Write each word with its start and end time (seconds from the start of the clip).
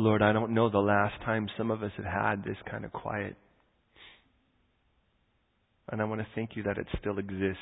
Lord, 0.00 0.22
I 0.22 0.32
don't 0.32 0.54
know 0.54 0.70
the 0.70 0.78
last 0.78 1.20
time 1.24 1.48
some 1.58 1.70
of 1.70 1.82
us 1.82 1.92
have 1.96 2.06
had 2.06 2.44
this 2.44 2.56
kind 2.70 2.84
of 2.84 2.92
quiet. 2.92 3.36
And 5.90 6.00
I 6.00 6.04
want 6.04 6.20
to 6.20 6.26
thank 6.34 6.56
you 6.56 6.62
that 6.64 6.78
it 6.78 6.86
still 7.00 7.18
exists. 7.18 7.58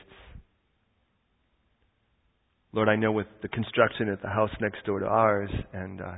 Lord, 2.72 2.88
I 2.88 2.96
know 2.96 3.10
with 3.10 3.26
the 3.42 3.48
construction 3.48 4.08
at 4.08 4.22
the 4.22 4.28
house 4.28 4.50
next 4.60 4.84
door 4.84 5.00
to 5.00 5.06
ours 5.06 5.50
and 5.72 6.00
uh, 6.00 6.14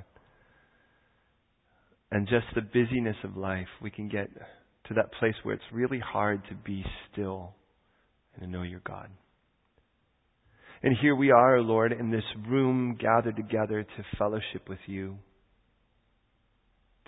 and 2.11 2.27
just 2.27 2.47
the 2.55 2.61
busyness 2.61 3.17
of 3.23 3.37
life, 3.37 3.69
we 3.81 3.91
can 3.91 4.09
get 4.09 4.29
to 4.89 4.95
that 4.95 5.13
place 5.21 5.35
where 5.45 5.55
it's 5.55 5.65
really 5.73 6.01
hard 6.01 6.43
to 6.49 6.55
be 6.57 6.85
still 7.13 7.55
and 8.35 8.43
to 8.43 8.51
know 8.51 8.63
your 8.63 8.81
God. 8.81 9.09
And 10.83 10.97
here 11.01 11.15
we 11.15 11.31
are, 11.31 11.61
Lord, 11.61 11.93
in 11.93 12.11
this 12.11 12.25
room 12.49 12.99
gathered 12.99 13.37
together 13.37 13.85
to 13.85 14.17
fellowship 14.19 14.69
with 14.69 14.81
you, 14.87 15.19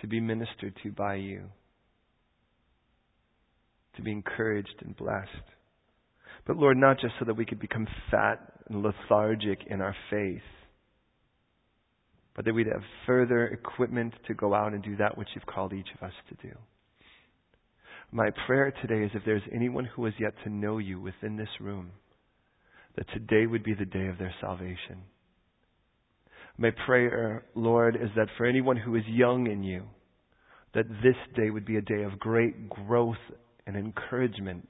to 0.01 0.07
be 0.07 0.21
ministered 0.21 0.77
to 0.83 0.91
by 0.91 1.17
you, 1.17 1.45
to 3.97 4.03
be 4.03 4.13
encouraged 4.13 4.83
and 4.85 4.97
blessed. 4.97 5.29
But 6.47 6.57
Lord, 6.57 6.77
not 6.77 7.01
just 7.01 7.15
so 7.19 7.25
that 7.27 7.37
we 7.37 7.45
could 7.45 7.61
become 7.61 7.87
fat 8.11 8.41
and 8.69 8.83
lethargic 8.83 9.61
in 9.67 9.81
our 9.81 9.95
faith, 10.11 10.43
but 12.35 12.45
that 12.45 12.55
we'd 12.55 12.67
have 12.67 12.83
further 13.07 13.47
equipment 13.49 14.15
to 14.27 14.35
go 14.35 14.55
out 14.55 14.73
and 14.73 14.83
do 14.83 14.97
that 14.97 15.19
which 15.19 15.29
you've 15.35 15.47
called 15.47 15.73
each 15.73 15.89
of 15.95 16.07
us 16.07 16.15
to 16.29 16.47
do. 16.47 16.55
My 18.11 18.31
prayer 18.47 18.73
today 18.83 19.05
is 19.05 19.11
if 19.15 19.23
there's 19.25 19.43
anyone 19.53 19.85
who 19.85 20.05
has 20.05 20.15
yet 20.19 20.35
to 20.45 20.51
know 20.51 20.79
you 20.79 21.01
within 21.01 21.37
this 21.37 21.49
room, 21.61 21.93
that 22.97 23.09
today 23.13 23.47
would 23.47 23.63
be 23.63 23.75
the 23.75 23.87
day 23.87 24.07
of 24.07 24.19
their 24.19 24.35
salvation. 24.41 25.05
My 26.59 26.71
prayer, 26.87 27.45
Lord, 27.55 27.97
is 27.97 28.11
that 28.17 28.29
for 28.37 28.47
anyone 28.47 28.77
who 28.77 28.95
is 28.97 29.05
young 29.07 29.51
in 29.51 29.63
you, 29.63 29.85
that 30.75 30.89
this 31.03 31.17
day 31.37 31.51
would 31.51 31.65
be 31.65 31.77
a 31.77 31.83
day 31.83 32.03
of 32.03 32.19
great 32.19 32.69
growth 32.69 33.17
and 33.67 33.77
encouragement. 33.77 34.69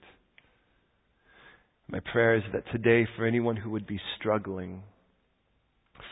My 1.89 2.01
prayer 2.01 2.37
is 2.37 2.43
that 2.53 2.65
today, 2.73 3.07
for 3.17 3.27
anyone 3.27 3.57
who 3.57 3.71
would 3.71 3.87
be 3.87 4.01
struggling, 4.19 4.83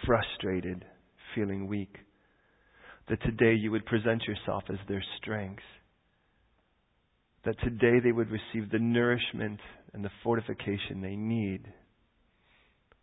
frustrated, 0.06 0.84
feeling 1.34 1.66
weak, 1.66 1.96
that 3.08 3.22
today 3.22 3.54
you 3.54 3.70
would 3.70 3.86
present 3.86 4.22
yourself 4.24 4.64
as 4.68 4.78
their 4.88 5.02
strength. 5.20 5.62
That 7.44 7.58
today 7.60 8.00
they 8.02 8.12
would 8.12 8.28
receive 8.30 8.70
the 8.70 8.78
nourishment 8.78 9.60
and 9.94 10.04
the 10.04 10.10
fortification 10.22 11.00
they 11.00 11.16
need 11.16 11.62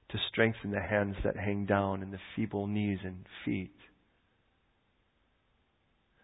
to 0.10 0.18
strengthen 0.30 0.72
the 0.72 0.82
hands 0.82 1.16
that 1.24 1.36
hang 1.36 1.66
down 1.66 2.02
and 2.02 2.14
the 2.14 2.20
feeble 2.36 2.68
knees 2.68 3.00
and 3.04 3.26
feet. 3.44 3.76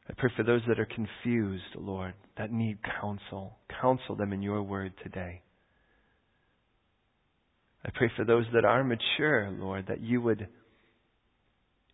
I 0.10 0.14
pray 0.18 0.30
for 0.36 0.44
those 0.44 0.62
that 0.68 0.80
are 0.80 0.88
confused, 0.88 1.64
Lord, 1.76 2.14
that 2.38 2.52
need 2.52 2.80
counsel. 3.02 3.58
Counsel 3.82 4.16
them 4.16 4.34
in 4.34 4.42
your 4.42 4.62
word 4.62 4.94
today. 5.02 5.42
I 7.86 7.90
pray 7.94 8.10
for 8.16 8.26
those 8.26 8.46
that 8.54 8.66
are 8.66 8.84
mature, 8.84 9.50
Lord, 9.52 9.88
that 9.88 10.02
you 10.02 10.22
would 10.22 10.48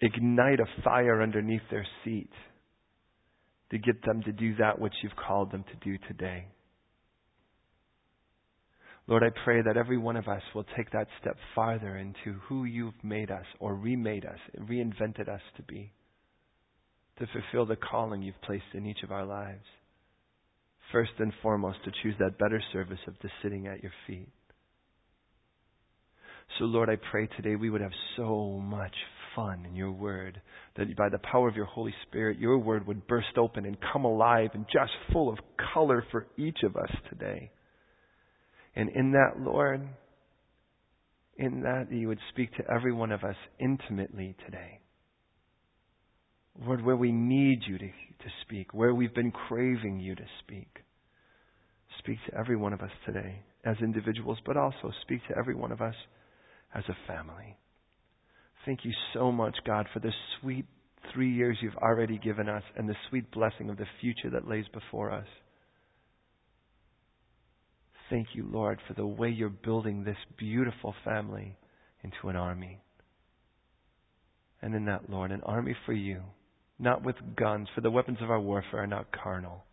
ignite 0.02 0.60
a 0.60 0.82
fire 0.84 1.22
underneath 1.22 1.62
their 1.72 1.86
seat 2.04 2.30
to 3.72 3.78
get 3.78 4.04
them 4.04 4.24
to 4.24 4.32
do 4.32 4.56
that 4.56 4.80
which 4.80 4.94
you've 5.04 5.16
called 5.16 5.52
them 5.52 5.64
to 5.64 5.90
do 5.90 5.98
today. 6.08 6.48
Lord, 9.10 9.24
I 9.24 9.32
pray 9.44 9.64
that 9.64 9.76
every 9.76 9.98
one 9.98 10.18
of 10.18 10.28
us 10.28 10.44
will 10.54 10.66
take 10.78 10.92
that 10.92 11.08
step 11.20 11.36
farther 11.56 11.98
into 11.98 12.40
who 12.42 12.66
you've 12.66 13.04
made 13.04 13.32
us 13.32 13.46
or 13.60 13.74
remade 13.74 14.24
us, 14.24 14.38
reinvented 14.60 15.28
us 15.28 15.42
to 15.58 15.64
be, 15.64 15.92
to 17.18 17.26
fulfill 17.34 17.66
the 17.66 17.76
calling 17.76 18.22
you've 18.22 18.40
placed 18.44 18.66
in 18.76 18.86
each 18.86 19.02
of 19.04 19.12
our 19.12 19.26
lives. 19.26 19.66
First 20.92 21.14
and 21.18 21.34
foremost, 21.42 21.80
to 21.86 21.92
choose 22.04 22.14
that 22.20 22.38
better 22.38 22.62
service 22.72 23.00
of 23.08 23.20
just 23.20 23.34
sitting 23.42 23.66
at 23.66 23.82
your 23.82 23.92
feet. 24.06 24.30
So, 26.60 26.66
Lord, 26.66 26.88
I 26.88 26.98
pray 27.10 27.28
today 27.36 27.56
we 27.56 27.72
would 27.72 27.82
have 27.82 27.92
so 28.16 28.60
much 28.64 28.94
fun 29.36 29.66
in 29.68 29.76
your 29.76 29.92
word 29.92 30.40
that 30.78 30.96
by 30.96 31.10
the 31.10 31.18
power 31.18 31.50
of 31.50 31.56
your 31.56 31.66
Holy 31.66 31.96
Spirit, 32.08 32.38
your 32.38 32.60
word 32.60 32.86
would 32.86 33.08
burst 33.08 33.40
open 33.40 33.66
and 33.66 33.78
come 33.92 34.06
alive 34.06 34.52
and 34.54 34.68
just 34.72 34.92
full 35.12 35.30
of 35.30 35.40
color 35.74 36.06
for 36.12 36.28
each 36.38 36.60
of 36.64 36.76
us 36.76 36.92
today. 37.10 37.50
And 38.76 38.90
in 38.90 39.12
that, 39.12 39.40
Lord, 39.40 39.88
in 41.38 41.62
that, 41.62 41.92
you 41.92 42.08
would 42.08 42.20
speak 42.30 42.54
to 42.56 42.70
every 42.70 42.94
one 42.94 43.12
of 43.12 43.24
us 43.24 43.36
intimately 43.60 44.36
today. 44.46 44.80
Lord, 46.66 46.84
where 46.84 46.96
we 46.96 47.12
need 47.12 47.62
you 47.66 47.78
to, 47.78 47.88
to 47.88 48.30
speak, 48.44 48.74
where 48.74 48.94
we've 48.94 49.14
been 49.14 49.32
craving 49.32 50.00
you 50.00 50.16
to 50.16 50.26
speak. 50.44 50.68
Speak 52.00 52.18
to 52.28 52.38
every 52.38 52.58
one 52.58 52.74
of 52.74 52.82
us 52.82 52.92
today 53.06 53.42
as 53.66 53.78
individuals, 53.82 54.38
but 54.46 54.58
also 54.58 54.92
speak 55.02 55.22
to 55.28 55.38
every 55.38 55.56
one 55.56 55.72
of 55.72 55.82
us 55.82 55.96
as 56.74 56.84
a 56.90 56.98
family. 57.08 57.58
Thank 58.66 58.84
you 58.84 58.92
so 59.14 59.32
much, 59.32 59.58
God, 59.66 59.88
for 59.94 60.00
the 60.00 60.12
sweet 60.40 60.66
three 61.14 61.34
years 61.34 61.58
you've 61.62 61.76
already 61.78 62.18
given 62.18 62.50
us 62.50 62.64
and 62.76 62.88
the 62.88 62.96
sweet 63.10 63.32
blessing 63.32 63.70
of 63.70 63.78
the 63.78 63.86
future 64.02 64.30
that 64.32 64.48
lays 64.48 64.66
before 64.74 65.12
us. 65.12 65.28
Thank 68.10 68.30
you, 68.34 68.48
Lord, 68.52 68.80
for 68.88 68.94
the 68.94 69.06
way 69.06 69.30
you're 69.30 69.50
building 69.50 70.04
this 70.04 70.18
beautiful 70.38 70.96
family 71.06 71.56
into 72.04 72.30
an 72.30 72.36
army. 72.36 72.82
And 74.62 74.74
in 74.74 74.86
that, 74.86 75.10
Lord, 75.10 75.32
an 75.32 75.42
army 75.44 75.76
for 75.86 75.94
you, 75.94 76.22
not 76.80 77.04
with 77.04 77.16
guns, 77.36 77.68
for 77.76 77.82
the 77.82 77.92
weapons 77.92 78.18
of 78.22 78.32
our 78.32 78.40
warfare 78.40 78.84
are 78.84 78.88
not 78.88 79.12
carnal, 79.12 79.64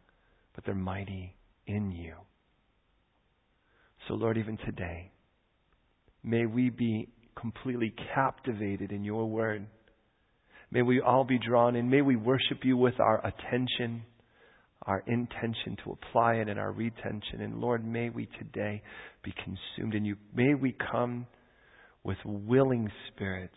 but 0.54 0.64
they're 0.64 0.74
mighty 0.74 1.34
in 1.66 1.90
you. 1.90 2.14
So, 4.06 4.14
Lord, 4.14 4.36
even 4.36 4.58
today, 4.58 5.10
may 6.22 6.46
we 6.46 6.70
be 6.70 7.08
completely 7.40 7.94
captivated 8.14 8.92
in 8.92 9.02
your 9.02 9.26
word. 9.26 9.66
May 10.70 10.82
we 10.82 11.00
all 11.00 11.24
be 11.24 11.38
drawn 11.38 11.74
in. 11.74 11.90
May 11.90 12.02
we 12.02 12.16
worship 12.16 12.64
you 12.64 12.76
with 12.76 13.00
our 13.00 13.24
attention 13.26 14.02
our 14.82 15.02
intention 15.06 15.76
to 15.84 15.92
apply 15.92 16.34
it 16.34 16.48
and 16.48 16.58
our 16.58 16.72
retention. 16.72 17.40
And 17.40 17.60
Lord, 17.60 17.84
may 17.84 18.10
we 18.10 18.28
today 18.38 18.82
be 19.24 19.32
consumed 19.32 19.94
in 19.94 20.04
you. 20.04 20.16
May 20.34 20.54
we 20.54 20.76
come 20.90 21.26
with 22.04 22.18
willing 22.24 22.90
spirits 23.08 23.54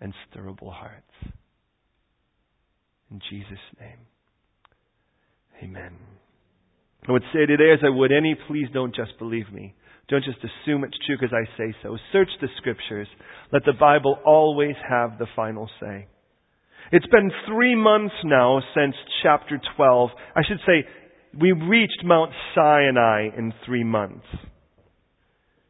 and 0.00 0.12
stirrable 0.30 0.70
hearts. 0.70 1.04
In 3.10 3.20
Jesus' 3.30 3.58
name. 3.80 3.98
Amen. 5.62 5.92
I 7.08 7.12
would 7.12 7.22
say 7.32 7.46
today, 7.46 7.72
as 7.72 7.80
I 7.84 7.88
would 7.88 8.12
any, 8.12 8.36
please 8.46 8.66
don't 8.72 8.94
just 8.94 9.18
believe 9.18 9.50
me. 9.52 9.74
Don't 10.08 10.24
just 10.24 10.38
assume 10.38 10.84
it's 10.84 10.98
true 11.06 11.16
because 11.18 11.34
I 11.34 11.44
say 11.56 11.74
so. 11.82 11.96
Search 12.12 12.28
the 12.40 12.48
scriptures. 12.58 13.08
Let 13.52 13.64
the 13.64 13.72
Bible 13.78 14.18
always 14.24 14.74
have 14.88 15.18
the 15.18 15.26
final 15.34 15.68
say. 15.80 16.06
It's 16.90 17.06
been 17.08 17.30
three 17.46 17.74
months 17.74 18.14
now 18.24 18.60
since 18.74 18.94
chapter 19.22 19.60
12. 19.76 20.10
I 20.34 20.40
should 20.48 20.60
say, 20.66 20.88
we 21.38 21.52
reached 21.52 22.02
Mount 22.02 22.32
Sinai 22.54 23.28
in 23.36 23.52
three 23.66 23.84
months. 23.84 24.24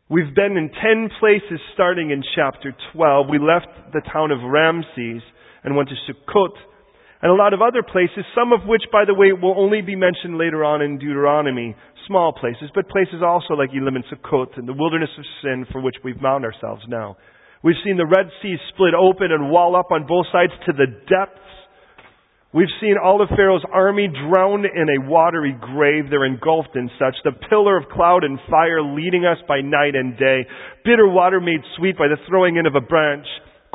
We've 0.09 0.33
been 0.33 0.57
in 0.57 0.71
ten 0.71 1.11
places 1.19 1.61
starting 1.75 2.11
in 2.11 2.23
chapter 2.37 2.73
12. 2.95 3.27
We 3.29 3.39
left 3.39 3.67
the 3.93 4.01
town 4.13 4.31
of 4.31 4.39
Ramses 4.43 5.23
and 5.65 5.77
went 5.77 5.89
to 5.89 5.97
Sukkot 6.07 6.55
and 7.21 7.33
a 7.33 7.35
lot 7.35 7.53
of 7.53 7.61
other 7.61 7.83
places, 7.83 8.25
some 8.33 8.53
of 8.53 8.69
which, 8.69 8.83
by 8.93 9.05
the 9.05 9.15
way, 9.15 9.33
will 9.33 9.59
only 9.59 9.83
be 9.83 9.97
mentioned 9.97 10.39
later 10.39 10.65
on 10.65 10.83
in 10.83 10.99
Deuteronomy. 10.99 11.75
Small 12.07 12.33
places, 12.33 12.71
but 12.75 12.89
places 12.89 13.23
also 13.27 13.55
like 13.55 13.71
Elim 13.75 13.97
and 13.97 14.05
Sukkot 14.07 14.57
and 14.57 14.69
the 14.69 14.73
wilderness 14.73 15.11
of 15.19 15.25
sin 15.43 15.67
for 15.73 15.81
which 15.81 15.97
we've 16.05 16.21
bound 16.23 16.45
ourselves 16.45 16.83
now. 16.87 17.17
We've 17.63 17.79
seen 17.85 17.97
the 17.97 18.07
Red 18.07 18.31
Sea 18.41 18.57
split 18.73 18.95
open 18.95 19.33
and 19.33 19.51
wall 19.51 19.75
up 19.75 19.91
on 19.91 20.07
both 20.07 20.27
sides 20.31 20.53
to 20.67 20.73
the 20.73 20.87
depths. 20.87 21.43
We've 22.55 22.73
seen 22.81 22.97
all 23.03 23.21
of 23.21 23.29
Pharaoh's 23.29 23.65
army 23.71 24.09
drowned 24.09 24.65
in 24.65 24.89
a 24.89 25.11
watery 25.11 25.55
grave. 25.61 26.09
They're 26.09 26.25
engulfed 26.25 26.77
in 26.77 26.89
such. 26.99 27.17
The 27.23 27.37
pillar 27.51 27.77
of 27.77 27.91
cloud 27.91 28.25
and 28.25 28.39
fire 28.49 28.81
leading 28.81 29.27
us 29.27 29.37
by 29.47 29.61
night 29.61 29.95
and 29.95 30.17
day. 30.17 30.47
Bitter 30.85 31.07
water 31.07 31.41
made 31.41 31.61
sweet 31.77 31.99
by 31.99 32.09
the 32.09 32.17
throwing 32.27 32.57
in 32.57 32.65
of 32.65 32.75
a 32.75 32.81
branch. 32.81 33.27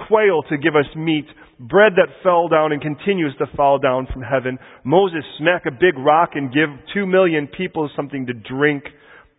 Quail 0.08 0.42
to 0.50 0.58
give 0.58 0.76
us 0.76 0.90
meat. 0.96 1.28
Bread 1.60 1.94
that 1.98 2.24
fell 2.24 2.48
down 2.48 2.72
and 2.72 2.82
continues 2.82 3.36
to 3.38 3.46
fall 3.56 3.78
down 3.78 4.08
from 4.12 4.24
heaven. 4.24 4.58
Moses 4.84 5.24
smack 5.38 5.68
a 5.68 5.72
big 5.72 5.98
rock 6.00 6.32
and 6.34 6.52
give 6.52 6.70
two 6.96 7.06
million 7.06 7.48
people 7.48 7.90
something 7.96 8.26
to 8.26 8.34
drink. 8.34 8.86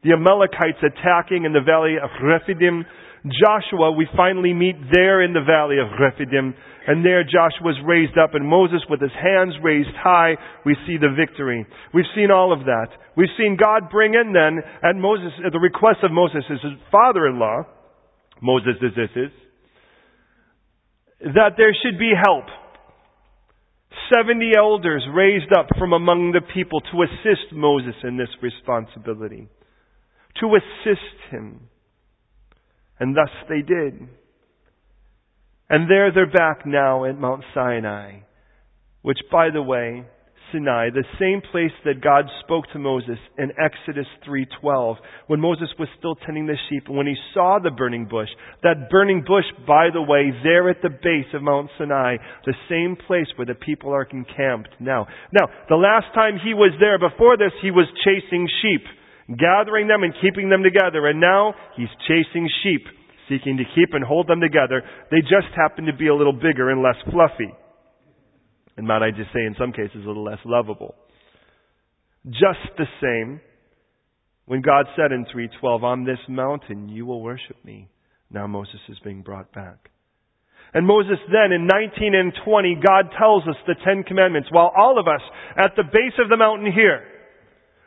The 0.04 0.12
Amalekites 0.12 0.78
attacking 0.78 1.44
in 1.44 1.52
the 1.52 1.64
valley 1.64 1.96
of 2.00 2.10
Rephidim. 2.22 2.84
Joshua, 3.24 3.92
we 3.92 4.06
finally 4.16 4.52
meet 4.52 4.76
there 4.92 5.22
in 5.22 5.32
the 5.32 5.40
valley 5.40 5.76
of 5.78 5.88
Rephidim. 5.98 6.54
And 6.86 7.04
there 7.04 7.24
Joshua 7.24 7.70
is 7.70 7.80
raised 7.86 8.18
up 8.18 8.34
and 8.34 8.46
Moses 8.46 8.84
with 8.90 9.00
his 9.00 9.14
hands 9.16 9.54
raised 9.62 9.96
high, 9.96 10.36
we 10.66 10.76
see 10.86 10.98
the 10.98 11.14
victory. 11.16 11.64
We've 11.94 12.04
seen 12.14 12.30
all 12.30 12.52
of 12.52 12.66
that. 12.66 12.88
We've 13.16 13.32
seen 13.38 13.56
God 13.56 13.88
bring 13.90 14.12
in 14.12 14.34
then, 14.34 14.60
at 14.82 14.94
Moses, 14.94 15.32
at 15.46 15.52
the 15.52 15.58
request 15.58 15.98
of 16.02 16.12
Moses, 16.12 16.44
his 16.46 16.60
father-in-law, 16.92 17.62
Moses 18.42 18.76
is 18.82 18.92
this 18.94 19.10
is, 19.16 19.32
that 21.32 21.56
there 21.56 21.74
should 21.82 21.98
be 21.98 22.12
help. 22.12 22.44
70 24.14 24.52
elders 24.54 25.02
raised 25.14 25.52
up 25.56 25.68
from 25.78 25.94
among 25.94 26.32
the 26.32 26.42
people 26.52 26.80
to 26.80 27.02
assist 27.02 27.52
Moses 27.52 27.94
in 28.02 28.18
this 28.18 28.28
responsibility. 28.42 29.48
To 30.40 30.46
assist 30.56 31.30
him. 31.30 31.70
And 32.99 33.17
thus 33.17 33.31
they 33.49 33.62
did. 33.62 34.08
And 35.69 35.91
there 35.91 36.12
they're 36.12 36.31
back 36.31 36.67
now 36.67 37.05
at 37.05 37.19
Mount 37.19 37.43
Sinai, 37.55 38.20
which 39.02 39.19
by 39.31 39.50
the 39.50 39.62
way, 39.62 40.05
Sinai, 40.52 40.91
the 40.91 41.05
same 41.19 41.43
place 41.50 41.73
that 41.85 42.00
God 42.00 42.26
spoke 42.44 42.64
to 42.73 42.79
Moses 42.79 43.19
in 43.38 43.50
Exodus 43.58 44.06
3:12, 44.25 44.96
when 45.26 45.41
Moses 45.41 45.69
was 45.79 45.88
still 45.99 46.14
tending 46.14 46.46
the 46.46 46.56
sheep 46.69 46.87
and 46.87 46.96
when 46.96 47.06
he 47.06 47.17
saw 47.32 47.58
the 47.58 47.70
burning 47.70 48.05
bush. 48.06 48.29
That 48.62 48.88
burning 48.91 49.23
bush, 49.23 49.46
by 49.67 49.91
the 49.91 50.02
way, 50.02 50.31
there 50.43 50.69
at 50.69 50.81
the 50.82 50.91
base 50.91 51.32
of 51.35 51.43
Mount 51.43 51.70
Sinai, 51.76 52.19
the 52.44 52.55
same 52.69 52.94
place 52.94 53.26
where 53.37 53.46
the 53.46 53.55
people 53.55 53.93
are 53.93 54.06
encamped 54.11 54.70
now. 54.79 55.08
Now, 55.32 55.49
the 55.69 55.76
last 55.76 56.12
time 56.14 56.38
he 56.38 56.55
was 56.55 56.73
there 56.79 56.99
before 56.99 57.37
this, 57.37 57.52
he 57.61 57.70
was 57.70 57.87
chasing 58.05 58.46
sheep, 58.62 58.85
gathering 59.28 59.88
them 59.88 60.02
and 60.02 60.14
keeping 60.20 60.48
them 60.48 60.62
together, 60.62 61.06
and 61.06 61.20
now 61.20 61.54
he's 61.76 61.88
chasing 62.08 62.48
sheep, 62.62 62.86
seeking 63.28 63.56
to 63.56 63.64
keep 63.74 63.94
and 63.94 64.04
hold 64.04 64.28
them 64.28 64.40
together. 64.40 64.82
They 65.10 65.20
just 65.20 65.52
happen 65.56 65.86
to 65.86 65.92
be 65.92 66.08
a 66.08 66.14
little 66.14 66.32
bigger 66.32 66.70
and 66.70 66.82
less 66.82 66.96
fluffy 67.10 67.52
and 68.76 68.86
might 68.86 69.02
I 69.02 69.10
just 69.10 69.32
say 69.32 69.44
in 69.44 69.54
some 69.58 69.72
cases 69.72 70.04
a 70.04 70.08
little 70.08 70.24
less 70.24 70.38
lovable. 70.44 70.94
Just 72.26 72.64
the 72.76 72.86
same, 73.00 73.40
when 74.46 74.62
God 74.62 74.86
said 74.96 75.12
in 75.12 75.26
3:12, 75.26 75.84
"On 75.84 76.04
this 76.04 76.28
mountain 76.28 76.88
you 76.88 77.06
will 77.06 77.22
worship 77.22 77.62
me." 77.64 77.88
Now 78.30 78.46
Moses 78.46 78.80
is 78.88 78.98
being 79.00 79.22
brought 79.22 79.52
back. 79.52 79.90
And 80.72 80.86
Moses 80.86 81.20
then 81.28 81.52
in 81.52 81.66
19 81.66 82.14
and 82.14 82.34
20, 82.34 82.74
God 82.76 83.12
tells 83.12 83.46
us 83.46 83.56
the 83.64 83.76
10 83.76 84.02
commandments 84.02 84.50
while 84.50 84.72
all 84.76 84.98
of 84.98 85.06
us 85.06 85.22
at 85.56 85.76
the 85.76 85.84
base 85.84 86.18
of 86.18 86.28
the 86.28 86.36
mountain 86.36 86.72
here 86.72 87.06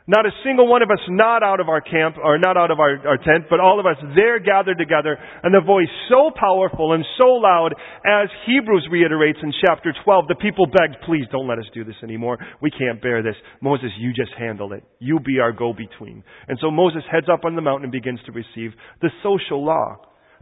not 0.08 0.24
a 0.24 0.32
single 0.42 0.66
one 0.66 0.80
of 0.82 0.90
us 0.90 0.98
not 1.08 1.42
out 1.42 1.60
of 1.60 1.68
our 1.68 1.82
camp, 1.82 2.16
or 2.16 2.38
not 2.38 2.56
out 2.56 2.70
of 2.70 2.80
our, 2.80 2.96
our 3.06 3.18
tent, 3.18 3.44
but 3.50 3.60
all 3.60 3.78
of 3.78 3.84
us 3.84 3.96
there 4.16 4.40
gathered 4.40 4.78
together, 4.78 5.16
and 5.42 5.54
the 5.54 5.60
voice 5.60 5.92
so 6.08 6.30
powerful 6.34 6.94
and 6.94 7.04
so 7.18 7.36
loud, 7.36 7.74
as 8.04 8.28
Hebrews 8.46 8.88
reiterates 8.90 9.38
in 9.42 9.52
chapter 9.64 9.92
12, 10.04 10.28
the 10.28 10.34
people 10.34 10.64
begged, 10.66 10.96
please 11.04 11.24
don't 11.30 11.46
let 11.46 11.58
us 11.58 11.66
do 11.74 11.84
this 11.84 12.00
anymore. 12.02 12.38
We 12.62 12.70
can't 12.70 13.02
bear 13.02 13.22
this. 13.22 13.36
Moses, 13.60 13.90
you 13.98 14.14
just 14.14 14.32
handle 14.38 14.72
it. 14.72 14.82
You 14.98 15.20
be 15.20 15.40
our 15.40 15.52
go-between. 15.52 16.24
And 16.48 16.58
so 16.60 16.70
Moses 16.70 17.02
heads 17.12 17.26
up 17.30 17.44
on 17.44 17.54
the 17.54 17.62
mountain 17.62 17.84
and 17.84 17.92
begins 17.92 18.20
to 18.24 18.32
receive 18.32 18.72
the 19.02 19.10
social 19.22 19.62
law. 19.62 19.96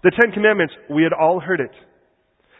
The 0.04 0.12
Ten 0.20 0.30
Commandments, 0.32 0.74
we 0.88 1.02
had 1.02 1.12
all 1.12 1.40
heard 1.40 1.58
it. 1.58 1.72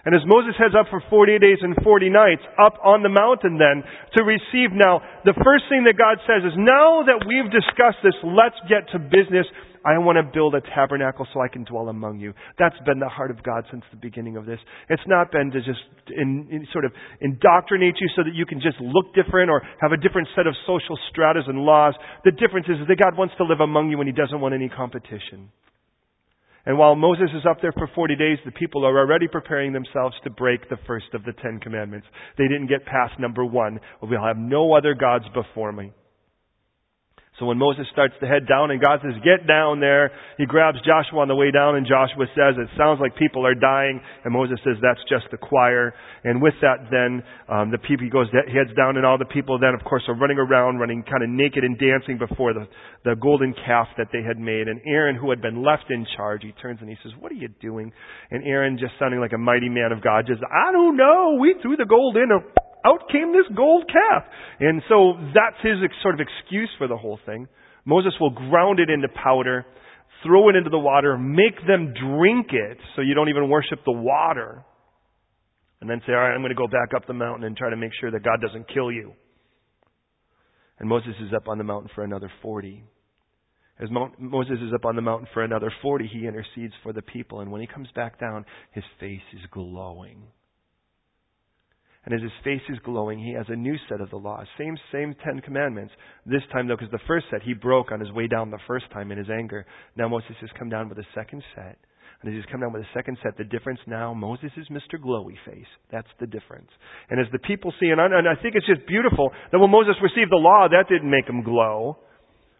And 0.06 0.14
as 0.14 0.23
Moses 0.23 0.55
heads 0.55 0.79
up 0.79 0.87
for 0.87 1.03
40 1.11 1.43
days 1.43 1.58
and 1.67 1.75
40 1.82 2.14
nights 2.14 2.47
up 2.62 2.79
on 2.79 3.03
the 3.03 3.11
mountain 3.11 3.58
then 3.58 3.82
to 4.14 4.23
receive 4.23 4.70
now, 4.70 5.03
the 5.26 5.35
first 5.43 5.67
thing 5.67 5.82
that 5.82 5.99
God 5.99 6.23
says 6.31 6.47
is, 6.47 6.55
now 6.55 7.03
that 7.03 7.26
we've 7.26 7.50
discussed 7.50 7.99
this, 8.06 8.14
let's 8.23 8.55
get 8.70 8.87
to 8.94 9.03
business. 9.03 9.50
I 9.82 9.99
want 9.99 10.19
to 10.19 10.26
build 10.26 10.55
a 10.55 10.62
tabernacle 10.62 11.26
so 11.35 11.43
I 11.43 11.50
can 11.50 11.67
dwell 11.67 11.91
among 11.91 12.23
you. 12.23 12.35
That's 12.55 12.79
been 12.87 13.03
the 13.03 13.11
heart 13.11 13.35
of 13.35 13.43
God 13.43 13.67
since 13.70 13.82
the 13.91 13.99
beginning 13.99 14.38
of 14.38 14.47
this. 14.47 14.62
It's 14.88 15.03
not 15.11 15.35
been 15.35 15.50
to 15.50 15.58
just 15.58 15.82
in, 16.14 16.47
in 16.55 16.67
sort 16.70 16.87
of 16.87 16.94
indoctrinate 17.20 17.99
you 17.99 18.06
so 18.14 18.23
that 18.23 18.35
you 18.35 18.47
can 18.47 18.62
just 18.62 18.79
look 18.79 19.11
different 19.11 19.50
or 19.50 19.62
have 19.82 19.91
a 19.91 19.99
different 19.99 20.31
set 20.38 20.47
of 20.47 20.55
social 20.70 20.94
stratas 21.11 21.50
and 21.50 21.67
laws. 21.67 21.94
The 22.23 22.31
difference 22.31 22.70
is 22.70 22.79
that 22.87 22.99
God 22.99 23.19
wants 23.19 23.35
to 23.38 23.44
live 23.44 23.58
among 23.58 23.91
you 23.91 23.99
and 23.99 24.06
He 24.06 24.14
doesn't 24.14 24.38
want 24.38 24.55
any 24.55 24.70
competition. 24.70 25.50
And 26.66 26.76
while 26.76 26.96
Moses 26.96 27.30
is 27.32 27.46
up 27.48 27.58
there 27.62 27.72
for 27.72 27.88
40 27.94 28.16
days, 28.16 28.38
the 28.44 28.50
people 28.50 28.84
are 28.84 28.98
already 28.98 29.28
preparing 29.28 29.72
themselves 29.72 30.16
to 30.24 30.30
break 30.30 30.68
the 30.68 30.78
first 30.86 31.06
of 31.14 31.22
the 31.24 31.32
Ten 31.40 31.60
Commandments. 31.60 32.06
They 32.36 32.48
didn't 32.48 32.66
get 32.66 32.84
past 32.84 33.18
number 33.20 33.44
one. 33.44 33.78
We'll 34.02 34.20
have 34.20 34.36
no 34.36 34.74
other 34.74 34.94
gods 34.94 35.24
before 35.32 35.70
me. 35.70 35.92
So 37.38 37.44
when 37.44 37.58
Moses 37.58 37.84
starts 37.92 38.14
to 38.20 38.26
head 38.26 38.48
down 38.48 38.70
and 38.70 38.80
God 38.80 39.00
says, 39.04 39.12
get 39.20 39.46
down 39.46 39.78
there, 39.78 40.10
he 40.38 40.46
grabs 40.46 40.78
Joshua 40.80 41.20
on 41.20 41.28
the 41.28 41.36
way 41.36 41.50
down 41.52 41.76
and 41.76 41.84
Joshua 41.84 42.24
says, 42.32 42.56
it 42.56 42.72
sounds 42.78 42.96
like 42.96 43.12
people 43.16 43.44
are 43.44 43.54
dying. 43.54 44.00
And 44.24 44.32
Moses 44.32 44.56
says, 44.64 44.80
that's 44.80 45.04
just 45.04 45.28
the 45.30 45.36
choir. 45.36 45.92
And 46.24 46.40
with 46.40 46.54
that 46.64 46.88
then, 46.88 47.20
um, 47.52 47.70
the 47.70 47.76
people, 47.76 48.08
he 48.08 48.10
goes, 48.10 48.32
heads 48.32 48.72
down 48.72 48.96
and 48.96 49.04
all 49.04 49.18
the 49.20 49.28
people 49.28 49.60
then 49.60 49.76
of 49.76 49.84
course 49.84 50.02
are 50.08 50.16
running 50.16 50.38
around, 50.40 50.80
running 50.80 51.04
kind 51.04 51.20
of 51.20 51.28
naked 51.28 51.60
and 51.60 51.76
dancing 51.76 52.16
before 52.16 52.56
the, 52.56 52.64
the 53.04 53.14
golden 53.20 53.52
calf 53.52 53.88
that 54.00 54.08
they 54.16 54.24
had 54.24 54.40
made. 54.40 54.64
And 54.64 54.80
Aaron, 54.88 55.16
who 55.16 55.28
had 55.28 55.42
been 55.42 55.60
left 55.62 55.92
in 55.92 56.06
charge, 56.16 56.40
he 56.40 56.56
turns 56.62 56.80
and 56.80 56.88
he 56.88 56.96
says, 57.04 57.12
what 57.20 57.30
are 57.32 57.36
you 57.36 57.52
doing? 57.60 57.92
And 58.30 58.48
Aaron, 58.48 58.78
just 58.80 58.96
sounding 58.98 59.20
like 59.20 59.36
a 59.36 59.38
mighty 59.38 59.68
man 59.68 59.92
of 59.92 60.00
God, 60.00 60.24
just, 60.26 60.40
I 60.40 60.72
don't 60.72 60.96
know, 60.96 61.36
we 61.38 61.54
threw 61.60 61.76
the 61.76 61.84
gold 61.84 62.16
in 62.16 62.32
out 62.86 63.10
came 63.10 63.32
this 63.32 63.50
gold 63.56 63.84
calf. 63.90 64.22
And 64.60 64.82
so 64.88 65.14
that's 65.34 65.60
his 65.62 65.76
sort 66.02 66.14
of 66.14 66.20
excuse 66.20 66.70
for 66.78 66.86
the 66.86 66.96
whole 66.96 67.18
thing. 67.26 67.48
Moses 67.84 68.14
will 68.20 68.30
ground 68.30 68.80
it 68.80 68.90
into 68.90 69.08
powder, 69.08 69.66
throw 70.24 70.48
it 70.48 70.56
into 70.56 70.70
the 70.70 70.78
water, 70.78 71.18
make 71.18 71.56
them 71.66 71.92
drink 71.92 72.48
it 72.52 72.78
so 72.94 73.02
you 73.02 73.14
don't 73.14 73.28
even 73.28 73.48
worship 73.48 73.80
the 73.84 73.92
water. 73.92 74.64
And 75.80 75.90
then 75.90 76.00
say, 76.06 76.12
all 76.12 76.20
right, 76.20 76.34
I'm 76.34 76.40
going 76.40 76.50
to 76.50 76.54
go 76.54 76.68
back 76.68 76.94
up 76.96 77.06
the 77.06 77.12
mountain 77.12 77.44
and 77.44 77.56
try 77.56 77.70
to 77.70 77.76
make 77.76 77.92
sure 78.00 78.10
that 78.10 78.24
God 78.24 78.40
doesn't 78.40 78.72
kill 78.72 78.90
you. 78.90 79.12
And 80.78 80.88
Moses 80.88 81.14
is 81.20 81.32
up 81.34 81.48
on 81.48 81.58
the 81.58 81.64
mountain 81.64 81.90
for 81.94 82.02
another 82.04 82.30
40. 82.42 82.82
As 83.78 83.88
Moses 83.90 84.56
is 84.62 84.72
up 84.74 84.86
on 84.86 84.96
the 84.96 85.02
mountain 85.02 85.28
for 85.34 85.44
another 85.44 85.70
40, 85.82 86.08
he 86.10 86.26
intercedes 86.26 86.72
for 86.82 86.94
the 86.94 87.02
people. 87.02 87.40
And 87.40 87.52
when 87.52 87.60
he 87.60 87.66
comes 87.66 87.88
back 87.94 88.18
down, 88.18 88.46
his 88.72 88.84
face 88.98 89.20
is 89.34 89.42
glowing. 89.50 90.22
And 92.06 92.14
as 92.14 92.23
his 92.23 92.44
face 92.44 92.62
is 92.69 92.79
glowing, 92.85 93.19
he 93.19 93.35
has 93.35 93.47
a 93.49 93.56
new 93.56 93.75
set 93.88 94.00
of 94.00 94.11
the 94.11 94.17
laws. 94.17 94.47
Same, 94.56 94.76
same 94.93 95.14
Ten 95.25 95.41
Commandments. 95.41 95.93
This 96.25 96.43
time, 96.53 96.69
though, 96.69 96.76
because 96.76 96.93
the 96.93 97.06
first 97.06 97.26
set 97.31 97.43
he 97.43 97.53
broke 97.53 97.91
on 97.91 97.99
his 97.99 98.12
way 98.12 98.29
down 98.29 98.50
the 98.50 98.62
first 98.69 98.87
time 98.93 99.11
in 99.11 99.19
his 99.19 99.29
anger. 99.29 99.67
Now 99.97 100.08
Moses 100.08 100.37
has 100.41 100.50
come 100.56 100.69
down 100.69 100.88
with 100.88 100.99
a 100.99 101.06
second 101.17 101.43
set. 101.56 101.76
And 102.23 102.32
as 102.32 102.38
he's 102.38 102.50
come 102.50 102.61
down 102.61 102.73
with 102.73 102.82
a 102.82 102.94
second 102.94 103.19
set, 103.23 103.37
the 103.37 103.44
difference 103.44 103.81
now, 103.87 104.14
Moses 104.14 104.50
is 104.56 104.69
Mr. 104.70 105.03
Glowy 105.03 105.35
Face. 105.44 105.67
That's 105.91 106.08
the 106.20 106.26
difference. 106.26 106.70
And 107.11 107.20
as 107.20 107.26
the 107.32 107.41
people 107.41 107.75
see, 107.81 107.88
and 107.91 108.00
I, 108.00 108.06
and 108.06 108.29
I 108.29 108.41
think 108.41 108.55
it's 108.55 108.67
just 108.67 108.87
beautiful 108.87 109.32
that 109.50 109.58
when 109.58 109.70
Moses 109.70 109.97
received 110.00 110.31
the 110.31 110.41
law, 110.41 110.69
that 110.70 110.88
didn't 110.88 111.11
make 111.11 111.29
him 111.29 111.43
glow. 111.43 111.99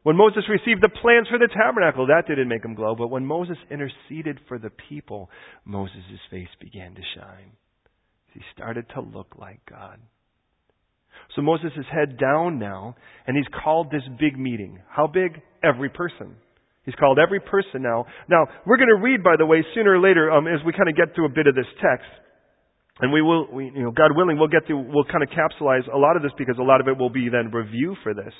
When 0.03 0.17
Moses 0.17 0.45
received 0.51 0.83
the 0.83 0.91
plans 1.03 1.29
for 1.31 1.39
the 1.39 1.49
tabernacle, 1.49 2.07
that 2.07 2.27
didn't 2.29 2.49
make 2.49 2.65
him 2.65 2.75
glow. 2.75 2.95
But 2.95 3.09
when 3.09 3.25
Moses 3.25 3.57
interceded 3.71 4.39
for 4.47 4.59
the 4.59 4.71
people, 4.89 5.31
Moses' 5.65 6.21
face 6.31 6.53
began 6.61 6.95
to 6.95 7.03
shine. 7.15 7.53
He 8.37 8.43
started 8.55 8.85
to 8.93 9.01
look 9.01 9.33
like 9.41 9.65
God. 9.65 9.97
So 11.35 11.41
Moses 11.41 11.73
is 11.75 11.87
head 11.91 12.19
down 12.19 12.59
now, 12.59 12.95
and 13.27 13.35
he's 13.35 13.47
called 13.65 13.91
this 13.91 14.03
big 14.21 14.39
meeting. 14.39 14.79
How 14.91 15.07
big? 15.07 15.41
Every 15.65 15.89
person. 15.89 16.37
He's 16.85 16.95
called 16.97 17.19
every 17.19 17.41
person 17.41 17.81
now. 17.81 18.05
Now, 18.29 18.47
we're 18.67 18.77
going 18.77 18.93
to 18.95 19.03
read, 19.03 19.25
by 19.25 19.37
the 19.39 19.47
way, 19.47 19.65
sooner 19.75 19.97
or 19.97 20.01
later, 20.01 20.31
um, 20.31 20.47
as 20.47 20.61
we 20.67 20.73
kind 20.73 20.91
of 20.91 20.97
get 20.97 21.15
through 21.15 21.25
a 21.25 21.33
bit 21.33 21.47
of 21.47 21.55
this 21.55 21.65
text. 21.81 22.05
And 23.01 23.11
we 23.11 23.23
will, 23.23 23.49
we, 23.51 23.73
you 23.75 23.83
know, 23.83 23.91
God 23.91 24.11
willing, 24.15 24.39
we'll 24.39 24.53
get 24.53 24.67
through, 24.67 24.85
we'll 24.93 25.09
kind 25.09 25.25
of 25.25 25.31
capsulize 25.31 25.89
a 25.93 25.97
lot 25.97 26.17
of 26.17 26.23
this 26.23 26.33
because 26.37 26.59
a 26.61 26.63
lot 26.63 26.83
of 26.83 26.89
it 26.89 26.99
will 26.99 27.09
be 27.09 27.31
then 27.33 27.51
review 27.51 27.97
for 28.03 28.13
this. 28.13 28.35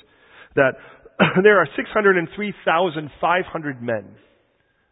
That 0.55 0.73
there 1.41 1.59
are 1.59 1.67
603,500 1.75 3.81
men 3.81 4.15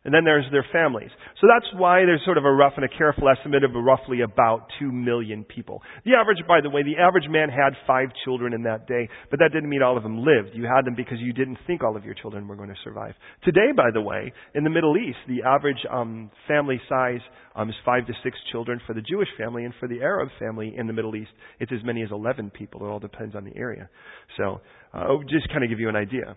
and 0.06 0.14
then 0.14 0.24
there's 0.24 0.46
their 0.52 0.66
families. 0.72 1.10
So 1.42 1.48
that's 1.50 1.66
why 1.74 2.06
there's 2.06 2.24
sort 2.24 2.38
of 2.38 2.46
a 2.46 2.52
rough 2.52 2.74
and 2.78 2.86
a 2.86 2.98
careful 2.98 3.28
estimate 3.28 3.64
of 3.64 3.72
roughly 3.74 4.22
about 4.22 4.68
two 4.80 4.92
million 4.92 5.44
people. 5.44 5.82
The 6.06 6.14
average, 6.14 6.38
by 6.48 6.62
the 6.62 6.70
way, 6.70 6.84
the 6.84 7.02
average 7.02 7.26
man 7.28 7.50
had 7.50 7.74
five 7.88 8.10
children 8.24 8.54
in 8.54 8.64
that 8.64 8.88
day, 8.88 9.10
but 9.30 9.40
that 9.40 9.50
didn't 9.52 9.70
mean 9.70 9.82
all 9.82 9.98
of 9.98 10.04
them 10.04 10.20
lived. 10.20 10.54
You 10.54 10.64
had 10.64 10.86
them 10.86 10.96
because 10.96 11.18
you 11.20 11.34
didn't 11.34 11.58
think 11.66 11.84
all 11.84 11.98
of 11.98 12.06
your 12.06 12.14
children 12.14 12.48
were 12.48 12.56
going 12.56 12.70
to 12.70 12.80
survive. 12.84 13.16
Today, 13.44 13.74
by 13.76 13.90
the 13.94 14.02
way, 14.02 14.32
in 14.54 14.64
the 14.64 14.70
Middle 14.70 14.96
East, 14.96 15.18
the 15.28 15.42
average 15.44 15.84
um, 15.92 16.30
family 16.48 16.80
size 16.88 17.22
um, 17.56 17.70
is 17.70 17.76
five 17.84 18.06
to 18.06 18.14
six 18.24 18.38
children 18.52 18.80
for 18.86 18.94
the 18.94 19.02
Jewish 19.02 19.30
family, 19.38 19.66
and 19.66 19.74
for 19.80 19.88
the 19.88 20.02
Arab 20.02 20.30
family 20.40 20.76
in 20.78 20.88
the 20.88 20.94
Middle 20.94 21.16
East, 21.16 21.32
it's 21.60 21.72
as 21.72 21.84
many 21.84 22.04
as 22.04 22.10
11 22.12 22.52
people. 22.52 22.86
It 22.86 22.90
all 22.90 23.00
depends 23.00 23.36
on 23.36 23.44
the 23.44 23.56
area. 23.58 23.90
So, 24.38 24.62
uh, 24.94 25.08
just 25.30 25.50
kind 25.50 25.64
of 25.64 25.70
give 25.70 25.80
you 25.80 25.90
an 25.90 25.96
idea. 25.96 26.36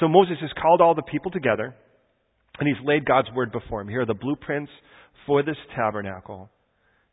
So 0.00 0.08
Moses 0.08 0.36
has 0.40 0.50
called 0.60 0.80
all 0.80 0.94
the 0.94 1.02
people 1.02 1.30
together. 1.30 1.74
And 2.58 2.68
he's 2.68 2.86
laid 2.86 3.04
God's 3.04 3.28
word 3.34 3.52
before 3.52 3.80
him. 3.80 3.88
Here 3.88 4.02
are 4.02 4.06
the 4.06 4.14
blueprints 4.14 4.70
for 5.26 5.42
this 5.42 5.56
tabernacle. 5.74 6.50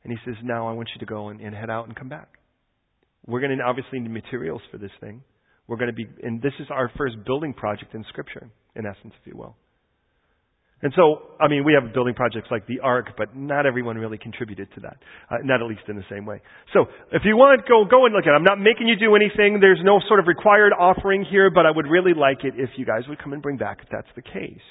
And 0.03 0.11
he 0.11 0.19
says, 0.25 0.35
now 0.43 0.67
I 0.67 0.73
want 0.73 0.89
you 0.95 0.99
to 0.99 1.05
go 1.05 1.29
and, 1.29 1.39
and 1.41 1.55
head 1.55 1.69
out 1.69 1.87
and 1.87 1.95
come 1.95 2.09
back. 2.09 2.37
We're 3.25 3.39
going 3.39 3.57
to 3.57 3.63
obviously 3.63 3.99
need 3.99 4.11
materials 4.11 4.61
for 4.71 4.77
this 4.77 4.91
thing. 4.99 5.23
We're 5.67 5.77
going 5.77 5.89
to 5.89 5.95
be, 5.95 6.07
and 6.23 6.41
this 6.41 6.53
is 6.59 6.67
our 6.69 6.91
first 6.97 7.15
building 7.25 7.53
project 7.53 7.93
in 7.93 8.03
Scripture, 8.09 8.49
in 8.75 8.85
essence, 8.85 9.13
if 9.21 9.27
you 9.27 9.37
will. 9.37 9.55
And 10.83 10.91
so, 10.95 11.37
I 11.39 11.47
mean, 11.47 11.63
we 11.63 11.77
have 11.79 11.93
building 11.93 12.15
projects 12.15 12.47
like 12.49 12.65
the 12.65 12.79
Ark, 12.79 13.13
but 13.15 13.35
not 13.35 13.67
everyone 13.67 13.97
really 13.97 14.17
contributed 14.17 14.67
to 14.73 14.81
that. 14.81 14.97
Uh, 15.29 15.37
not 15.43 15.61
at 15.61 15.67
least 15.67 15.83
in 15.87 15.95
the 15.95 16.05
same 16.09 16.25
way. 16.25 16.41
So, 16.73 16.85
if 17.11 17.21
you 17.23 17.37
want, 17.37 17.61
go, 17.69 17.85
go 17.85 18.05
and 18.05 18.15
look 18.15 18.25
at 18.25 18.33
it. 18.33 18.35
I'm 18.35 18.43
not 18.43 18.59
making 18.59 18.87
you 18.87 18.97
do 18.97 19.15
anything. 19.15 19.59
There's 19.61 19.79
no 19.83 20.01
sort 20.07 20.19
of 20.19 20.25
required 20.25 20.73
offering 20.73 21.23
here, 21.29 21.51
but 21.51 21.67
I 21.67 21.71
would 21.71 21.85
really 21.85 22.15
like 22.17 22.43
it 22.43 22.55
if 22.57 22.71
you 22.77 22.85
guys 22.85 23.03
would 23.07 23.21
come 23.21 23.33
and 23.33 23.43
bring 23.43 23.57
back 23.57 23.77
if 23.83 23.89
that's 23.91 24.09
the 24.15 24.23
case. 24.23 24.65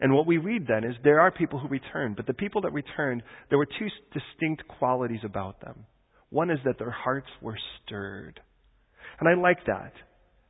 And 0.00 0.14
what 0.14 0.26
we 0.26 0.38
read 0.38 0.66
then 0.66 0.84
is 0.84 0.96
there 1.04 1.20
are 1.20 1.30
people 1.30 1.58
who 1.58 1.68
returned, 1.68 2.16
but 2.16 2.26
the 2.26 2.34
people 2.34 2.62
that 2.62 2.72
returned, 2.72 3.22
there 3.50 3.58
were 3.58 3.66
two 3.66 3.88
distinct 4.12 4.66
qualities 4.66 5.20
about 5.24 5.60
them. 5.60 5.84
One 6.30 6.50
is 6.50 6.58
that 6.64 6.78
their 6.78 6.90
hearts 6.90 7.28
were 7.42 7.56
stirred. 7.84 8.40
And 9.18 9.28
I 9.28 9.34
like 9.40 9.66
that. 9.66 9.92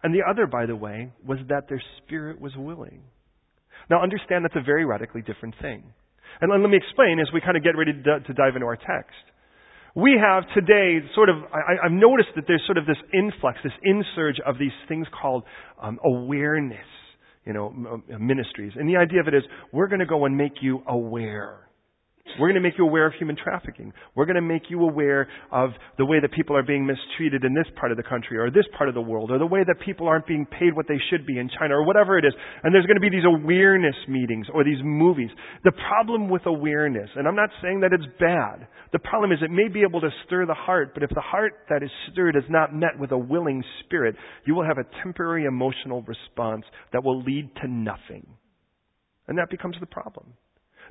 And 0.03 0.15
the 0.15 0.23
other, 0.29 0.47
by 0.47 0.67
the 0.67 0.77
way, 0.77 1.13
was 1.27 1.39
that 1.49 1.69
their 1.69 1.83
spirit 1.99 2.41
was 2.41 2.53
willing. 2.57 3.03
Now 3.91 4.03
understand 4.03 4.45
that's 4.45 4.57
a 4.57 4.65
very 4.65 4.85
radically 4.85 5.23
different 5.23 5.55
thing. 5.61 5.83
And 6.41 6.51
let 6.51 6.71
me 6.71 6.77
explain 6.77 7.19
as 7.19 7.27
we 7.35 7.41
kind 7.41 7.57
of 7.57 7.65
get 7.65 7.77
ready 7.77 7.93
to, 7.93 8.35
dive 8.35 8.55
into 8.55 8.67
our 8.67 8.77
text. 8.77 9.19
We 9.97 10.17
have 10.23 10.45
today 10.55 11.01
sort 11.17 11.29
of, 11.29 11.37
I, 11.53 11.83
have 11.83 11.93
noticed 11.93 12.31
that 12.37 12.45
there's 12.47 12.63
sort 12.67 12.79
of 12.79 12.87
this 12.87 12.97
influx, 13.13 13.59
this 13.65 13.73
insurge 13.83 14.39
of 14.47 14.57
these 14.57 14.73
things 14.89 15.07
called 15.21 15.43
um, 15.83 15.99
awareness, 16.05 16.87
you 17.47 17.53
know, 17.53 18.03
ministries. 18.19 18.73
And 18.77 18.89
the 18.89 18.97
idea 18.97 19.21
of 19.21 19.29
it 19.29 19.35
is, 19.35 19.43
we're 19.73 19.89
going 19.89 20.01
to 20.01 20.07
go 20.07 20.25
and 20.27 20.37
make 20.37 20.55
you 20.61 20.83
aware. 20.87 21.70
We're 22.39 22.49
going 22.49 22.63
to 22.63 22.67
make 22.67 22.79
you 22.79 22.85
aware 22.85 23.07
of 23.07 23.15
human 23.15 23.37
trafficking. 23.37 23.93
We're 24.15 24.27
going 24.27 24.37
to 24.37 24.43
make 24.43 24.71
you 24.71 24.83
aware 24.83 25.29
of 25.51 25.71
the 25.99 26.05
way 26.05 26.21
that 26.21 26.33
people 26.33 26.57
are 26.57 26.63
being 26.63 26.87
mistreated 26.87 27.45
in 27.45 27.55
this 27.55 27.67
part 27.79 27.91
of 27.91 27.97
the 27.97 28.03
country 28.03 28.39
or 28.39 28.51
this 28.51 28.67
part 28.77 28.89
of 28.89 28.95
the 28.95 29.01
world 29.01 29.31
or 29.31 29.39
the 29.39 29.47
way 29.47 29.61
that 29.67 29.85
people 29.85 30.07
aren't 30.07 30.27
being 30.27 30.47
paid 30.47 30.75
what 30.75 30.87
they 30.89 31.01
should 31.11 31.27
be 31.27 31.39
in 31.39 31.51
China 31.59 31.75
or 31.75 31.85
whatever 31.85 32.19
it 32.19 32.25
is. 32.25 32.35
And 32.63 32.75
there's 32.75 32.87
going 32.87 32.97
to 32.97 33.01
be 33.01 33.11
these 33.11 33.27
awareness 33.27 33.97
meetings 34.09 34.47
or 34.53 34.65
these 34.65 34.81
movies. 34.83 35.31
The 35.65 35.73
problem 35.89 36.29
with 36.29 36.47
awareness, 36.47 37.11
and 37.17 37.27
I'm 37.27 37.37
not 37.37 37.51
saying 37.63 37.81
that 37.81 37.93
it's 37.93 38.07
bad, 38.19 38.67
the 38.93 38.99
problem 38.99 39.33
is 39.33 39.39
it 39.43 39.51
may 39.51 39.69
be 39.69 39.83
able 39.83 40.01
to 40.01 40.11
stir 40.27 40.47
the 40.47 40.55
heart, 40.55 40.95
but 40.95 41.03
if 41.03 41.11
the 41.11 41.21
heart 41.21 41.53
that 41.69 41.83
is 41.83 41.91
stirred 42.13 42.37
is 42.37 42.45
not 42.49 42.75
met 42.75 42.99
with 42.99 43.13
a 43.13 43.19
willing 43.19 43.63
spirit, 43.85 44.17
you 44.45 44.55
will 44.55 44.65
have 44.65 44.79
a 44.79 45.03
temporary 45.03 45.45
emotional 45.45 46.03
response 46.03 46.65
that 46.93 47.05
will 47.05 47.23
lead 47.23 47.51
to 47.63 47.69
nothing. 47.69 48.27
And 49.29 49.39
that 49.39 49.51
becomes 49.51 49.77
the 49.79 49.87
problem. 49.87 50.35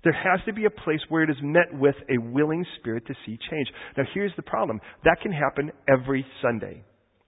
There 0.03 0.13
has 0.13 0.39
to 0.45 0.53
be 0.53 0.65
a 0.65 0.69
place 0.69 1.01
where 1.09 1.23
it 1.23 1.29
is 1.29 1.37
met 1.41 1.73
with 1.73 1.95
a 2.09 2.17
willing 2.17 2.65
spirit 2.79 3.05
to 3.07 3.13
see 3.25 3.37
change. 3.49 3.67
Now 3.97 4.03
here's 4.13 4.31
the 4.35 4.43
problem. 4.43 4.79
That 5.03 5.21
can 5.21 5.31
happen 5.31 5.71
every 5.87 6.25
Sunday, 6.41 6.83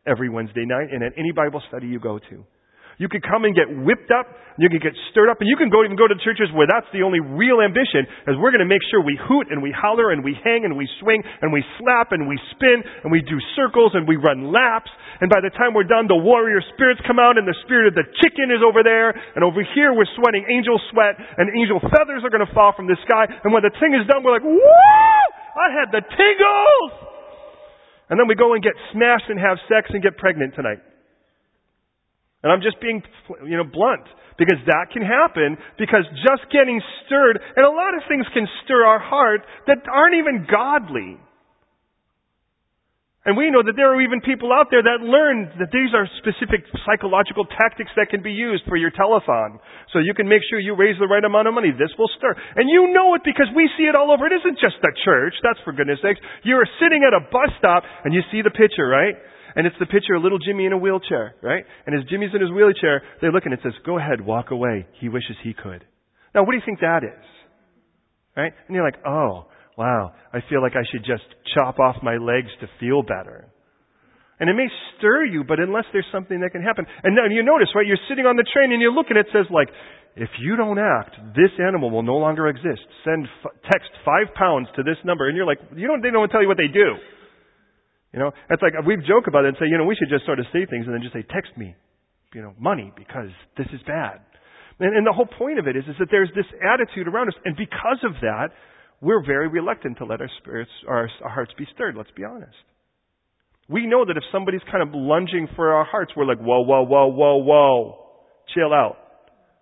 every 0.07 0.29
Wednesday 0.29 0.65
night, 0.65 0.87
and 0.91 1.03
at 1.03 1.13
any 1.17 1.31
Bible 1.31 1.61
study 1.67 1.87
you 1.87 1.99
go 1.99 2.19
to. 2.19 2.45
You 2.97 3.07
could 3.07 3.23
come 3.23 3.45
and 3.47 3.55
get 3.55 3.69
whipped 3.69 4.11
up, 4.11 4.27
and 4.27 4.61
you 4.61 4.67
could 4.67 4.83
get 4.83 4.93
stirred 5.09 5.31
up, 5.31 5.39
and 5.39 5.47
you 5.47 5.55
can 5.55 5.71
go 5.71 5.83
even 5.83 5.95
go 5.95 6.05
to 6.07 6.17
churches 6.19 6.51
where 6.51 6.67
that's 6.67 6.87
the 6.91 7.01
only 7.01 7.23
real 7.23 7.63
ambition, 7.63 8.03
is 8.27 8.35
we're 8.35 8.51
going 8.51 8.63
to 8.63 8.69
make 8.69 8.83
sure 8.91 8.99
we 8.99 9.15
hoot 9.15 9.47
and 9.47 9.63
we 9.63 9.71
holler 9.71 10.11
and 10.11 10.21
we 10.21 10.35
hang 10.43 10.67
and 10.67 10.75
we 10.75 10.85
swing 10.99 11.23
and 11.41 11.49
we 11.49 11.63
slap 11.79 12.11
and 12.11 12.27
we 12.27 12.35
spin 12.53 12.83
and 13.01 13.09
we 13.09 13.23
do 13.23 13.39
circles 13.55 13.95
and 13.95 14.03
we 14.05 14.19
run 14.19 14.51
laps. 14.51 14.91
And 15.23 15.29
by 15.29 15.39
the 15.39 15.53
time 15.55 15.73
we're 15.73 15.87
done, 15.87 16.11
the 16.11 16.19
warrior 16.19 16.59
spirits 16.75 16.99
come 17.07 17.21
out 17.21 17.37
and 17.37 17.47
the 17.47 17.55
spirit 17.63 17.89
of 17.89 17.95
the 17.95 18.05
chicken 18.19 18.51
is 18.51 18.61
over 18.61 18.83
there, 18.83 19.15
and 19.15 19.41
over 19.41 19.63
here 19.73 19.95
we're 19.95 20.09
sweating 20.19 20.45
angel 20.51 20.75
sweat 20.91 21.15
and 21.17 21.47
angel 21.55 21.79
feathers 21.79 22.21
are 22.27 22.33
going 22.33 22.45
to 22.45 22.53
fall 22.53 22.75
from 22.75 22.91
the 22.91 22.99
sky. 23.07 23.25
And 23.45 23.53
when 23.55 23.63
the 23.63 23.73
thing 23.79 23.95
is 23.95 24.03
done, 24.05 24.21
we're 24.21 24.35
like, 24.35 24.45
woo! 24.45 24.59
I 24.59 25.67
had 25.79 25.89
the 25.95 26.03
tingles! 26.03 26.91
And 28.11 28.19
then 28.19 28.27
we 28.27 28.35
go 28.35 28.53
and 28.53 28.61
get 28.61 28.75
smashed 28.91 29.31
and 29.31 29.39
have 29.39 29.55
sex 29.71 29.87
and 29.95 30.03
get 30.03 30.19
pregnant 30.19 30.53
tonight. 30.53 30.83
And 32.43 32.51
I'm 32.51 32.61
just 32.61 32.81
being, 32.81 33.01
you 33.45 33.57
know, 33.57 33.65
blunt. 33.65 34.05
Because 34.37 34.57
that 34.65 34.89
can 34.89 35.05
happen 35.05 35.53
because 35.77 36.01
just 36.25 36.49
getting 36.49 36.81
stirred, 37.05 37.37
and 37.37 37.61
a 37.61 37.69
lot 37.69 37.93
of 37.93 38.01
things 38.09 38.25
can 38.33 38.47
stir 38.65 38.81
our 38.85 38.97
heart 38.97 39.45
that 39.67 39.85
aren't 39.85 40.17
even 40.17 40.47
godly. 40.49 41.21
And 43.21 43.37
we 43.37 43.53
know 43.53 43.61
that 43.61 43.77
there 43.77 43.93
are 43.93 44.01
even 44.01 44.17
people 44.25 44.49
out 44.49 44.73
there 44.73 44.81
that 44.81 45.05
learn 45.05 45.53
that 45.61 45.69
these 45.69 45.93
are 45.93 46.09
specific 46.17 46.65
psychological 46.81 47.45
tactics 47.45 47.93
that 47.93 48.09
can 48.09 48.25
be 48.25 48.33
used 48.33 48.65
for 48.65 48.81
your 48.81 48.89
telethon. 48.89 49.61
So 49.93 50.01
you 50.01 50.17
can 50.17 50.25
make 50.25 50.41
sure 50.49 50.57
you 50.57 50.73
raise 50.73 50.97
the 50.97 51.05
right 51.05 51.21
amount 51.21 51.45
of 51.45 51.53
money. 51.53 51.69
This 51.69 51.93
will 52.01 52.09
stir. 52.17 52.33
And 52.57 52.65
you 52.65 52.89
know 52.89 53.13
it 53.13 53.21
because 53.21 53.45
we 53.53 53.69
see 53.77 53.85
it 53.85 53.93
all 53.93 54.09
over. 54.09 54.25
It 54.25 54.33
isn't 54.41 54.57
just 54.57 54.81
the 54.81 54.89
church. 55.05 55.37
That's 55.45 55.61
for 55.61 55.69
goodness 55.69 56.01
sakes. 56.01 56.17
You're 56.41 56.65
sitting 56.81 57.05
at 57.05 57.13
a 57.13 57.21
bus 57.21 57.53
stop 57.61 57.85
and 58.01 58.09
you 58.09 58.25
see 58.33 58.41
the 58.41 58.49
picture, 58.49 58.89
right? 58.89 59.13
And 59.55 59.67
it's 59.67 59.75
the 59.79 59.85
picture 59.85 60.15
of 60.15 60.23
little 60.23 60.39
Jimmy 60.39 60.65
in 60.65 60.73
a 60.73 60.77
wheelchair, 60.77 61.35
right? 61.41 61.63
And 61.85 61.95
as 61.95 62.07
Jimmy's 62.09 62.31
in 62.33 62.41
his 62.41 62.51
wheelchair, 62.51 63.01
they 63.21 63.31
look 63.31 63.45
and 63.45 63.53
it 63.53 63.59
says, 63.63 63.73
go 63.85 63.97
ahead, 63.97 64.21
walk 64.21 64.51
away. 64.51 64.87
He 64.99 65.09
wishes 65.09 65.35
he 65.43 65.53
could. 65.53 65.83
Now, 66.33 66.43
what 66.43 66.51
do 66.51 66.57
you 66.57 66.63
think 66.65 66.79
that 66.79 67.03
is? 67.03 67.25
Right? 68.35 68.53
And 68.67 68.75
you're 68.75 68.85
like, 68.85 69.03
oh, 69.05 69.47
wow, 69.77 70.13
I 70.33 70.39
feel 70.49 70.61
like 70.61 70.73
I 70.75 70.87
should 70.91 71.03
just 71.03 71.27
chop 71.53 71.79
off 71.79 71.97
my 72.01 72.15
legs 72.15 72.49
to 72.61 72.67
feel 72.79 73.03
better. 73.03 73.51
And 74.39 74.49
it 74.49 74.53
may 74.53 74.67
stir 74.97 75.25
you, 75.25 75.43
but 75.43 75.59
unless 75.59 75.85
there's 75.93 76.07
something 76.11 76.39
that 76.41 76.49
can 76.49 76.63
happen. 76.63 76.85
And 77.03 77.15
now 77.15 77.29
you 77.29 77.43
notice, 77.43 77.69
right, 77.75 77.85
you're 77.85 78.01
sitting 78.09 78.25
on 78.25 78.37
the 78.37 78.47
train 78.53 78.71
and 78.71 78.81
you 78.81 78.91
look 78.91 79.07
and 79.09 79.19
it 79.19 79.27
says 79.31 79.45
like, 79.51 79.69
if 80.15 80.29
you 80.41 80.55
don't 80.55 80.79
act, 80.79 81.15
this 81.35 81.51
animal 81.61 81.91
will 81.91 82.03
no 82.03 82.17
longer 82.17 82.47
exist. 82.47 82.83
Send, 83.05 83.27
f- 83.45 83.53
text 83.71 83.91
five 84.03 84.33
pounds 84.35 84.67
to 84.75 84.83
this 84.83 84.97
number. 85.05 85.27
And 85.29 85.37
you're 85.37 85.45
like, 85.45 85.59
you 85.75 85.87
don't, 85.87 86.01
they 86.01 86.09
don't 86.09 86.27
tell 86.29 86.41
you 86.41 86.49
what 86.49 86.57
they 86.57 86.67
do. 86.67 86.97
You 88.13 88.19
know, 88.19 88.31
it's 88.49 88.61
like 88.61 88.73
we 88.85 88.97
joke 89.07 89.27
about 89.27 89.45
it 89.45 89.55
and 89.55 89.57
say, 89.57 89.67
you 89.67 89.77
know, 89.77 89.85
we 89.85 89.95
should 89.95 90.11
just 90.11 90.25
sort 90.25 90.39
of 90.39 90.45
say 90.51 90.67
things 90.67 90.85
and 90.85 90.93
then 90.93 91.01
just 91.01 91.13
say, 91.13 91.23
text 91.31 91.55
me, 91.55 91.75
you 92.33 92.41
know, 92.41 92.53
money 92.59 92.91
because 92.95 93.31
this 93.57 93.67
is 93.71 93.79
bad. 93.87 94.19
And, 94.79 94.97
and 94.97 95.07
the 95.07 95.13
whole 95.13 95.27
point 95.27 95.59
of 95.59 95.67
it 95.67 95.77
is, 95.77 95.83
is 95.87 95.95
that 95.99 96.09
there's 96.11 96.31
this 96.35 96.47
attitude 96.59 97.07
around 97.07 97.29
us, 97.29 97.35
and 97.45 97.55
because 97.55 98.03
of 98.03 98.19
that, 98.21 98.49
we're 98.99 99.25
very 99.25 99.47
reluctant 99.47 99.97
to 99.97 100.05
let 100.05 100.21
our 100.21 100.29
spirits, 100.41 100.71
our, 100.87 101.09
our 101.23 101.29
hearts 101.29 101.51
be 101.57 101.65
stirred. 101.73 101.95
Let's 101.95 102.11
be 102.15 102.23
honest. 102.23 102.57
We 103.69 103.87
know 103.87 104.05
that 104.05 104.17
if 104.17 104.23
somebody's 104.31 104.61
kind 104.69 104.83
of 104.83 104.89
lunging 104.93 105.47
for 105.55 105.73
our 105.73 105.85
hearts, 105.85 106.11
we're 106.15 106.25
like, 106.25 106.39
whoa, 106.39 106.61
whoa, 106.61 106.83
whoa, 106.83 107.07
whoa, 107.07 107.37
whoa, 107.37 108.05
chill 108.53 108.73
out. 108.73 108.97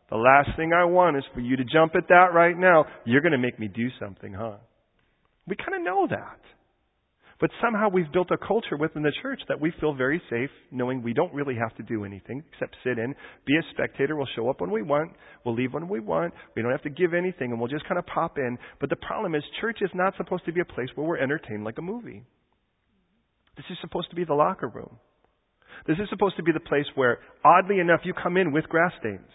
The 0.09 0.17
last 0.17 0.49
thing 0.57 0.71
I 0.73 0.85
want 0.85 1.17
is 1.17 1.23
for 1.33 1.39
you 1.39 1.55
to 1.55 1.63
jump 1.63 1.93
at 1.95 2.07
that 2.09 2.33
right 2.33 2.57
now. 2.57 2.85
You're 3.05 3.21
going 3.21 3.33
to 3.33 3.37
make 3.37 3.59
me 3.59 3.67
do 3.67 3.89
something, 3.99 4.33
huh? 4.33 4.57
We 5.47 5.55
kind 5.55 5.75
of 5.75 5.83
know 5.83 6.07
that. 6.09 6.39
But 7.39 7.51
somehow 7.63 7.87
we've 7.89 8.11
built 8.11 8.31
a 8.31 8.37
culture 8.37 8.75
within 8.75 9.01
the 9.01 9.13
church 9.21 9.39
that 9.47 9.59
we 9.59 9.71
feel 9.79 9.93
very 9.93 10.21
safe 10.29 10.49
knowing 10.71 11.01
we 11.01 11.13
don't 11.13 11.33
really 11.33 11.55
have 11.55 11.73
to 11.77 11.83
do 11.83 12.03
anything 12.03 12.43
except 12.51 12.75
sit 12.83 12.99
in, 12.99 13.15
be 13.45 13.55
a 13.55 13.61
spectator. 13.71 14.17
We'll 14.17 14.27
show 14.35 14.49
up 14.49 14.59
when 14.59 14.71
we 14.71 14.81
want. 14.81 15.13
We'll 15.45 15.55
leave 15.55 15.73
when 15.73 15.87
we 15.87 16.01
want. 16.01 16.33
We 16.55 16.61
don't 16.61 16.71
have 16.71 16.83
to 16.83 16.89
give 16.89 17.13
anything 17.13 17.51
and 17.51 17.59
we'll 17.59 17.69
just 17.69 17.87
kind 17.87 17.97
of 17.97 18.05
pop 18.07 18.37
in. 18.37 18.57
But 18.81 18.89
the 18.89 18.97
problem 18.97 19.35
is 19.35 19.43
church 19.61 19.77
is 19.81 19.89
not 19.93 20.15
supposed 20.17 20.45
to 20.45 20.51
be 20.51 20.59
a 20.59 20.65
place 20.65 20.89
where 20.95 21.07
we're 21.07 21.17
entertained 21.17 21.63
like 21.63 21.77
a 21.77 21.81
movie. 21.81 22.23
This 23.55 23.65
is 23.69 23.77
supposed 23.79 24.09
to 24.09 24.17
be 24.17 24.25
the 24.25 24.33
locker 24.33 24.67
room. 24.67 24.99
This 25.87 25.97
is 25.97 26.09
supposed 26.09 26.35
to 26.35 26.43
be 26.43 26.51
the 26.51 26.59
place 26.59 26.85
where, 26.95 27.19
oddly 27.45 27.79
enough, 27.79 28.01
you 28.03 28.13
come 28.13 28.35
in 28.35 28.51
with 28.51 28.65
grass 28.65 28.91
stains. 28.99 29.27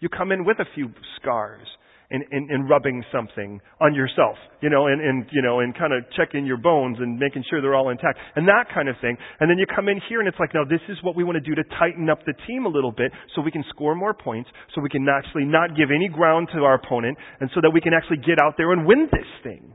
You 0.00 0.08
come 0.08 0.32
in 0.32 0.44
with 0.44 0.58
a 0.60 0.66
few 0.74 0.90
scars 1.20 1.66
and, 2.10 2.24
and, 2.30 2.50
and 2.50 2.68
rubbing 2.68 3.04
something 3.12 3.60
on 3.80 3.94
yourself, 3.94 4.36
you 4.60 4.70
know, 4.70 4.86
and, 4.86 5.00
and 5.00 5.26
you 5.32 5.42
know, 5.42 5.60
and 5.60 5.76
kind 5.76 5.92
of 5.92 6.04
checking 6.16 6.46
your 6.46 6.56
bones 6.56 6.98
and 7.00 7.18
making 7.18 7.44
sure 7.48 7.60
they're 7.60 7.74
all 7.74 7.90
intact 7.90 8.18
and 8.36 8.46
that 8.48 8.66
kind 8.72 8.88
of 8.88 8.96
thing. 9.00 9.16
And 9.40 9.50
then 9.50 9.58
you 9.58 9.66
come 9.66 9.88
in 9.88 10.00
here 10.08 10.20
and 10.20 10.28
it's 10.28 10.38
like, 10.38 10.54
now 10.54 10.64
this 10.64 10.82
is 10.88 10.98
what 11.02 11.16
we 11.16 11.24
want 11.24 11.36
to 11.36 11.44
do 11.44 11.54
to 11.54 11.64
tighten 11.78 12.10
up 12.10 12.20
the 12.26 12.34
team 12.46 12.66
a 12.66 12.68
little 12.68 12.92
bit 12.92 13.12
so 13.34 13.42
we 13.42 13.50
can 13.50 13.64
score 13.70 13.94
more 13.94 14.14
points, 14.14 14.50
so 14.74 14.80
we 14.80 14.88
can 14.88 15.06
actually 15.08 15.44
not 15.44 15.76
give 15.76 15.88
any 15.94 16.08
ground 16.08 16.48
to 16.54 16.60
our 16.60 16.74
opponent, 16.74 17.16
and 17.40 17.50
so 17.54 17.60
that 17.60 17.70
we 17.70 17.80
can 17.80 17.92
actually 17.94 18.18
get 18.18 18.40
out 18.42 18.54
there 18.56 18.72
and 18.72 18.86
win 18.86 19.08
this 19.12 19.28
thing. 19.42 19.74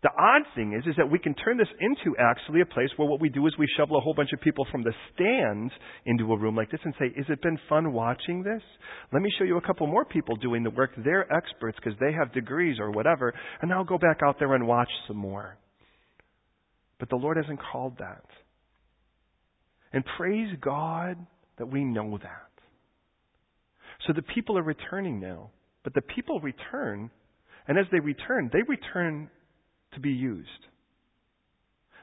The 0.00 0.10
odd 0.16 0.42
thing 0.54 0.74
is, 0.78 0.86
is 0.86 0.94
that 0.96 1.10
we 1.10 1.18
can 1.18 1.34
turn 1.34 1.56
this 1.56 1.68
into 1.80 2.16
actually 2.18 2.60
a 2.60 2.66
place 2.66 2.88
where 2.96 3.08
what 3.08 3.20
we 3.20 3.28
do 3.28 3.44
is 3.48 3.58
we 3.58 3.66
shovel 3.76 3.98
a 3.98 4.00
whole 4.00 4.14
bunch 4.14 4.32
of 4.32 4.40
people 4.40 4.64
from 4.70 4.84
the 4.84 4.92
stands 5.12 5.72
into 6.06 6.32
a 6.32 6.38
room 6.38 6.54
like 6.54 6.70
this 6.70 6.80
and 6.84 6.94
say, 7.00 7.06
"Is 7.06 7.28
it 7.28 7.42
been 7.42 7.58
fun 7.68 7.92
watching 7.92 8.44
this? 8.44 8.62
Let 9.12 9.22
me 9.22 9.30
show 9.38 9.44
you 9.44 9.56
a 9.56 9.60
couple 9.60 9.88
more 9.88 10.04
people 10.04 10.36
doing 10.36 10.62
the 10.62 10.70
work. 10.70 10.92
They're 10.96 11.30
experts 11.32 11.76
because 11.82 11.98
they 11.98 12.12
have 12.12 12.32
degrees 12.32 12.78
or 12.78 12.92
whatever, 12.92 13.34
and 13.60 13.72
I'll 13.72 13.82
go 13.82 13.98
back 13.98 14.20
out 14.24 14.38
there 14.38 14.54
and 14.54 14.68
watch 14.68 14.90
some 15.08 15.16
more." 15.16 15.56
But 17.00 17.08
the 17.08 17.16
Lord 17.16 17.36
hasn't 17.36 17.60
called 17.60 17.98
that. 17.98 18.24
And 19.92 20.04
praise 20.16 20.54
God 20.60 21.16
that 21.56 21.66
we 21.66 21.84
know 21.84 22.18
that. 22.18 22.50
So 24.06 24.12
the 24.12 24.22
people 24.22 24.56
are 24.56 24.62
returning 24.62 25.18
now. 25.18 25.50
But 25.82 25.94
the 25.94 26.02
people 26.02 26.40
return, 26.40 27.10
and 27.66 27.78
as 27.78 27.86
they 27.90 27.98
return, 27.98 28.48
they 28.52 28.62
return 28.62 29.30
to 29.94 30.00
be 30.00 30.10
used. 30.10 30.68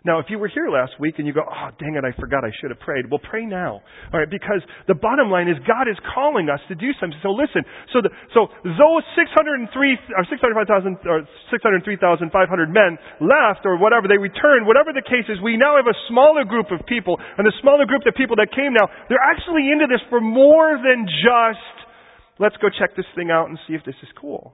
Now, 0.05 0.21
if 0.21 0.29
you 0.29 0.37
were 0.37 0.53
here 0.53 0.69
last 0.69 1.01
week 1.01 1.17
and 1.17 1.25
you 1.25 1.33
go, 1.33 1.41
oh, 1.41 1.69
dang 1.81 1.97
it, 1.97 2.05
I 2.05 2.13
forgot 2.21 2.45
I 2.45 2.53
should 2.61 2.69
have 2.69 2.77
prayed. 2.77 3.09
Well, 3.09 3.17
pray 3.25 3.41
now. 3.41 3.81
All 4.13 4.21
right, 4.21 4.29
because 4.29 4.61
the 4.85 4.93
bottom 4.93 5.33
line 5.33 5.49
is 5.49 5.57
God 5.65 5.89
is 5.89 5.97
calling 6.13 6.45
us 6.45 6.61
to 6.69 6.77
do 6.77 6.93
something. 7.01 7.17
So 7.25 7.33
listen, 7.33 7.65
so 7.89 8.05
the, 8.05 8.13
so 8.37 8.53
those 8.61 9.01
603, 9.17 9.65
or 9.65 10.23
605,000, 10.29 11.09
or 11.09 11.25
603,500 11.49 12.21
men 12.69 13.01
left, 13.17 13.65
or 13.65 13.81
whatever, 13.81 14.05
they 14.05 14.21
returned, 14.21 14.69
whatever 14.69 14.93
the 14.93 15.01
case 15.01 15.25
is, 15.25 15.41
we 15.41 15.57
now 15.57 15.73
have 15.81 15.89
a 15.89 15.97
smaller 16.05 16.45
group 16.45 16.69
of 16.69 16.85
people, 16.85 17.17
and 17.17 17.41
the 17.41 17.57
smaller 17.65 17.89
group 17.89 18.05
of 18.05 18.13
people 18.13 18.37
that 18.37 18.53
came 18.53 18.77
now, 18.77 18.85
they're 19.09 19.25
actually 19.25 19.73
into 19.73 19.89
this 19.89 20.05
for 20.13 20.21
more 20.21 20.77
than 20.77 21.09
just, 21.09 21.75
let's 22.37 22.55
go 22.61 22.69
check 22.69 22.93
this 22.93 23.09
thing 23.17 23.33
out 23.33 23.49
and 23.49 23.57
see 23.65 23.73
if 23.73 23.81
this 23.81 23.97
is 24.05 24.09
cool. 24.21 24.53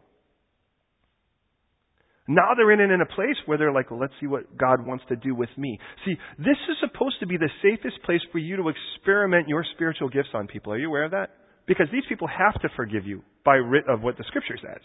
Now 2.28 2.54
they're 2.56 2.72
in 2.72 2.80
in 2.80 3.02
a 3.02 3.06
place 3.06 3.36
where 3.46 3.58
they're 3.58 3.72
like, 3.72 3.90
well, 3.90 4.00
let's 4.00 4.14
see 4.20 4.28
what 4.28 4.58
God 4.58 4.86
wants 4.86 5.04
to 5.10 5.16
do 5.16 5.34
with 5.34 5.50
me. 5.58 5.80
See, 6.06 6.16
this 6.38 6.58
is 6.70 6.78
supposed 6.80 7.20
to 7.20 7.28
be 7.28 7.38
the 7.38 7.50
safest 7.62 8.02
place 8.04 8.22
for 8.32 8.38
you 8.38 8.58
to 8.58 8.70
experiment 8.70 9.48
your 9.48 9.66
spiritual 9.74 10.10
gifts 10.10 10.30
on 10.34 10.48
people. 10.48 10.72
Are 10.72 10.78
you 10.78 10.88
aware 10.88 11.06
of 11.06 11.12
that? 11.12 11.32
Because 11.68 11.88
these 11.92 12.04
people 12.08 12.28
have 12.28 12.62
to 12.62 12.70
forgive 12.76 13.06
you 13.06 13.24
by 13.44 13.56
writ 13.56 13.86
of 13.90 14.02
what 14.02 14.18
the 14.18 14.24
scripture 14.28 14.58
says. 14.62 14.82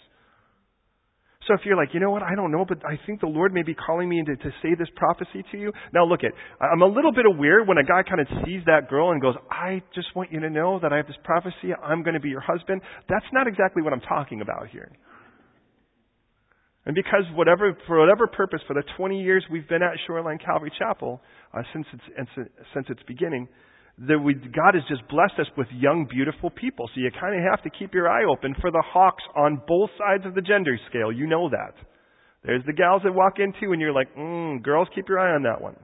So 1.46 1.54
if 1.54 1.60
you're 1.64 1.76
like, 1.76 1.90
you 1.94 2.00
know 2.00 2.10
what, 2.10 2.22
I 2.22 2.34
don't 2.34 2.50
know, 2.50 2.64
but 2.66 2.78
I 2.84 2.98
think 3.06 3.20
the 3.20 3.28
Lord 3.28 3.54
may 3.54 3.62
be 3.62 3.74
calling 3.74 4.08
me 4.08 4.22
to, 4.24 4.36
to 4.36 4.50
say 4.62 4.74
this 4.76 4.88
prophecy 4.96 5.44
to 5.52 5.58
you. 5.58 5.72
Now 5.94 6.04
look 6.04 6.24
at, 6.24 6.32
I'm 6.60 6.82
a 6.82 6.86
little 6.86 7.12
bit 7.12 7.24
weird 7.26 7.68
when 7.68 7.78
a 7.78 7.84
guy 7.84 8.02
kind 8.02 8.20
of 8.20 8.26
sees 8.44 8.62
that 8.66 8.88
girl 8.90 9.12
and 9.12 9.22
goes, 9.22 9.36
I 9.50 9.82
just 9.94 10.08
want 10.16 10.32
you 10.32 10.40
to 10.40 10.50
know 10.50 10.80
that 10.82 10.92
I 10.92 10.96
have 10.96 11.06
this 11.06 11.16
prophecy. 11.22 11.70
I'm 11.82 12.02
going 12.02 12.14
to 12.14 12.20
be 12.20 12.30
your 12.30 12.40
husband. 12.40 12.80
That's 13.08 13.26
not 13.32 13.46
exactly 13.46 13.82
what 13.82 13.92
I'm 13.92 14.00
talking 14.00 14.40
about 14.40 14.68
here. 14.72 14.90
And 16.86 16.94
because 16.94 17.24
whatever, 17.34 17.76
for 17.88 17.98
whatever 17.98 18.28
purpose, 18.28 18.60
for 18.66 18.74
the 18.74 18.84
20 18.96 19.20
years 19.20 19.44
we've 19.50 19.68
been 19.68 19.82
at 19.82 19.98
Shoreline 20.06 20.38
Calvary 20.38 20.70
Chapel, 20.78 21.20
uh, 21.52 21.62
since 21.72 21.86
its, 21.92 22.30
since 22.72 22.86
its 22.88 23.00
beginning, 23.08 23.48
that 24.06 24.18
we, 24.18 24.34
God 24.34 24.74
has 24.74 24.84
just 24.88 25.02
blessed 25.08 25.34
us 25.40 25.46
with 25.56 25.66
young, 25.74 26.06
beautiful 26.08 26.48
people. 26.50 26.88
So 26.94 27.00
you 27.00 27.10
kind 27.18 27.34
of 27.34 27.42
have 27.50 27.62
to 27.64 27.70
keep 27.76 27.92
your 27.92 28.08
eye 28.08 28.24
open 28.24 28.54
for 28.60 28.70
the 28.70 28.82
hawks 28.86 29.24
on 29.34 29.60
both 29.66 29.90
sides 29.98 30.24
of 30.26 30.34
the 30.34 30.42
gender 30.42 30.78
scale. 30.88 31.10
You 31.10 31.26
know 31.26 31.50
that. 31.50 31.74
There's 32.44 32.62
the 32.66 32.72
gals 32.72 33.02
that 33.04 33.12
walk 33.12 33.38
in 33.38 33.52
too, 33.58 33.72
and 33.72 33.80
you're 33.80 33.92
like, 33.92 34.14
mm, 34.14 34.62
girls, 34.62 34.86
keep 34.94 35.08
your 35.08 35.18
eye 35.18 35.34
on 35.34 35.42
that 35.42 35.60
one. 35.60 35.74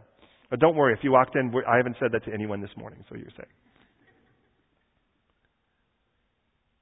But 0.50 0.60
don't 0.60 0.76
worry, 0.76 0.92
if 0.92 1.02
you 1.02 1.10
walked 1.10 1.34
in, 1.34 1.52
I 1.66 1.78
haven't 1.78 1.96
said 1.98 2.10
that 2.12 2.24
to 2.26 2.32
anyone 2.32 2.60
this 2.60 2.70
morning, 2.76 3.02
so 3.08 3.16
you're 3.16 3.32
safe. 3.36 3.50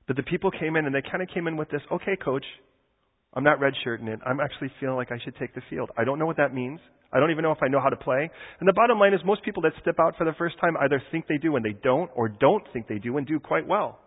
But 0.07 0.17
the 0.17 0.25
people 0.25 0.51
came 0.51 0.77
in, 0.77 0.85
and 0.85 0.95
they 0.95 1.01
kind 1.01 1.23
of 1.23 1.29
came 1.33 1.47
in 1.47 1.57
with 1.57 1.71
this, 1.71 1.81
okay, 1.91 2.17
coach, 2.23 2.45
I'm 3.35 3.45
not 3.45 3.59
redshirting 3.61 4.09
it. 4.09 4.19
I'm 4.27 4.41
actually 4.41 4.73
feeling 4.81 4.97
like 4.97 5.13
I 5.13 5.19
should 5.25 5.37
take 5.37 5.55
the 5.55 5.63
field. 5.71 5.91
I 5.97 6.05
don't 6.05 6.19
know 6.19 6.27
what 6.27 6.39
that 6.39 6.53
means. 6.53 6.81
I 7.13 7.21
don't 7.21 7.31
even 7.31 7.43
know 7.43 7.53
if 7.53 7.63
I 7.63 7.69
know 7.69 7.81
how 7.81 7.89
to 7.89 7.97
play. 7.97 8.31
And 8.61 8.69
the 8.69 8.73
bottom 8.73 8.99
line 8.99 9.15
is 9.15 9.21
most 9.25 9.45
people 9.45 9.63
that 9.63 9.73
step 9.81 9.97
out 10.01 10.17
for 10.17 10.25
the 10.25 10.35
first 10.39 10.57
time 10.61 10.77
either 10.81 11.03
think 11.11 11.27
they 11.29 11.39
do 11.39 11.57
and 11.57 11.65
they 11.65 11.77
don't, 11.83 12.11
or 12.15 12.29
don't 12.29 12.65
think 12.73 12.89
they 12.89 12.99
do 12.99 13.17
and 13.17 13.27
do 13.27 13.41
quite 13.41 13.67
well. 13.67 13.99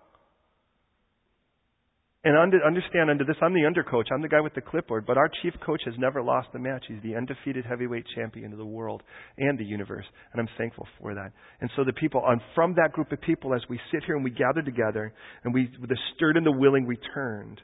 And 2.26 2.38
under, 2.38 2.64
understand 2.66 3.10
under 3.10 3.26
this, 3.26 3.36
I'm 3.42 3.54
the 3.54 3.70
undercoach. 3.70 4.06
I'm 4.14 4.22
the 4.22 4.30
guy 4.30 4.40
with 4.40 4.54
the 4.54 4.62
clipboard. 4.62 5.06
But 5.06 5.18
our 5.18 5.30
chief 5.42 5.54
coach 5.66 5.82
has 5.84 5.94
never 5.98 6.24
lost 6.24 6.48
a 6.56 6.60
match. 6.60 6.86
He's 6.88 7.04
the 7.04 7.18
undefeated 7.18 7.66
heavyweight 7.66 8.06
champion 8.16 8.54
of 8.54 8.58
the 8.58 8.66
world 8.66 9.04
and 9.38 9.60
the 9.60 9.66
universe. 9.66 10.06
And 10.32 10.40
I'm 10.40 10.48
thankful 10.58 10.88
for 11.02 11.14
that. 11.14 11.34
And 11.60 11.70
so 11.76 11.84
the 11.84 11.92
people, 11.92 12.24
and 12.26 12.40
from 12.56 12.76
that 12.76 12.94
group 12.94 13.12
of 13.12 13.20
people, 13.20 13.54
as 13.54 13.62
we 13.70 13.78
sit 13.92 14.04
here 14.06 14.16
and 14.16 14.24
we 14.24 14.32
gather 14.32 14.62
together, 14.62 15.14
and 15.44 15.54
we, 15.54 15.70
the 15.82 15.98
stirred 16.16 16.38
and 16.38 16.46
the 16.46 16.52
willing 16.54 16.88
returned, 16.88 17.60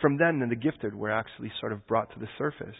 from 0.00 0.18
then, 0.18 0.46
the 0.48 0.56
gifted 0.56 0.94
were 0.94 1.10
actually 1.10 1.52
sort 1.60 1.72
of 1.72 1.86
brought 1.86 2.12
to 2.14 2.20
the 2.20 2.28
surface. 2.38 2.76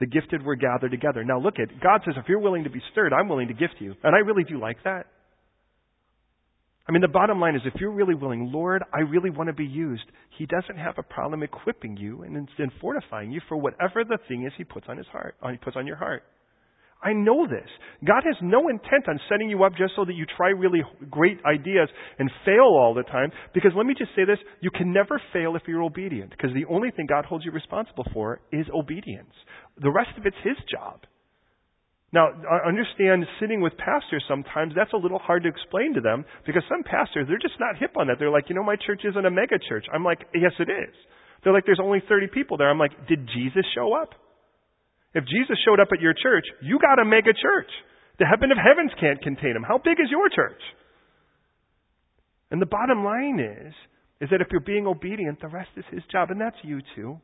The 0.00 0.06
gifted 0.06 0.42
were 0.42 0.56
gathered 0.56 0.90
together. 0.90 1.24
Now 1.24 1.38
look 1.38 1.58
at, 1.58 1.80
God 1.80 2.02
says, 2.04 2.14
if 2.16 2.28
you're 2.28 2.40
willing 2.40 2.64
to 2.64 2.70
be 2.70 2.82
stirred, 2.92 3.12
I'm 3.12 3.28
willing 3.28 3.48
to 3.48 3.54
gift 3.54 3.76
you. 3.78 3.94
And 4.02 4.14
I 4.14 4.18
really 4.18 4.44
do 4.44 4.58
like 4.60 4.78
that. 4.84 5.06
I 6.88 6.92
mean, 6.92 7.02
the 7.02 7.08
bottom 7.08 7.40
line 7.40 7.56
is 7.56 7.62
if 7.64 7.80
you're 7.80 7.90
really 7.90 8.14
willing, 8.14 8.52
Lord, 8.52 8.84
I 8.94 9.00
really 9.00 9.30
want 9.30 9.48
to 9.48 9.52
be 9.52 9.64
used, 9.64 10.04
He 10.38 10.46
doesn't 10.46 10.78
have 10.78 10.94
a 10.98 11.02
problem 11.02 11.42
equipping 11.42 11.96
you 11.96 12.22
and, 12.22 12.36
and 12.36 12.72
fortifying 12.80 13.32
you 13.32 13.40
for 13.48 13.56
whatever 13.56 14.04
the 14.04 14.18
thing 14.28 14.46
is 14.46 14.52
He 14.56 14.64
puts 14.64 14.86
on 14.88 14.96
His 14.96 15.06
heart, 15.08 15.34
He 15.50 15.56
puts 15.56 15.76
on 15.76 15.86
your 15.86 15.96
heart. 15.96 16.22
I 17.06 17.12
know 17.12 17.46
this. 17.46 17.70
God 18.04 18.24
has 18.26 18.34
no 18.42 18.66
intent 18.66 19.06
on 19.06 19.20
setting 19.30 19.48
you 19.48 19.62
up 19.62 19.78
just 19.78 19.94
so 19.94 20.04
that 20.04 20.14
you 20.14 20.26
try 20.26 20.48
really 20.48 20.82
great 21.08 21.38
ideas 21.46 21.88
and 22.18 22.28
fail 22.44 22.66
all 22.66 22.94
the 22.94 23.04
time. 23.04 23.30
Because 23.54 23.70
let 23.76 23.86
me 23.86 23.94
just 23.96 24.10
say 24.16 24.24
this, 24.24 24.42
you 24.60 24.70
can 24.74 24.92
never 24.92 25.22
fail 25.32 25.54
if 25.54 25.62
you're 25.68 25.84
obedient. 25.84 26.30
Because 26.30 26.50
the 26.52 26.66
only 26.66 26.90
thing 26.90 27.06
God 27.06 27.24
holds 27.24 27.44
you 27.44 27.52
responsible 27.52 28.04
for 28.12 28.40
is 28.50 28.66
obedience. 28.74 29.30
The 29.80 29.92
rest 29.92 30.18
of 30.18 30.26
it's 30.26 30.36
His 30.42 30.56
job. 30.66 31.06
Now, 32.12 32.26
understand 32.66 33.24
sitting 33.38 33.60
with 33.60 33.78
pastors 33.78 34.24
sometimes, 34.26 34.72
that's 34.74 34.92
a 34.92 34.98
little 34.98 35.20
hard 35.20 35.44
to 35.44 35.48
explain 35.48 35.94
to 35.94 36.00
them 36.00 36.24
because 36.44 36.62
some 36.68 36.82
pastors, 36.82 37.26
they're 37.28 37.38
just 37.38 37.60
not 37.60 37.78
hip 37.78 37.94
on 37.96 38.08
that. 38.08 38.16
They're 38.18 38.34
like, 38.34 38.48
you 38.48 38.56
know, 38.56 38.64
my 38.64 38.76
church 38.84 39.02
isn't 39.06 39.26
a 39.26 39.30
mega 39.30 39.62
church. 39.68 39.86
I'm 39.94 40.02
like, 40.02 40.26
yes, 40.34 40.52
it 40.58 40.70
is. 40.70 40.94
They're 41.44 41.52
like, 41.52 41.66
there's 41.66 41.78
only 41.80 42.02
30 42.08 42.34
people 42.34 42.56
there. 42.56 42.68
I'm 42.68 42.78
like, 42.78 43.06
did 43.06 43.28
Jesus 43.30 43.62
show 43.76 43.94
up? 43.94 44.10
If 45.14 45.24
Jesus 45.24 45.56
showed 45.64 45.80
up 45.80 45.88
at 45.92 46.00
your 46.00 46.14
church, 46.14 46.44
you 46.62 46.78
got 46.78 47.00
a 47.00 47.04
mega 47.04 47.32
church. 47.32 47.70
The 48.18 48.26
heaven 48.26 48.50
of 48.50 48.58
heavens 48.58 48.92
can't 49.00 49.20
contain 49.22 49.56
him. 49.56 49.64
How 49.66 49.78
big 49.78 49.98
is 50.00 50.10
your 50.10 50.28
church? 50.28 50.60
And 52.50 52.60
the 52.60 52.66
bottom 52.66 53.04
line 53.04 53.40
is, 53.40 53.74
is 54.20 54.30
that 54.30 54.40
if 54.40 54.48
you're 54.50 54.60
being 54.60 54.86
obedient, 54.86 55.40
the 55.40 55.48
rest 55.48 55.70
is 55.76 55.84
his 55.90 56.02
job, 56.10 56.30
and 56.30 56.40
that's 56.40 56.56
you 56.62 56.80
too. 56.94 57.20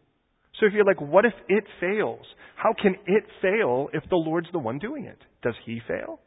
So 0.60 0.66
if 0.66 0.72
you're 0.74 0.84
like, 0.84 1.00
what 1.00 1.24
if 1.24 1.32
it 1.48 1.64
fails? 1.80 2.26
How 2.56 2.74
can 2.80 2.96
it 3.06 3.24
fail 3.40 3.88
if 3.92 4.04
the 4.10 4.16
Lord's 4.16 4.48
the 4.52 4.58
one 4.58 4.78
doing 4.78 5.06
it? 5.06 5.18
Does 5.42 5.54
he 5.64 5.80
fail? 5.88 6.20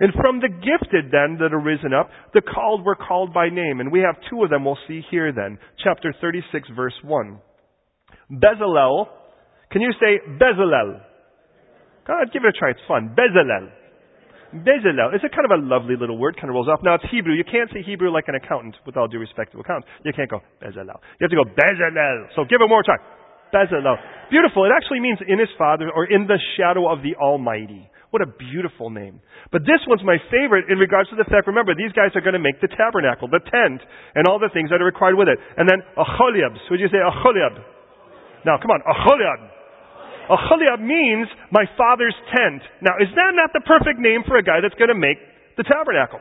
And 0.00 0.12
from 0.14 0.40
the 0.40 0.48
gifted 0.48 1.10
then 1.12 1.38
that 1.40 1.52
are 1.52 1.60
risen 1.60 1.92
up, 1.92 2.10
the 2.32 2.40
called 2.40 2.84
were 2.84 2.96
called 2.96 3.34
by 3.34 3.48
name. 3.48 3.80
And 3.80 3.92
we 3.92 4.00
have 4.00 4.16
two 4.30 4.42
of 4.42 4.50
them 4.50 4.64
we'll 4.64 4.78
see 4.88 5.02
here 5.10 5.32
then. 5.32 5.58
Chapter 5.82 6.14
36 6.20 6.68
verse 6.74 6.94
1. 7.02 7.38
Bezalel 8.32 9.06
can 9.74 9.82
you 9.82 9.90
say 9.98 10.22
Bezalel? 10.38 11.02
God, 12.06 12.30
give 12.30 12.46
it 12.46 12.54
a 12.54 12.56
try. 12.56 12.70
It's 12.70 12.86
fun. 12.86 13.10
Bezalel. 13.18 13.74
Bezalel. 14.62 15.18
It's 15.18 15.26
a 15.26 15.32
kind 15.34 15.42
of 15.42 15.50
a 15.50 15.58
lovely 15.58 15.98
little 15.98 16.14
word, 16.14 16.38
kind 16.38 16.46
of 16.46 16.54
rolls 16.54 16.70
off. 16.70 16.78
Now 16.86 16.94
it's 16.94 17.10
Hebrew. 17.10 17.34
You 17.34 17.42
can't 17.42 17.66
say 17.74 17.82
Hebrew 17.82 18.14
like 18.14 18.30
an 18.30 18.38
accountant, 18.38 18.78
with 18.86 18.94
all 18.94 19.10
due 19.10 19.18
respect 19.18 19.50
to 19.50 19.58
accountants. 19.58 19.90
You 20.06 20.14
can't 20.14 20.30
go 20.30 20.38
Bezalel. 20.62 21.02
You 21.18 21.26
have 21.26 21.34
to 21.34 21.40
go 21.42 21.48
Bezalel. 21.50 22.30
So 22.38 22.46
give 22.46 22.62
it 22.62 22.70
more 22.70 22.86
time. 22.86 23.02
Bezalel. 23.50 23.98
Beautiful. 24.30 24.62
It 24.62 24.70
actually 24.70 25.02
means 25.02 25.18
in 25.26 25.42
his 25.42 25.50
father 25.58 25.90
or 25.90 26.06
in 26.06 26.30
the 26.30 26.38
shadow 26.54 26.86
of 26.86 27.02
the 27.02 27.18
Almighty. 27.18 27.90
What 28.14 28.22
a 28.22 28.30
beautiful 28.30 28.94
name. 28.94 29.18
But 29.50 29.66
this 29.66 29.82
one's 29.90 30.06
my 30.06 30.22
favorite 30.30 30.70
in 30.70 30.78
regards 30.78 31.10
to 31.10 31.18
the 31.18 31.26
fact, 31.26 31.50
remember, 31.50 31.74
these 31.74 31.90
guys 31.98 32.14
are 32.14 32.22
going 32.22 32.38
to 32.38 32.42
make 32.42 32.62
the 32.62 32.70
tabernacle, 32.70 33.26
the 33.26 33.42
tent, 33.42 33.82
and 34.14 34.30
all 34.30 34.38
the 34.38 34.54
things 34.54 34.70
that 34.70 34.78
are 34.78 34.86
required 34.86 35.18
with 35.18 35.26
it. 35.26 35.34
And 35.58 35.66
then 35.66 35.82
Acholiab. 35.98 36.54
So 36.70 36.78
would 36.78 36.82
you 36.82 36.86
say 36.94 37.02
Acholiab? 37.02 37.58
Now, 38.46 38.62
come 38.62 38.70
on. 38.70 38.86
Acholiab. 38.86 39.63
Acholiab 40.30 40.80
means 40.80 41.28
my 41.50 41.64
father's 41.76 42.16
tent. 42.32 42.62
Now, 42.80 42.96
is 43.00 43.08
that 43.14 43.32
not 43.36 43.52
the 43.52 43.64
perfect 43.64 44.00
name 44.00 44.24
for 44.26 44.36
a 44.36 44.44
guy 44.44 44.60
that's 44.64 44.76
going 44.76 44.92
to 44.92 44.98
make 44.98 45.18
the 45.56 45.64
tabernacle? 45.64 46.20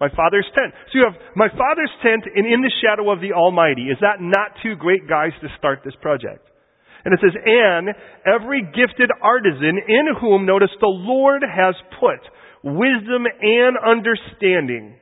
My 0.00 0.08
father's 0.14 0.46
tent. 0.54 0.74
So 0.90 1.02
you 1.02 1.04
have 1.10 1.18
my 1.34 1.50
father's 1.50 1.90
tent 2.02 2.26
and 2.30 2.46
in 2.46 2.62
the 2.62 2.70
shadow 2.82 3.10
of 3.10 3.20
the 3.20 3.34
Almighty. 3.34 3.90
Is 3.90 3.98
that 4.00 4.22
not 4.22 4.54
two 4.62 4.78
great 4.78 5.08
guys 5.10 5.34
to 5.42 5.48
start 5.58 5.82
this 5.84 5.96
project? 6.00 6.46
And 7.04 7.14
it 7.14 7.20
says, 7.22 7.34
and 7.34 7.94
every 8.26 8.62
gifted 8.62 9.10
artisan 9.22 9.78
in 9.86 10.06
whom, 10.20 10.46
notice, 10.46 10.70
the 10.80 10.90
Lord 10.90 11.42
has 11.42 11.74
put 11.98 12.22
wisdom 12.62 13.26
and 13.26 13.74
understanding 13.78 14.98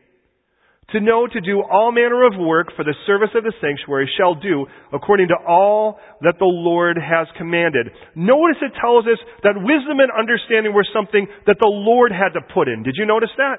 to 0.95 1.01
know 1.01 1.27
to 1.27 1.41
do 1.41 1.63
all 1.63 1.91
manner 1.91 2.23
of 2.27 2.39
work 2.39 2.71
for 2.77 2.85
the 2.85 2.95
service 3.07 3.35
of 3.35 3.43
the 3.43 3.53
sanctuary 3.61 4.09
shall 4.17 4.35
do 4.35 4.67
according 4.93 5.29
to 5.29 5.39
all 5.47 5.99
that 6.23 6.39
the 6.39 6.47
Lord 6.47 6.97
has 6.97 7.27
commanded. 7.37 7.91
Notice 8.15 8.63
it 8.63 8.71
tells 8.79 9.03
us 9.07 9.19
that 9.43 9.59
wisdom 9.59 9.99
and 9.99 10.15
understanding 10.15 10.73
were 10.73 10.87
something 10.95 11.27
that 11.47 11.59
the 11.59 11.71
Lord 11.71 12.13
had 12.13 12.39
to 12.39 12.43
put 12.55 12.69
in. 12.69 12.85
Did 12.85 12.95
you 12.95 13.07
notice 13.07 13.35
that? 13.37 13.59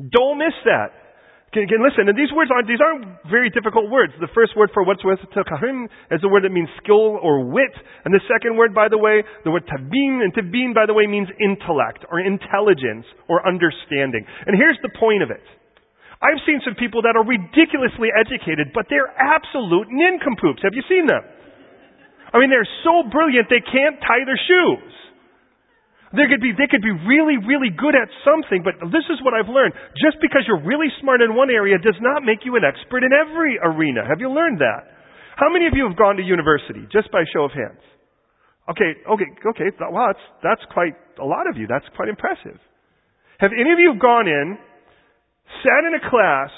Don't 0.00 0.38
miss 0.40 0.56
that. 0.64 0.96
Can, 1.52 1.66
can 1.66 1.82
listen, 1.82 2.06
and 2.06 2.16
these 2.16 2.30
words 2.30 2.48
aren't, 2.54 2.70
these 2.70 2.78
aren't 2.78 3.26
very 3.28 3.50
difficult 3.50 3.90
words. 3.90 4.14
The 4.22 4.30
first 4.32 4.54
word 4.56 4.70
for 4.72 4.86
what's 4.86 5.04
with 5.04 5.18
takahim 5.34 5.90
is 6.08 6.22
the 6.22 6.30
word 6.30 6.46
that 6.46 6.54
means 6.54 6.70
skill 6.78 7.18
or 7.18 7.44
wit. 7.44 7.74
And 8.06 8.14
the 8.14 8.22
second 8.30 8.56
word, 8.56 8.72
by 8.72 8.86
the 8.86 8.96
way, 8.96 9.26
the 9.42 9.50
word 9.50 9.66
tabin, 9.66 10.22
and 10.22 10.32
tabin, 10.32 10.72
by 10.72 10.86
the 10.86 10.94
way, 10.94 11.10
means 11.10 11.26
intellect 11.42 12.06
or 12.08 12.22
intelligence 12.22 13.04
or 13.28 13.42
understanding. 13.42 14.24
And 14.46 14.54
here's 14.54 14.78
the 14.80 14.94
point 14.94 15.26
of 15.26 15.34
it. 15.34 15.42
I've 16.20 16.40
seen 16.44 16.60
some 16.64 16.76
people 16.76 17.00
that 17.08 17.16
are 17.16 17.24
ridiculously 17.24 18.12
educated, 18.12 18.76
but 18.76 18.86
they're 18.92 19.08
absolute 19.08 19.88
nincompoops. 19.88 20.60
Have 20.60 20.76
you 20.76 20.84
seen 20.84 21.08
them? 21.08 21.24
I 22.30 22.38
mean, 22.38 22.52
they're 22.52 22.68
so 22.84 23.08
brilliant 23.08 23.48
they 23.48 23.64
can't 23.64 23.96
tie 24.04 24.22
their 24.28 24.38
shoes. 24.38 24.92
They 26.12 26.26
could 26.26 26.42
be, 26.42 26.50
they 26.52 26.66
could 26.66 26.82
be 26.82 26.92
really, 27.06 27.38
really 27.38 27.70
good 27.70 27.94
at 27.94 28.10
something, 28.26 28.66
but 28.66 28.76
this 28.90 29.06
is 29.08 29.22
what 29.22 29.32
I've 29.32 29.48
learned. 29.48 29.72
Just 29.96 30.18
because 30.18 30.42
you're 30.44 30.60
really 30.60 30.90
smart 31.00 31.22
in 31.22 31.38
one 31.38 31.48
area 31.48 31.78
does 31.78 31.96
not 32.02 32.26
make 32.26 32.42
you 32.42 32.58
an 32.58 32.66
expert 32.66 33.06
in 33.06 33.14
every 33.14 33.56
arena. 33.62 34.02
Have 34.04 34.18
you 34.18 34.28
learned 34.28 34.58
that? 34.58 34.90
How 35.38 35.48
many 35.48 35.70
of 35.70 35.72
you 35.72 35.86
have 35.86 35.96
gone 35.96 36.18
to 36.18 36.22
university? 36.26 36.82
Just 36.92 37.08
by 37.14 37.22
show 37.32 37.46
of 37.46 37.54
hands. 37.54 37.80
Okay, 38.68 38.92
okay, 39.06 39.30
okay. 39.54 39.68
Well, 39.78 40.10
that's, 40.10 40.24
that's 40.42 40.64
quite 40.74 40.98
a 41.22 41.24
lot 41.24 41.48
of 41.48 41.56
you. 41.56 41.66
That's 41.70 41.86
quite 41.94 42.10
impressive. 42.10 42.58
Have 43.38 43.54
any 43.54 43.70
of 43.70 43.78
you 43.78 43.94
gone 43.96 44.26
in 44.28 44.58
sat 45.62 45.82
in 45.86 45.94
a 45.94 46.02
class 46.10 46.50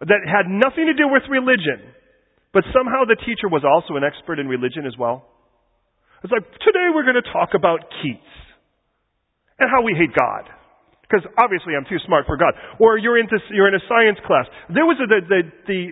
that 0.00 0.20
had 0.26 0.50
nothing 0.50 0.86
to 0.86 0.94
do 0.94 1.08
with 1.08 1.22
religion, 1.30 1.94
but 2.52 2.64
somehow 2.72 3.04
the 3.04 3.16
teacher 3.16 3.48
was 3.48 3.64
also 3.64 3.96
an 3.96 4.04
expert 4.04 4.38
in 4.38 4.46
religion 4.46 4.86
as 4.86 4.94
well. 4.98 5.26
It's 6.22 6.32
like, 6.32 6.44
today 6.64 6.88
we're 6.94 7.04
going 7.04 7.20
to 7.20 7.32
talk 7.32 7.52
about 7.52 7.84
Keats 8.00 8.34
and 9.58 9.68
how 9.68 9.82
we 9.82 9.92
hate 9.92 10.14
God. 10.16 10.48
Because 11.04 11.20
obviously 11.36 11.76
I'm 11.76 11.84
too 11.84 12.00
smart 12.08 12.24
for 12.24 12.40
God. 12.40 12.56
Or 12.80 12.96
you're, 12.96 13.20
into, 13.20 13.36
you're 13.52 13.68
in 13.68 13.76
a 13.76 13.84
science 13.84 14.16
class. 14.24 14.48
There 14.72 14.88
was 14.88 14.96
a, 15.04 15.06
the, 15.06 15.20
the, 15.28 15.40
the 15.68 15.82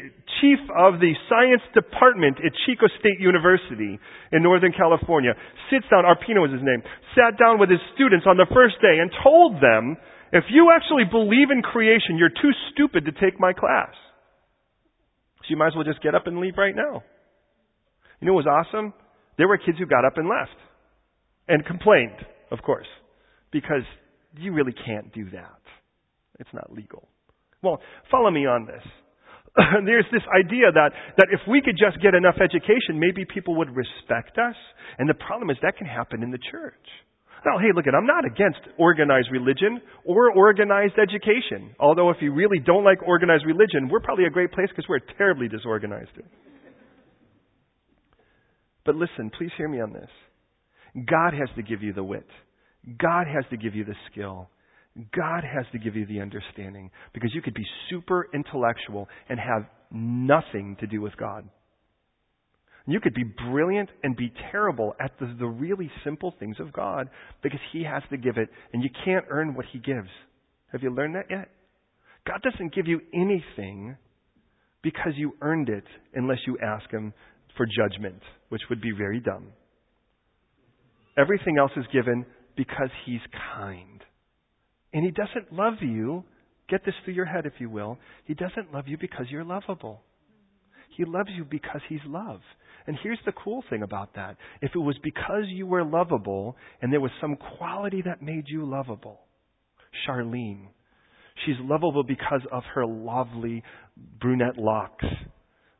chief 0.40 0.58
of 0.72 1.04
the 1.04 1.12
science 1.28 1.60
department 1.76 2.40
at 2.40 2.56
Chico 2.64 2.88
State 2.96 3.20
University 3.20 4.00
in 4.32 4.40
Northern 4.40 4.72
California 4.72 5.36
sits 5.68 5.84
down, 5.92 6.08
Arpino 6.08 6.40
was 6.40 6.50
his 6.50 6.64
name, 6.64 6.80
sat 7.12 7.36
down 7.36 7.60
with 7.60 7.68
his 7.68 7.78
students 7.92 8.24
on 8.24 8.40
the 8.40 8.48
first 8.56 8.80
day 8.80 9.04
and 9.04 9.12
told 9.20 9.60
them 9.60 10.00
if 10.32 10.44
you 10.50 10.72
actually 10.74 11.04
believe 11.04 11.50
in 11.50 11.62
creation, 11.62 12.16
you're 12.16 12.30
too 12.30 12.52
stupid 12.72 13.04
to 13.04 13.12
take 13.12 13.38
my 13.38 13.52
class. 13.52 13.92
So 15.40 15.46
you 15.48 15.56
might 15.56 15.68
as 15.68 15.74
well 15.74 15.84
just 15.84 16.02
get 16.02 16.14
up 16.14 16.26
and 16.26 16.38
leave 16.38 16.54
right 16.56 16.74
now. 16.74 17.02
You 18.20 18.26
know 18.26 18.34
what 18.34 18.46
was 18.46 18.66
awesome? 18.66 18.94
There 19.36 19.48
were 19.48 19.58
kids 19.58 19.78
who 19.78 19.86
got 19.86 20.04
up 20.04 20.16
and 20.16 20.28
left. 20.28 20.56
And 21.48 21.66
complained, 21.66 22.16
of 22.50 22.62
course. 22.62 22.86
Because 23.50 23.82
you 24.38 24.52
really 24.52 24.72
can't 24.72 25.12
do 25.12 25.28
that. 25.30 25.60
It's 26.38 26.52
not 26.54 26.72
legal. 26.72 27.08
Well, 27.62 27.80
follow 28.10 28.30
me 28.30 28.46
on 28.46 28.66
this. 28.66 28.82
There's 29.84 30.06
this 30.12 30.22
idea 30.32 30.72
that, 30.72 30.90
that 31.18 31.28
if 31.30 31.40
we 31.46 31.60
could 31.60 31.76
just 31.76 32.02
get 32.02 32.14
enough 32.14 32.36
education, 32.42 32.98
maybe 32.98 33.26
people 33.26 33.56
would 33.58 33.68
respect 33.76 34.38
us. 34.38 34.56
And 34.98 35.08
the 35.08 35.14
problem 35.14 35.50
is 35.50 35.56
that 35.62 35.76
can 35.76 35.86
happen 35.86 36.22
in 36.22 36.30
the 36.30 36.38
church. 36.50 36.86
Now, 37.44 37.58
hey, 37.58 37.72
look, 37.74 37.86
at 37.86 37.94
I'm 37.94 38.06
not 38.06 38.24
against 38.24 38.60
organized 38.78 39.28
religion 39.32 39.80
or 40.04 40.30
organized 40.30 40.94
education. 40.98 41.74
Although, 41.80 42.10
if 42.10 42.18
you 42.20 42.32
really 42.32 42.60
don't 42.64 42.84
like 42.84 43.02
organized 43.02 43.44
religion, 43.46 43.88
we're 43.90 44.00
probably 44.00 44.26
a 44.26 44.30
great 44.30 44.52
place 44.52 44.68
because 44.68 44.86
we're 44.88 45.00
terribly 45.18 45.48
disorganized. 45.48 46.10
But 48.84 48.96
listen, 48.96 49.30
please 49.36 49.50
hear 49.56 49.68
me 49.68 49.80
on 49.80 49.92
this. 49.92 50.10
God 51.08 51.34
has 51.34 51.48
to 51.56 51.62
give 51.62 51.82
you 51.82 51.92
the 51.92 52.02
wit. 52.02 52.26
God 52.98 53.26
has 53.26 53.44
to 53.50 53.56
give 53.56 53.74
you 53.74 53.84
the 53.84 53.94
skill. 54.10 54.48
God 55.16 55.42
has 55.44 55.64
to 55.72 55.78
give 55.78 55.96
you 55.96 56.06
the 56.06 56.20
understanding 56.20 56.90
because 57.14 57.30
you 57.34 57.40
could 57.40 57.54
be 57.54 57.64
super 57.88 58.28
intellectual 58.34 59.08
and 59.28 59.38
have 59.38 59.64
nothing 59.90 60.76
to 60.80 60.86
do 60.86 61.00
with 61.00 61.16
God. 61.16 61.48
You 62.86 63.00
could 63.00 63.14
be 63.14 63.24
brilliant 63.24 63.90
and 64.02 64.16
be 64.16 64.32
terrible 64.50 64.94
at 65.00 65.12
the, 65.20 65.34
the 65.38 65.46
really 65.46 65.90
simple 66.04 66.34
things 66.38 66.56
of 66.58 66.72
God 66.72 67.08
because 67.42 67.60
He 67.72 67.84
has 67.84 68.02
to 68.10 68.16
give 68.16 68.38
it, 68.38 68.48
and 68.72 68.82
you 68.82 68.90
can't 69.04 69.24
earn 69.30 69.54
what 69.54 69.66
He 69.72 69.78
gives. 69.78 70.08
Have 70.72 70.82
you 70.82 70.90
learned 70.90 71.14
that 71.14 71.26
yet? 71.30 71.48
God 72.26 72.40
doesn't 72.42 72.74
give 72.74 72.86
you 72.86 73.00
anything 73.14 73.96
because 74.82 75.12
you 75.16 75.34
earned 75.40 75.68
it 75.68 75.84
unless 76.14 76.38
you 76.46 76.58
ask 76.62 76.90
Him 76.90 77.12
for 77.56 77.66
judgment, 77.66 78.20
which 78.48 78.62
would 78.68 78.80
be 78.80 78.92
very 78.96 79.20
dumb. 79.20 79.48
Everything 81.16 81.58
else 81.58 81.72
is 81.76 81.84
given 81.92 82.26
because 82.56 82.90
He's 83.06 83.20
kind. 83.54 84.02
And 84.92 85.04
He 85.04 85.10
doesn't 85.12 85.52
love 85.52 85.74
you, 85.80 86.24
get 86.68 86.84
this 86.84 86.94
through 87.04 87.14
your 87.14 87.26
head 87.26 87.46
if 87.46 87.54
you 87.58 87.70
will, 87.70 87.98
He 88.24 88.34
doesn't 88.34 88.72
love 88.72 88.88
you 88.88 88.96
because 89.00 89.26
you're 89.30 89.44
lovable. 89.44 90.02
He 90.96 91.04
loves 91.04 91.30
you 91.36 91.44
because 91.44 91.80
He's 91.88 92.00
love. 92.06 92.40
And 92.86 92.96
here's 93.02 93.18
the 93.24 93.32
cool 93.32 93.62
thing 93.70 93.82
about 93.82 94.14
that. 94.14 94.36
If 94.60 94.72
it 94.74 94.78
was 94.78 94.96
because 95.02 95.44
you 95.48 95.66
were 95.66 95.84
lovable 95.84 96.56
and 96.80 96.92
there 96.92 97.00
was 97.00 97.10
some 97.20 97.36
quality 97.58 98.02
that 98.02 98.22
made 98.22 98.44
you 98.46 98.64
lovable, 98.64 99.20
Charlene, 100.06 100.66
she's 101.44 101.56
lovable 101.60 102.02
because 102.02 102.42
of 102.50 102.62
her 102.74 102.86
lovely 102.86 103.62
brunette 104.20 104.58
locks. 104.58 105.04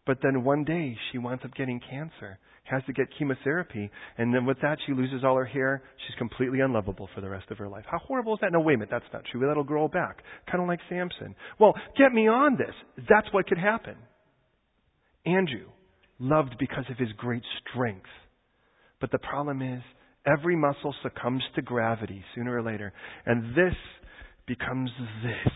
But 0.07 0.19
then 0.23 0.45
one 0.45 0.65
day 0.65 0.97
she 1.11 1.19
winds 1.19 1.45
up 1.45 1.55
getting 1.55 1.81
cancer, 1.89 2.39
has 2.65 2.83
to 2.87 2.93
get 2.93 3.07
chemotherapy, 3.19 3.91
and 4.19 4.35
then 4.35 4.47
with 4.47 4.61
that 4.63 4.79
she 4.87 4.93
loses 4.93 5.25
all 5.25 5.37
her 5.37 5.45
hair. 5.45 5.83
She's 6.07 6.17
completely 6.17 6.61
unlovable 6.61 7.09
for 7.15 7.21
the 7.21 7.29
rest 7.29 7.51
of 7.51 7.59
her 7.59 7.69
life. 7.69 7.85
How 7.89 7.99
horrible 7.99 8.35
is 8.35 8.41
that? 8.43 8.53
No, 8.53 8.61
wait 8.61 8.75
a 8.75 8.79
minute, 8.79 8.91
that's 8.91 9.13
not 9.13 9.23
true. 9.31 9.47
That'll 9.47 9.65
grow 9.65 9.89
back. 9.89 10.23
Kind 10.51 10.63
of 10.63 10.69
like 10.69 10.81
Samson. 10.89 11.35
Well, 11.59 11.75
get 11.97 12.13
me 12.13 12.29
on 12.29 12.57
this. 12.57 12.75
That's 13.09 13.33
what 13.33 13.47
could 13.47 13.59
happen. 13.59 13.97
Andrew, 15.25 15.67
loved 16.23 16.57
because 16.59 16.85
of 16.89 16.97
his 16.97 17.13
great 17.17 17.43
strength. 17.69 18.09
But 19.01 19.11
the 19.11 19.19
problem 19.19 19.61
is, 19.61 19.83
every 20.25 20.57
muscle 20.57 20.95
succumbs 21.03 21.43
to 21.57 21.63
gravity 21.63 22.25
sooner 22.35 22.57
or 22.57 22.63
later. 22.63 22.93
And 23.27 23.55
this 23.57 23.75
becomes 24.47 24.91
this. 25.23 25.53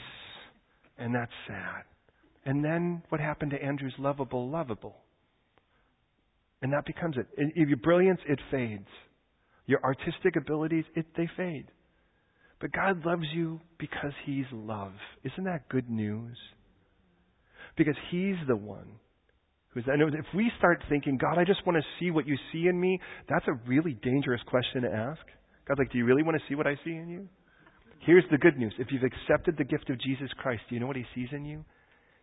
And 0.98 1.14
that's 1.14 1.32
sad. 1.46 1.84
And 2.44 2.64
then 2.64 3.02
what 3.10 3.20
happened 3.20 3.52
to 3.52 3.62
Andrew's 3.62 3.94
lovable, 3.98 4.50
lovable? 4.50 4.96
And 6.62 6.72
that 6.72 6.84
becomes 6.84 7.16
it. 7.16 7.26
If 7.36 7.68
your 7.68 7.76
brilliance, 7.78 8.20
it 8.28 8.40
fades. 8.50 8.88
Your 9.66 9.82
artistic 9.84 10.36
abilities, 10.36 10.84
it, 10.94 11.06
they 11.16 11.28
fade. 11.36 11.66
But 12.60 12.72
God 12.72 13.04
loves 13.04 13.26
you 13.34 13.60
because 13.78 14.12
He's 14.24 14.46
love. 14.52 14.94
Isn't 15.22 15.44
that 15.44 15.68
good 15.68 15.90
news? 15.90 16.36
Because 17.76 17.96
He's 18.10 18.36
the 18.48 18.56
one 18.56 18.88
and 19.86 20.14
if 20.14 20.24
we 20.34 20.50
start 20.58 20.82
thinking, 20.88 21.18
God, 21.18 21.38
I 21.38 21.44
just 21.44 21.66
want 21.66 21.76
to 21.76 21.84
see 22.00 22.10
what 22.10 22.26
you 22.26 22.36
see 22.52 22.66
in 22.68 22.80
me, 22.80 22.98
that's 23.28 23.46
a 23.46 23.52
really 23.68 23.94
dangerous 24.02 24.40
question 24.46 24.82
to 24.82 24.88
ask. 24.88 25.20
God's 25.68 25.78
like, 25.78 25.92
do 25.92 25.98
you 25.98 26.04
really 26.04 26.22
want 26.22 26.36
to 26.36 26.42
see 26.48 26.54
what 26.54 26.66
I 26.66 26.76
see 26.84 26.92
in 26.92 27.08
you? 27.08 27.28
Here's 28.00 28.24
the 28.30 28.38
good 28.38 28.56
news. 28.56 28.72
If 28.78 28.88
you've 28.90 29.02
accepted 29.02 29.56
the 29.58 29.64
gift 29.64 29.90
of 29.90 30.00
Jesus 30.00 30.30
Christ, 30.38 30.62
do 30.68 30.74
you 30.74 30.80
know 30.80 30.86
what 30.86 30.96
he 30.96 31.04
sees 31.14 31.28
in 31.32 31.44
you? 31.44 31.64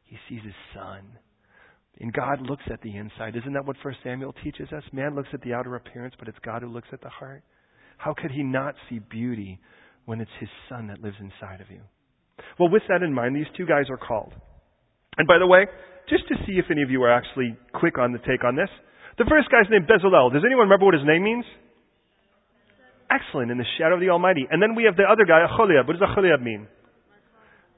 He 0.04 0.18
sees 0.30 0.44
his 0.44 0.54
son. 0.74 1.02
And 2.00 2.12
God 2.14 2.42
looks 2.42 2.64
at 2.72 2.82
the 2.82 2.96
inside. 2.96 3.36
Isn't 3.36 3.54
that 3.54 3.66
what 3.66 3.76
1 3.84 3.96
Samuel 4.04 4.34
teaches 4.44 4.72
us? 4.72 4.84
Man 4.92 5.16
looks 5.16 5.30
at 5.34 5.42
the 5.42 5.54
outer 5.54 5.76
appearance, 5.76 6.16
but 6.18 6.28
it's 6.28 6.38
God 6.44 6.62
who 6.62 6.70
looks 6.70 6.88
at 6.92 7.02
the 7.02 7.10
heart. 7.10 7.44
How 7.98 8.14
could 8.14 8.32
he 8.32 8.44
not 8.44 8.76
see 8.90 9.00
beauty 9.00 9.60
when 10.06 10.22
it's 10.22 10.32
his 10.40 10.50
son 10.70 10.88
that 10.88 11.02
lives 11.02 11.18
inside 11.20 11.62
of 11.62 11.70
you? 11.70 11.82
Well, 12.60 12.70
with 12.70 12.84
that 12.90 13.04
in 13.04 13.14
mind, 13.14 13.36
these 13.36 13.46
two 13.56 13.66
guys 13.66 13.86
are 13.90 13.98
called. 13.98 14.34
And 15.18 15.28
by 15.28 15.38
the 15.38 15.48
way, 15.48 15.68
just 16.10 16.28
to 16.28 16.36
see 16.46 16.60
if 16.60 16.66
any 16.72 16.82
of 16.82 16.92
you 16.92 17.04
are 17.04 17.12
actually 17.12 17.58
quick 17.74 17.98
on 17.98 18.12
the 18.12 18.20
take 18.20 18.44
on 18.44 18.56
this. 18.56 18.70
The 19.18 19.26
first 19.30 19.50
guy's 19.50 19.70
named 19.70 19.88
Bezalel. 19.88 20.34
Does 20.34 20.44
anyone 20.46 20.66
remember 20.68 20.86
what 20.86 20.96
his 20.96 21.06
name 21.06 21.24
means? 21.24 21.46
Excellent, 23.12 23.52
in 23.52 23.58
the 23.58 23.70
shadow 23.78 23.96
of 23.96 24.02
the 24.02 24.10
Almighty. 24.10 24.48
And 24.50 24.62
then 24.62 24.76
we 24.76 24.86
have 24.86 24.98
the 24.98 25.06
other 25.06 25.26
guy, 25.26 25.46
Aholiab. 25.46 25.86
What 25.86 25.94
does 25.94 26.02
Aholiab 26.02 26.42
mean? 26.42 26.68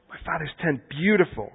My 0.07 0.17
father's 0.23 0.53
tent. 0.63 0.79
Beautiful. 0.89 1.51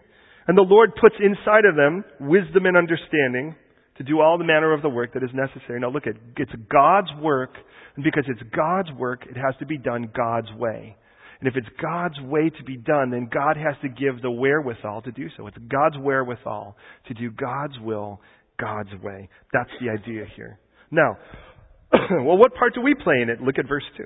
And 0.46 0.59
the 0.59 0.66
Lord 0.66 0.92
puts 1.00 1.16
inside 1.16 1.64
of 1.64 1.76
them 1.76 2.04
wisdom 2.20 2.66
and 2.66 2.76
understanding 2.76 3.54
to 3.96 4.02
do 4.04 4.20
all 4.20 4.37
the 4.37 4.44
manner 4.44 4.72
of 4.72 4.83
the 4.83 4.88
work 4.88 5.14
that 5.14 5.22
is 5.22 5.30
necessary. 5.33 5.80
Now 5.80 5.90
look 5.90 6.06
at 6.06 6.16
it's 6.37 6.52
God's 6.72 7.09
work, 7.20 7.54
and 7.96 8.04
because 8.04 8.24
it's 8.28 8.42
God's 8.54 8.90
work, 8.98 9.24
it 9.28 9.37
has 9.37 9.54
to 9.61 9.66
be 9.66 9.78
done 9.78 10.11
God's 10.14 10.52
way. 10.59 10.96
And 11.40 11.48
if 11.48 11.57
it's 11.57 11.68
God's 11.81 12.20
way 12.20 12.50
to 12.50 12.64
be 12.64 12.76
done, 12.76 13.11
then 13.11 13.29
God 13.33 13.57
has 13.57 13.74
to 13.83 13.88
give 13.88 14.20
the 14.20 14.31
wherewithal 14.31 15.03
to 15.03 15.12
do 15.12 15.29
so. 15.37 15.46
It's 15.46 15.57
God's 15.57 15.96
wherewithal 15.98 16.76
to 17.09 17.14
do 17.14 17.31
God's 17.31 17.79
will, 17.83 18.20
God's 18.61 18.90
way. 19.03 19.29
That's 19.53 19.70
the 19.81 19.88
idea 19.88 20.26
here. 20.37 20.59
Now, 20.90 21.16
well, 21.92 22.37
what 22.37 22.55
part 22.55 22.74
do 22.74 22.83
we 22.83 22.94
play 22.94 23.16
in 23.22 23.31
it? 23.31 23.40
Look 23.40 23.59
at 23.59 23.66
verse 23.66 23.85
2. 23.96 24.05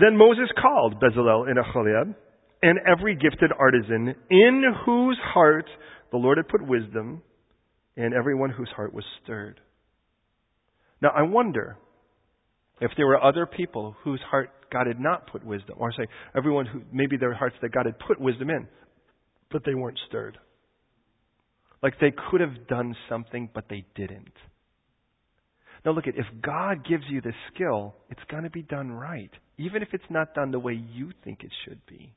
Then 0.00 0.16
Moses 0.16 0.48
called 0.60 1.00
Bezalel 1.00 1.48
and 1.48 1.58
Aholiab 1.58 2.14
and 2.62 2.78
every 2.90 3.14
gifted 3.14 3.50
artisan 3.58 4.14
in 4.30 4.64
whose 4.86 5.18
heart 5.22 5.66
the 6.10 6.16
Lord 6.16 6.38
had 6.38 6.48
put 6.48 6.66
wisdom 6.66 7.22
and 7.96 8.14
everyone 8.14 8.50
whose 8.50 8.70
heart 8.74 8.94
was 8.94 9.04
stirred. 9.22 9.60
Now 11.00 11.10
I 11.14 11.22
wonder 11.22 11.76
if 12.80 12.90
there 12.96 13.06
were 13.06 13.22
other 13.22 13.46
people 13.46 13.94
whose 14.02 14.20
heart 14.30 14.50
God 14.74 14.88
had 14.88 14.98
not 14.98 15.30
put 15.30 15.46
wisdom, 15.46 15.76
or 15.78 15.92
say, 15.92 16.04
everyone 16.36 16.66
who, 16.66 16.82
maybe 16.92 17.16
their 17.16 17.32
hearts 17.32 17.54
that 17.62 17.70
God 17.70 17.86
had 17.86 17.96
put 18.00 18.20
wisdom 18.20 18.50
in, 18.50 18.66
but 19.52 19.62
they 19.64 19.74
weren't 19.74 20.00
stirred. 20.08 20.36
Like 21.80 21.94
they 22.00 22.12
could 22.28 22.40
have 22.40 22.66
done 22.66 22.96
something, 23.08 23.48
but 23.54 23.66
they 23.70 23.84
didn't. 23.94 24.34
Now 25.84 25.92
look 25.92 26.08
at, 26.08 26.16
if 26.16 26.26
God 26.42 26.84
gives 26.88 27.04
you 27.08 27.20
the 27.20 27.32
skill, 27.54 27.94
it's 28.10 28.20
going 28.28 28.42
to 28.42 28.50
be 28.50 28.62
done 28.62 28.90
right, 28.90 29.30
even 29.58 29.80
if 29.80 29.88
it's 29.92 30.10
not 30.10 30.34
done 30.34 30.50
the 30.50 30.58
way 30.58 30.72
you 30.72 31.12
think 31.22 31.44
it 31.44 31.52
should 31.64 31.86
be. 31.86 32.12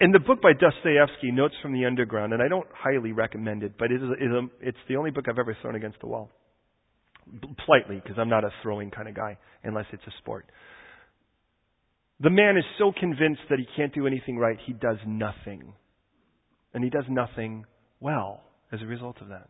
In 0.00 0.10
the 0.10 0.20
book 0.20 0.40
by 0.40 0.52
Dostoevsky, 0.54 1.32
Notes 1.32 1.54
from 1.60 1.74
the 1.74 1.84
Underground, 1.84 2.32
and 2.32 2.42
I 2.42 2.48
don't 2.48 2.66
highly 2.72 3.12
recommend 3.12 3.62
it, 3.62 3.74
but 3.78 3.92
it 3.92 4.02
is, 4.02 4.08
it's 4.62 4.78
the 4.88 4.96
only 4.96 5.10
book 5.10 5.26
I've 5.28 5.38
ever 5.38 5.54
thrown 5.60 5.74
against 5.74 6.00
the 6.00 6.06
wall 6.06 6.30
politely, 7.64 8.00
because 8.02 8.18
I'm 8.18 8.28
not 8.28 8.44
a 8.44 8.50
throwing 8.62 8.90
kind 8.90 9.08
of 9.08 9.14
guy, 9.14 9.38
unless 9.64 9.86
it's 9.92 10.02
a 10.06 10.12
sport. 10.18 10.46
The 12.20 12.30
man 12.30 12.56
is 12.56 12.64
so 12.78 12.92
convinced 12.98 13.42
that 13.48 13.58
he 13.58 13.66
can't 13.76 13.94
do 13.94 14.06
anything 14.06 14.36
right, 14.36 14.58
he 14.66 14.72
does 14.72 14.98
nothing. 15.06 15.72
And 16.74 16.84
he 16.84 16.90
does 16.90 17.04
nothing 17.08 17.64
well 17.98 18.42
as 18.72 18.80
a 18.82 18.86
result 18.86 19.16
of 19.20 19.28
that. 19.28 19.48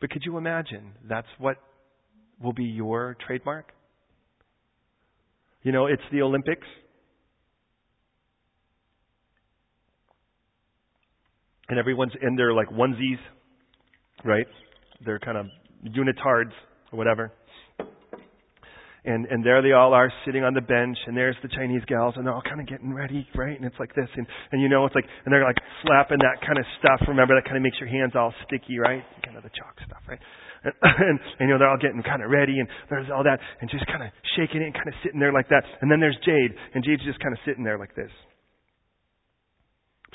But 0.00 0.10
could 0.10 0.22
you 0.24 0.36
imagine 0.36 0.92
that's 1.08 1.28
what 1.38 1.56
will 2.42 2.52
be 2.52 2.64
your 2.64 3.16
trademark? 3.26 3.72
You 5.62 5.72
know, 5.72 5.86
it's 5.86 6.02
the 6.12 6.22
Olympics. 6.22 6.66
And 11.68 11.78
everyone's 11.78 12.12
in 12.20 12.36
their 12.36 12.52
like 12.52 12.68
onesies, 12.68 13.18
right? 14.24 14.46
They're 15.04 15.18
kind 15.18 15.38
of 15.38 15.46
unitards 15.84 16.52
or 16.92 16.98
whatever. 16.98 17.32
And 19.04 19.26
and 19.26 19.44
there 19.44 19.60
they 19.60 19.72
all 19.72 19.92
are 19.92 20.10
sitting 20.24 20.44
on 20.44 20.54
the 20.54 20.64
bench, 20.64 20.96
and 21.06 21.14
there's 21.14 21.36
the 21.42 21.52
Chinese 21.52 21.84
gals, 21.86 22.14
and 22.16 22.24
they're 22.24 22.32
all 22.32 22.40
kind 22.40 22.58
of 22.58 22.66
getting 22.66 22.88
ready, 22.88 23.28
right? 23.36 23.52
And 23.52 23.68
it's 23.68 23.76
like 23.78 23.94
this, 23.94 24.08
and 24.16 24.26
and 24.50 24.62
you 24.62 24.68
know 24.70 24.86
it's 24.86 24.94
like, 24.94 25.04
and 25.04 25.32
they're 25.32 25.44
like 25.44 25.60
slapping 25.84 26.24
that 26.24 26.40
kind 26.40 26.56
of 26.56 26.64
stuff. 26.80 27.04
Remember 27.06 27.36
that 27.36 27.44
kind 27.44 27.58
of 27.58 27.62
makes 27.62 27.76
your 27.78 27.88
hands 27.88 28.16
all 28.16 28.32
sticky, 28.48 28.80
right? 28.80 29.04
Kind 29.20 29.36
of 29.36 29.44
the 29.44 29.52
chalk 29.52 29.76
stuff, 29.84 30.00
right? 30.08 30.20
And, 30.64 30.72
and, 30.82 31.20
and 31.20 31.44
you 31.44 31.52
know 31.52 31.58
they're 31.60 31.68
all 31.68 31.76
getting 31.76 32.00
kind 32.00 32.24
of 32.24 32.32
ready, 32.32 32.56
and 32.60 32.68
there's 32.88 33.12
all 33.12 33.24
that, 33.28 33.44
and 33.60 33.68
just 33.68 33.84
kind 33.92 34.02
of 34.02 34.08
shaking 34.40 34.64
it, 34.64 34.72
and 34.72 34.74
kind 34.74 34.88
of 34.88 34.96
sitting 35.04 35.20
there 35.20 35.36
like 35.36 35.52
that. 35.52 35.68
And 35.84 35.92
then 35.92 36.00
there's 36.00 36.16
Jade, 36.24 36.56
and 36.72 36.80
Jade's 36.80 37.04
just 37.04 37.20
kind 37.20 37.36
of 37.36 37.40
sitting 37.44 37.60
there 37.60 37.76
like 37.76 37.92
this. 37.92 38.10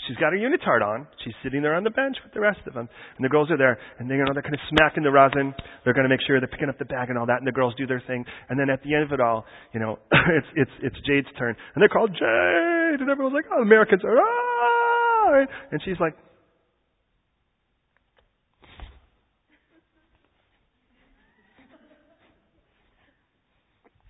She's 0.09 0.17
got 0.17 0.33
her 0.33 0.41
unitard 0.41 0.81
on. 0.81 1.05
She's 1.23 1.35
sitting 1.43 1.61
there 1.61 1.75
on 1.75 1.83
the 1.83 1.93
bench 1.93 2.17
with 2.23 2.33
the 2.33 2.39
rest 2.39 2.65
of 2.65 2.73
them. 2.73 2.89
And 2.89 3.23
the 3.23 3.29
girls 3.29 3.51
are 3.51 3.57
there, 3.57 3.77
and 3.99 4.09
they're, 4.09 4.17
you 4.17 4.25
know, 4.25 4.33
they're 4.33 4.41
kind 4.41 4.55
of 4.55 4.65
smacking 4.73 5.03
the 5.03 5.11
rosin. 5.11 5.53
They're 5.85 5.93
going 5.93 6.09
to 6.09 6.09
make 6.09 6.25
sure 6.25 6.39
they're 6.39 6.49
picking 6.49 6.67
up 6.67 6.79
the 6.79 6.89
bag 6.89 7.09
and 7.09 7.17
all 7.17 7.27
that, 7.27 7.37
and 7.37 7.45
the 7.45 7.51
girls 7.51 7.75
do 7.77 7.85
their 7.85 8.01
thing. 8.07 8.25
And 8.49 8.59
then 8.59 8.71
at 8.71 8.81
the 8.81 8.95
end 8.95 9.03
of 9.03 9.11
it 9.13 9.21
all, 9.21 9.45
you 9.71 9.79
know, 9.79 9.99
it's, 10.11 10.47
it's, 10.55 10.71
it's 10.81 10.95
Jade's 11.05 11.29
turn. 11.37 11.53
And 11.75 11.81
they're 11.81 11.93
called 11.93 12.09
Jade, 12.09 13.01
and 13.01 13.07
everyone's 13.07 13.35
like, 13.35 13.45
oh, 13.53 13.61
Americans 13.61 14.01
are, 14.03 14.17
ah! 14.17 15.45
And 15.71 15.79
she's 15.85 15.99
like, 15.99 16.17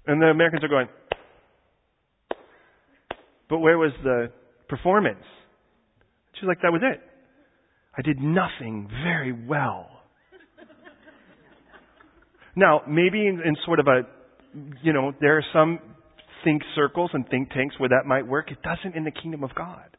And 0.07 0.19
the 0.19 0.25
Americans 0.25 0.63
are 0.63 0.67
going, 0.67 0.87
but 3.47 3.59
where 3.59 3.77
was 3.77 3.91
the 4.03 4.31
performance? 4.67 5.21
She's 6.39 6.47
like, 6.47 6.61
that 6.61 6.71
was 6.71 6.81
it. 6.83 7.01
I 7.97 8.01
did 8.01 8.19
nothing 8.19 8.89
very 9.03 9.31
well. 9.31 9.89
now, 12.55 12.81
maybe 12.87 13.27
in, 13.27 13.41
in 13.43 13.55
sort 13.65 13.79
of 13.79 13.87
a, 13.87 14.01
you 14.81 14.93
know, 14.93 15.11
there 15.19 15.37
are 15.37 15.45
some 15.53 15.79
think 16.43 16.61
circles 16.75 17.09
and 17.13 17.27
think 17.29 17.49
tanks 17.51 17.75
where 17.79 17.89
that 17.89 18.05
might 18.05 18.25
work. 18.25 18.51
It 18.51 18.59
doesn't 18.61 18.95
in 18.95 19.03
the 19.03 19.11
kingdom 19.11 19.43
of 19.43 19.53
God. 19.55 19.97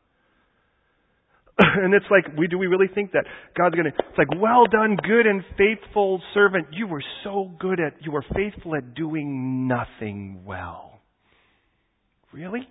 and 1.59 1.92
it's 1.92 2.07
like, 2.11 2.37
we 2.38 2.46
do 2.46 2.57
we 2.57 2.66
really 2.66 2.88
think 2.94 3.12
that 3.12 3.24
God's 3.57 3.74
gonna? 3.74 3.90
It's 3.90 4.18
like, 4.18 4.40
well 4.40 4.66
done, 4.66 4.96
good 4.96 5.26
and 5.26 5.42
faithful 5.59 6.22
servant. 6.33 6.68
You 6.72 6.87
were 6.87 7.03
so 7.22 7.50
good 7.59 7.81
at, 7.81 8.03
you 8.03 8.12
were 8.12 8.24
faithful 8.35 8.74
at 8.76 8.94
doing 8.94 9.68
nothing 9.68 10.42
well. 10.46 11.00
Really? 12.33 12.66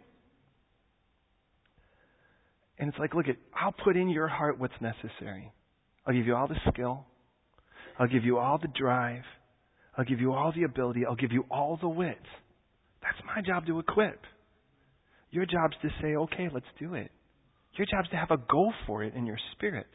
And 2.79 2.89
it's 2.89 2.97
like, 2.97 3.13
look 3.13 3.27
at, 3.27 3.35
I'll 3.53 3.73
put 3.73 3.97
in 3.97 4.09
your 4.09 4.27
heart 4.27 4.57
what's 4.57 4.73
necessary. 4.81 5.51
I'll 6.07 6.13
give 6.13 6.25
you 6.25 6.35
all 6.35 6.47
the 6.47 6.59
skill. 6.71 7.05
I'll 7.99 8.07
give 8.07 8.23
you 8.23 8.37
all 8.37 8.57
the 8.57 8.69
drive. 8.69 9.23
I'll 9.97 10.05
give 10.05 10.21
you 10.21 10.33
all 10.33 10.53
the 10.55 10.63
ability. 10.63 11.05
I'll 11.05 11.15
give 11.15 11.33
you 11.33 11.45
all 11.51 11.77
the 11.79 11.89
wit. 11.89 12.21
That's 13.03 13.17
my 13.25 13.41
job 13.41 13.65
to 13.67 13.79
equip. 13.79 14.21
Your 15.31 15.45
job's 15.45 15.75
to 15.81 15.89
say, 16.01 16.15
okay, 16.15 16.47
let's 16.51 16.65
do 16.79 16.93
it. 16.95 17.11
Your 17.75 17.85
job's 17.85 18.09
to 18.09 18.15
have 18.15 18.31
a 18.31 18.37
go 18.37 18.71
for 18.87 19.03
it 19.03 19.13
in 19.13 19.25
your 19.25 19.37
spirit. 19.53 19.87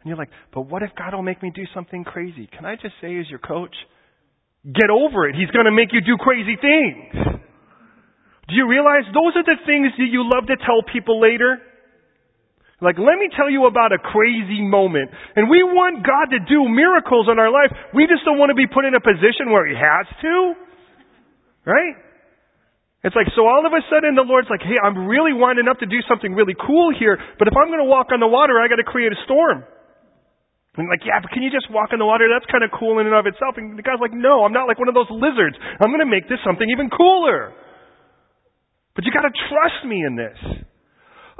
And 0.00 0.08
you're 0.08 0.16
like, 0.18 0.30
but 0.52 0.62
what 0.62 0.82
if 0.82 0.90
God 0.96 1.14
will 1.14 1.22
make 1.22 1.42
me 1.42 1.52
do 1.54 1.62
something 1.74 2.04
crazy? 2.04 2.48
Can 2.54 2.64
I 2.64 2.74
just 2.76 2.94
say, 3.00 3.18
as 3.20 3.28
your 3.28 3.38
coach, 3.38 3.74
get 4.64 4.90
over 4.90 5.28
it. 5.28 5.36
He's 5.36 5.50
going 5.50 5.66
to 5.66 5.72
make 5.72 5.92
you 5.92 6.00
do 6.00 6.16
crazy 6.18 6.56
things. 6.56 7.40
Do 8.48 8.54
you 8.54 8.68
realize 8.68 9.04
those 9.12 9.36
are 9.36 9.44
the 9.44 9.60
things 9.64 9.88
that 9.96 10.08
you 10.10 10.24
love 10.24 10.46
to 10.48 10.56
tell 10.56 10.80
people 10.92 11.20
later? 11.20 11.58
Like, 12.84 13.00
let 13.00 13.16
me 13.16 13.32
tell 13.32 13.48
you 13.48 13.64
about 13.64 13.96
a 13.96 13.98
crazy 13.98 14.60
moment. 14.60 15.08
And 15.34 15.48
we 15.48 15.64
want 15.64 16.04
God 16.04 16.36
to 16.36 16.40
do 16.44 16.68
miracles 16.68 17.32
in 17.32 17.40
our 17.40 17.48
life. 17.48 17.72
We 17.96 18.04
just 18.04 18.28
don't 18.28 18.36
want 18.36 18.52
to 18.52 18.58
be 18.58 18.68
put 18.68 18.84
in 18.84 18.92
a 18.92 19.00
position 19.00 19.48
where 19.48 19.64
He 19.64 19.72
has 19.72 20.04
to. 20.20 20.34
Right? 21.64 21.96
It's 23.04 23.16
like, 23.16 23.28
so 23.36 23.48
all 23.48 23.64
of 23.64 23.72
a 23.72 23.80
sudden 23.88 24.16
the 24.16 24.24
Lord's 24.24 24.48
like, 24.48 24.64
hey, 24.64 24.76
I'm 24.80 25.08
really 25.08 25.32
winding 25.32 25.68
up 25.68 25.80
to 25.80 25.88
do 25.88 26.00
something 26.08 26.32
really 26.32 26.56
cool 26.56 26.88
here, 26.92 27.20
but 27.36 27.48
if 27.48 27.52
I'm 27.52 27.68
going 27.68 27.84
to 27.84 27.88
walk 27.88 28.08
on 28.12 28.20
the 28.20 28.28
water, 28.28 28.56
I 28.56 28.68
got 28.68 28.80
to 28.80 28.88
create 28.88 29.12
a 29.12 29.20
storm. 29.28 29.64
And 30.76 30.88
like, 30.88 31.04
yeah, 31.04 31.20
but 31.20 31.30
can 31.30 31.44
you 31.44 31.52
just 31.52 31.68
walk 31.68 31.92
on 31.92 32.00
the 32.00 32.08
water? 32.08 32.26
That's 32.32 32.48
kind 32.50 32.64
of 32.64 32.72
cool 32.72 32.98
in 32.98 33.06
and 33.06 33.14
of 33.14 33.28
itself. 33.28 33.60
And 33.60 33.78
the 33.78 33.84
guy's 33.84 34.00
like, 34.00 34.16
no, 34.16 34.42
I'm 34.44 34.56
not 34.56 34.66
like 34.66 34.80
one 34.80 34.88
of 34.88 34.96
those 34.96 35.12
lizards. 35.12 35.54
I'm 35.80 35.92
going 35.92 36.02
to 36.02 36.08
make 36.08 36.28
this 36.32 36.40
something 36.42 36.66
even 36.66 36.88
cooler. 36.90 37.52
But 38.96 39.04
you 39.04 39.12
got 39.12 39.28
to 39.28 39.34
trust 39.52 39.84
me 39.86 40.02
in 40.02 40.16
this. 40.16 40.64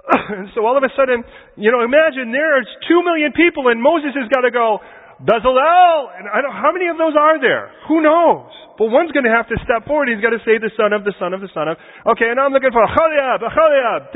And 0.05 0.49
so 0.55 0.65
all 0.65 0.77
of 0.77 0.85
a 0.85 0.93
sudden, 0.93 1.25
you 1.57 1.73
know, 1.73 1.81
imagine 1.81 2.29
there's 2.29 2.69
two 2.89 3.01
million 3.01 3.33
people 3.33 3.73
and 3.73 3.81
Moses 3.81 4.13
has 4.13 4.29
got 4.29 4.45
to 4.45 4.53
go, 4.53 4.85
Bezalel! 5.23 6.13
And 6.19 6.29
I 6.29 6.43
don't, 6.45 6.53
how 6.53 6.75
many 6.75 6.91
of 6.93 6.99
those 6.99 7.17
are 7.17 7.41
there? 7.41 7.73
Who 7.89 8.03
knows? 8.05 8.51
But 8.77 8.91
one's 8.91 9.15
going 9.15 9.25
to 9.25 9.33
have 9.33 9.47
to 9.49 9.57
step 9.63 9.87
forward. 9.87 10.11
He's 10.11 10.21
got 10.21 10.35
to 10.35 10.43
say 10.43 10.59
the 10.59 10.75
son 10.75 10.91
of 10.93 11.07
the 11.07 11.15
son 11.17 11.33
of 11.33 11.41
the 11.41 11.49
son 11.55 11.71
of. 11.71 11.79
Okay, 12.19 12.29
and 12.29 12.37
I'm 12.43 12.51
looking 12.51 12.75
for 12.75 12.83
Chaliab, 12.83 13.47
Chaliab, 13.47 14.11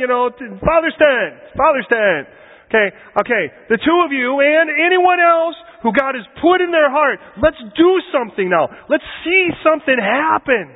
you 0.00 0.08
know, 0.08 0.32
father's 0.64 0.96
tent, 0.96 1.54
father's 1.54 1.86
tent. 1.92 2.24
Okay, 2.72 2.88
okay. 3.20 3.44
The 3.68 3.78
two 3.80 3.98
of 4.04 4.12
you 4.12 4.40
and 4.40 4.68
anyone 4.72 5.20
else 5.20 5.56
who 5.84 5.92
God 5.92 6.16
has 6.16 6.24
put 6.40 6.60
in 6.60 6.72
their 6.72 6.90
heart, 6.90 7.20
let's 7.40 7.60
do 7.76 7.90
something 8.12 8.48
now. 8.48 8.68
Let's 8.88 9.04
see 9.24 9.52
something 9.62 9.96
happen. 9.96 10.72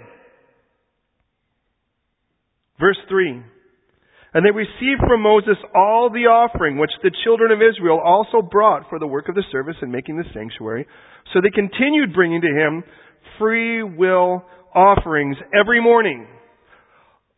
Verse 2.79 3.01
3. 3.09 3.52
And 4.35 4.47
they 4.47 4.51
received 4.51 5.01
from 5.07 5.21
Moses 5.21 5.57
all 5.75 6.09
the 6.09 6.25
offering 6.25 6.79
which 6.79 6.93
the 7.03 7.11
children 7.25 7.53
of 7.53 7.61
Israel 7.61 8.01
also 8.03 8.41
brought 8.41 8.89
for 8.89 8.99
the 8.99 9.07
work 9.07 9.29
of 9.29 9.35
the 9.35 9.45
service 9.53 9.77
in 9.83 9.91
making 9.91 10.17
the 10.17 10.25
sanctuary. 10.33 10.87
So 11.33 11.41
they 11.43 11.51
continued 11.51 12.15
bringing 12.15 12.41
to 12.41 12.49
him 12.49 12.83
free 13.39 13.83
will 13.83 14.45
offerings 14.75 15.37
every 15.53 15.83
morning. 15.83 16.27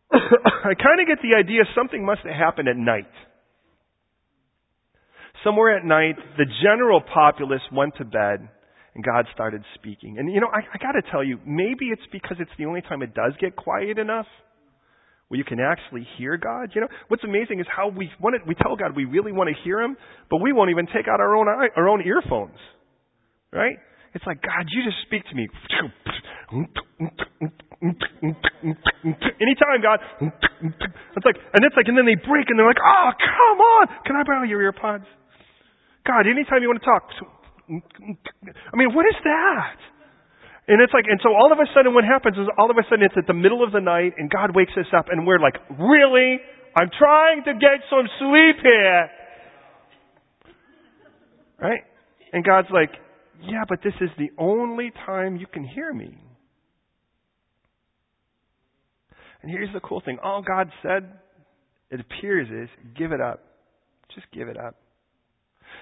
I 0.11 0.73
kind 0.73 1.01
of 1.01 1.07
get 1.07 1.19
the 1.21 1.37
idea 1.37 1.63
something 1.75 2.05
must 2.05 2.21
have 2.23 2.35
happened 2.35 2.69
at 2.69 2.77
night. 2.77 3.11
Somewhere 5.43 5.77
at 5.77 5.83
night, 5.83 6.15
the 6.37 6.45
general 6.63 7.01
populace 7.01 7.61
went 7.73 7.95
to 7.97 8.05
bed 8.05 8.47
and 8.95 9.03
God 9.03 9.27
started 9.33 9.63
speaking. 9.75 10.17
And 10.17 10.31
you 10.31 10.39
know, 10.39 10.47
I, 10.47 10.59
I 10.73 10.77
got 10.77 10.93
to 10.93 11.01
tell 11.11 11.25
you, 11.25 11.39
maybe 11.45 11.87
it's 11.91 12.07
because 12.13 12.37
it's 12.39 12.51
the 12.57 12.65
only 12.65 12.81
time 12.81 13.01
it 13.01 13.13
does 13.13 13.33
get 13.41 13.57
quiet 13.57 13.99
enough 13.99 14.27
where 15.27 15.37
you 15.37 15.43
can 15.43 15.59
actually 15.59 16.07
hear 16.17 16.37
God. 16.37 16.69
You 16.75 16.81
know, 16.81 16.87
what's 17.07 17.23
amazing 17.23 17.59
is 17.59 17.67
how 17.69 17.89
we 17.89 18.09
want 18.21 18.35
to, 18.37 18.47
we 18.47 18.55
tell 18.55 18.75
God 18.75 18.95
we 18.95 19.05
really 19.05 19.31
want 19.31 19.49
to 19.49 19.55
hear 19.63 19.81
Him, 19.81 19.97
but 20.29 20.37
we 20.41 20.53
won't 20.53 20.69
even 20.69 20.85
take 20.87 21.07
out 21.07 21.19
our 21.19 21.35
own 21.35 21.47
our 21.47 21.87
own 21.89 22.01
earphones, 22.05 22.57
right? 23.51 23.77
It's 24.13 24.25
like 24.25 24.41
God, 24.41 24.65
you 24.71 24.83
just 24.85 24.97
speak 25.07 25.23
to 25.29 25.35
me. 25.35 25.47
Anytime, 29.41 29.81
God. 29.81 29.99
It's 30.21 31.25
like, 31.25 31.35
and 31.53 31.65
it's 31.65 31.75
like, 31.75 31.87
and 31.87 31.97
then 31.97 32.05
they 32.05 32.15
break, 32.15 32.47
and 32.49 32.57
they're 32.57 32.65
like, 32.67 32.79
"Oh, 32.79 33.09
come 33.19 33.59
on! 33.59 33.87
Can 34.05 34.15
I 34.15 34.23
borrow 34.23 34.43
your 34.43 34.61
earpods?" 34.71 35.05
God, 36.05 36.27
anytime 36.27 36.61
you 36.61 36.69
want 36.69 36.81
to 36.81 36.85
talk. 36.85 37.09
I 37.67 38.75
mean, 38.77 38.93
what 38.93 39.05
is 39.05 39.17
that? 39.23 39.77
And 40.67 40.81
it's 40.81 40.93
like, 40.93 41.05
and 41.07 41.19
so 41.21 41.29
all 41.29 41.51
of 41.51 41.59
a 41.59 41.67
sudden 41.75 41.93
what 41.93 42.03
happens 42.03 42.37
is 42.37 42.47
all 42.57 42.71
of 42.71 42.77
a 42.77 42.83
sudden 42.89 43.05
it's 43.05 43.13
at 43.17 43.27
the 43.27 43.37
middle 43.37 43.63
of 43.63 43.71
the 43.71 43.81
night 43.81 44.13
and 44.17 44.29
God 44.29 44.55
wakes 44.55 44.73
us 44.77 44.89
up 44.97 45.07
and 45.09 45.27
we're 45.27 45.39
like, 45.39 45.55
really? 45.69 46.41
I'm 46.75 46.89
trying 46.97 47.43
to 47.45 47.53
get 47.53 47.85
some 47.89 48.09
sleep 48.19 48.57
here. 48.63 49.09
Right? 51.61 51.81
And 52.33 52.43
God's 52.43 52.67
like, 52.73 52.89
yeah, 53.41 53.63
but 53.69 53.79
this 53.83 53.93
is 54.01 54.09
the 54.17 54.29
only 54.37 54.91
time 55.05 55.37
you 55.37 55.45
can 55.45 55.63
hear 55.63 55.93
me. 55.93 56.17
And 59.41 59.51
here's 59.51 59.71
the 59.73 59.79
cool 59.79 60.01
thing. 60.03 60.17
All 60.23 60.41
God 60.41 60.69
said, 60.81 61.11
it 61.91 61.99
appears, 61.99 62.47
is 62.49 62.69
give 62.97 63.11
it 63.11 63.21
up. 63.21 63.43
Just 64.15 64.25
give 64.33 64.47
it 64.47 64.57
up. 64.57 64.75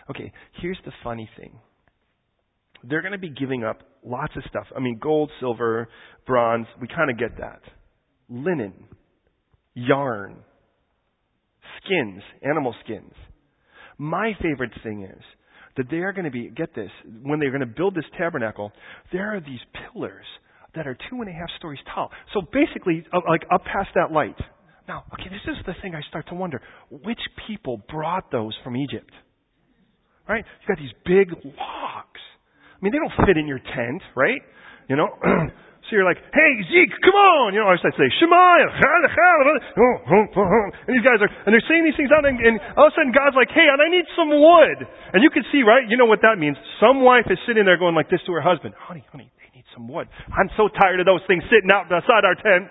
Okay, 0.10 0.34
here's 0.62 0.80
the 0.86 0.92
funny 1.04 1.30
thing 1.38 1.58
they're 2.84 3.02
going 3.02 3.14
to 3.14 3.18
be 3.18 3.30
giving 3.30 3.64
up 3.64 3.82
lots 4.06 4.36
of 4.36 4.44
stuff. 4.50 4.66
I 4.76 4.80
mean, 4.80 5.00
gold, 5.02 5.32
silver, 5.40 5.88
bronze, 6.26 6.68
we 6.82 6.88
kind 6.88 7.10
of 7.10 7.18
get 7.18 7.38
that. 7.40 7.62
Linen, 8.30 8.74
yarn, 9.74 10.38
skins, 11.84 12.22
animal 12.42 12.76
skins. 12.84 13.14
My 13.98 14.34
favorite 14.42 14.72
thing 14.84 15.04
is 15.04 15.24
that 15.78 15.90
they 15.90 15.98
are 15.98 16.14
going 16.14 16.26
to 16.26 16.32
be, 16.32 16.50
get 16.50 16.76
this, 16.76 16.90
when 17.24 17.40
they're 17.40 17.52
going 17.52 17.62
to 17.62 17.66
build 17.66 17.96
this 17.96 18.06
tabernacle, 18.18 18.72
there 19.12 19.36
are 19.36 19.40
these 19.40 19.60
pillars 19.74 20.26
that 20.76 20.88
are 20.88 20.98
two 21.10 21.22
and 21.22 21.30
a 21.30 21.32
half 21.32 21.50
stories 21.58 21.80
tall. 21.94 22.10
So 22.34 22.42
basically, 22.42 23.06
uh, 23.14 23.20
like 23.30 23.44
up 23.54 23.64
past 23.66 23.90
that 23.96 24.12
light. 24.12 24.36
Now, 24.88 25.04
okay, 25.14 25.30
this 25.30 25.42
is 25.48 25.66
the 25.66 25.74
thing 25.82 25.96
I 25.96 26.02
start 26.10 26.28
to 26.30 26.36
wonder. 26.36 26.62
Which 26.90 27.20
people 27.48 27.82
brought 27.90 28.32
those 28.32 28.56
from 28.64 28.76
Egypt? 28.76 29.12
Right? 30.28 30.44
You've 30.62 30.78
got 30.78 30.82
these 30.82 30.94
big 31.06 31.30
logs. 31.46 32.13
I 32.84 32.92
mean, 32.92 32.92
they 32.92 33.00
don't 33.00 33.16
fit 33.24 33.40
in 33.40 33.48
your 33.48 33.64
tent, 33.64 34.04
right? 34.12 34.44
You 34.92 35.00
know? 35.00 35.08
so 35.88 35.90
you're 35.96 36.04
like, 36.04 36.20
hey, 36.20 36.52
Zeke, 36.68 36.92
come 37.00 37.16
on! 37.16 37.56
You 37.56 37.64
know, 37.64 37.72
I 37.72 37.80
say, 37.80 38.12
Shemaiah, 38.20 38.68
and 40.84 40.92
these 40.92 41.00
guys 41.00 41.24
are, 41.24 41.32
and 41.48 41.56
they're 41.56 41.64
saying 41.72 41.88
these 41.88 41.96
things 41.96 42.12
out, 42.12 42.28
and, 42.28 42.36
and 42.44 42.60
all 42.76 42.92
of 42.92 42.92
a 42.92 42.96
sudden 43.00 43.16
God's 43.16 43.40
like, 43.40 43.56
hey, 43.56 43.72
and 43.72 43.80
I 43.80 43.88
need 43.88 44.04
some 44.20 44.36
wood. 44.36 44.84
And 45.16 45.24
you 45.24 45.32
can 45.32 45.48
see, 45.56 45.64
right? 45.64 45.88
You 45.88 45.96
know 45.96 46.12
what 46.12 46.20
that 46.28 46.36
means. 46.36 46.60
Some 46.84 47.00
wife 47.00 47.24
is 47.32 47.40
sitting 47.48 47.64
there 47.64 47.80
going 47.80 47.96
like 47.96 48.12
this 48.12 48.20
to 48.28 48.36
her 48.36 48.44
husband, 48.44 48.76
honey, 48.76 49.08
honey, 49.16 49.32
they 49.40 49.48
need 49.56 49.68
some 49.72 49.88
wood. 49.88 50.12
I'm 50.28 50.52
so 50.60 50.68
tired 50.68 51.00
of 51.00 51.08
those 51.08 51.24
things 51.24 51.48
sitting 51.48 51.72
out 51.72 51.88
outside 51.88 52.28
our 52.28 52.36
tent. 52.36 52.68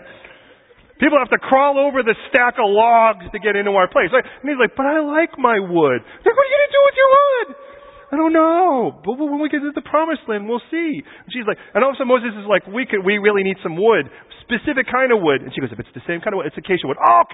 People 1.01 1.17
have 1.25 1.33
to 1.33 1.41
crawl 1.41 1.81
over 1.81 2.05
the 2.05 2.13
stack 2.29 2.61
of 2.61 2.69
logs 2.69 3.25
to 3.33 3.41
get 3.41 3.57
into 3.57 3.73
our 3.73 3.89
place. 3.89 4.13
And 4.13 4.45
he's 4.45 4.61
like, 4.61 4.77
but 4.77 4.85
I 4.85 5.01
like 5.01 5.41
my 5.41 5.57
wood. 5.57 6.05
Like, 6.05 6.35
what 6.37 6.45
are 6.45 6.51
you 6.53 6.57
going 6.61 6.69
to 6.69 6.77
do 6.77 6.85
with 6.85 6.97
your 7.01 7.11
wood? 7.17 7.72
I 8.13 8.21
don't 8.21 8.37
know. 8.37 9.01
But 9.01 9.17
when 9.17 9.41
we 9.41 9.49
get 9.49 9.65
to 9.65 9.73
the 9.73 9.89
promised 9.89 10.29
land, 10.29 10.45
we'll 10.45 10.61
see. 10.69 11.01
And 11.01 11.33
she's 11.33 11.49
like, 11.49 11.57
and 11.73 11.81
all 11.81 11.91
of 11.91 11.97
a 11.97 12.05
sudden 12.05 12.13
Moses 12.13 12.37
is 12.37 12.45
like, 12.45 12.69
we 12.69 12.85
could, 12.85 13.01
we 13.01 13.17
really 13.17 13.41
need 13.41 13.57
some 13.65 13.73
wood. 13.73 14.05
Specific 14.45 14.85
kind 14.93 15.17
of 15.17 15.25
wood. 15.25 15.41
And 15.41 15.49
she 15.57 15.65
goes, 15.65 15.73
if 15.73 15.81
it's 15.81 15.97
the 15.97 16.05
same 16.05 16.21
kind 16.21 16.37
of 16.37 16.45
wood, 16.45 16.53
it's 16.53 16.61
acacia 16.61 16.85
wood. 16.85 17.01
Oh, 17.01 17.25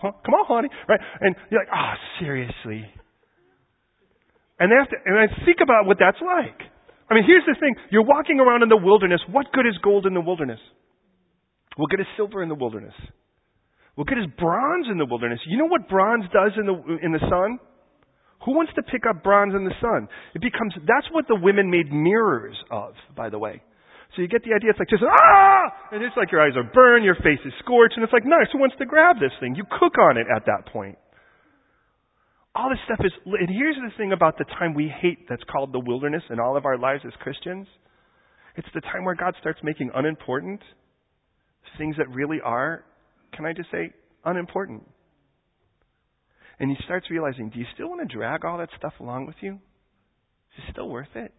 come 0.00 0.32
on, 0.32 0.48
honey. 0.48 0.72
Right? 0.88 1.00
And 1.20 1.36
you're 1.52 1.60
like, 1.60 1.68
oh, 1.68 1.92
seriously. 2.24 2.88
And 4.56 4.72
they 4.72 4.80
have 4.80 4.88
to, 4.88 4.98
and 5.04 5.20
I 5.20 5.28
think 5.44 5.60
about 5.60 5.84
what 5.84 6.00
that's 6.00 6.20
like. 6.24 6.72
I 7.10 7.12
mean, 7.12 7.28
here's 7.28 7.44
the 7.44 7.52
thing. 7.60 7.76
You're 7.92 8.08
walking 8.08 8.40
around 8.40 8.64
in 8.64 8.72
the 8.72 8.80
wilderness. 8.80 9.20
What 9.28 9.52
good 9.52 9.68
is 9.68 9.76
gold 9.84 10.08
in 10.08 10.16
the 10.16 10.24
wilderness? 10.24 10.62
What 11.76 11.90
good 11.90 12.00
is 12.00 12.08
silver 12.16 12.40
in 12.40 12.48
the 12.48 12.56
wilderness? 12.56 12.96
What 13.94 14.08
good 14.08 14.18
is 14.18 14.26
bronze 14.38 14.86
in 14.88 14.96
the 14.96 15.04
wilderness? 15.04 15.40
You 15.44 15.58
know 15.58 15.68
what 15.68 15.84
bronze 15.84 16.24
does 16.32 16.56
in 16.56 16.64
the, 16.64 16.76
in 17.04 17.12
the 17.12 17.20
sun? 17.28 17.60
Who 18.44 18.52
wants 18.52 18.72
to 18.76 18.82
pick 18.82 19.08
up 19.08 19.22
bronze 19.22 19.54
in 19.54 19.64
the 19.64 19.74
sun? 19.80 20.08
It 20.34 20.42
becomes, 20.42 20.74
that's 20.84 21.08
what 21.12 21.28
the 21.28 21.36
women 21.36 21.70
made 21.70 21.92
mirrors 21.92 22.56
of, 22.70 22.92
by 23.16 23.30
the 23.30 23.38
way. 23.38 23.62
So 24.14 24.22
you 24.22 24.28
get 24.28 24.44
the 24.44 24.54
idea, 24.54 24.70
it's 24.70 24.78
like 24.78 24.88
just, 24.88 25.02
ah! 25.02 25.64
And 25.90 26.04
it's 26.04 26.16
like 26.16 26.30
your 26.30 26.40
eyes 26.40 26.54
are 26.56 26.70
burned, 26.72 27.04
your 27.04 27.16
face 27.16 27.40
is 27.44 27.52
scorched, 27.64 27.96
and 27.96 28.04
it's 28.04 28.12
like, 28.12 28.24
nice, 28.24 28.46
who 28.52 28.58
wants 28.58 28.76
to 28.78 28.86
grab 28.86 29.16
this 29.18 29.32
thing? 29.40 29.56
You 29.56 29.64
cook 29.80 29.98
on 29.98 30.16
it 30.16 30.26
at 30.30 30.46
that 30.46 30.70
point. 30.72 30.98
All 32.54 32.70
this 32.70 32.78
stuff 32.84 33.04
is, 33.04 33.12
and 33.26 33.48
here's 33.50 33.74
the 33.76 33.90
thing 33.98 34.12
about 34.12 34.38
the 34.38 34.44
time 34.44 34.74
we 34.74 34.86
hate 34.86 35.26
that's 35.28 35.42
called 35.50 35.72
the 35.72 35.80
wilderness 35.80 36.22
in 36.30 36.38
all 36.38 36.56
of 36.56 36.64
our 36.64 36.78
lives 36.78 37.02
as 37.04 37.12
Christians. 37.18 37.66
It's 38.56 38.68
the 38.74 38.80
time 38.82 39.04
where 39.04 39.16
God 39.16 39.34
starts 39.40 39.58
making 39.64 39.90
unimportant 39.92 40.60
things 41.78 41.96
that 41.98 42.08
really 42.10 42.38
are, 42.44 42.84
can 43.32 43.46
I 43.46 43.52
just 43.52 43.70
say, 43.72 43.90
unimportant. 44.24 44.84
And 46.60 46.70
he 46.70 46.76
starts 46.84 47.10
realizing, 47.10 47.50
do 47.50 47.58
you 47.58 47.66
still 47.74 47.88
want 47.88 48.08
to 48.08 48.16
drag 48.16 48.44
all 48.44 48.58
that 48.58 48.68
stuff 48.78 48.94
along 49.00 49.26
with 49.26 49.36
you? 49.40 49.54
Is 49.54 50.64
it 50.68 50.72
still 50.72 50.88
worth 50.88 51.14
it? 51.14 51.32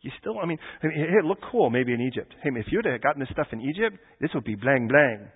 You 0.00 0.10
still, 0.20 0.38
I 0.38 0.46
mean, 0.46 0.58
I 0.82 0.88
hey, 0.88 1.18
it 1.18 1.24
looked 1.24 1.44
cool 1.50 1.70
maybe 1.70 1.94
in 1.94 2.00
Egypt. 2.00 2.34
Hey, 2.42 2.50
if 2.54 2.66
you'd 2.70 2.84
have 2.84 3.00
gotten 3.00 3.20
this 3.20 3.30
stuff 3.32 3.46
in 3.52 3.60
Egypt, 3.60 3.96
this 4.20 4.30
would 4.34 4.44
be 4.44 4.54
blang 4.54 4.86
blang. 4.86 5.28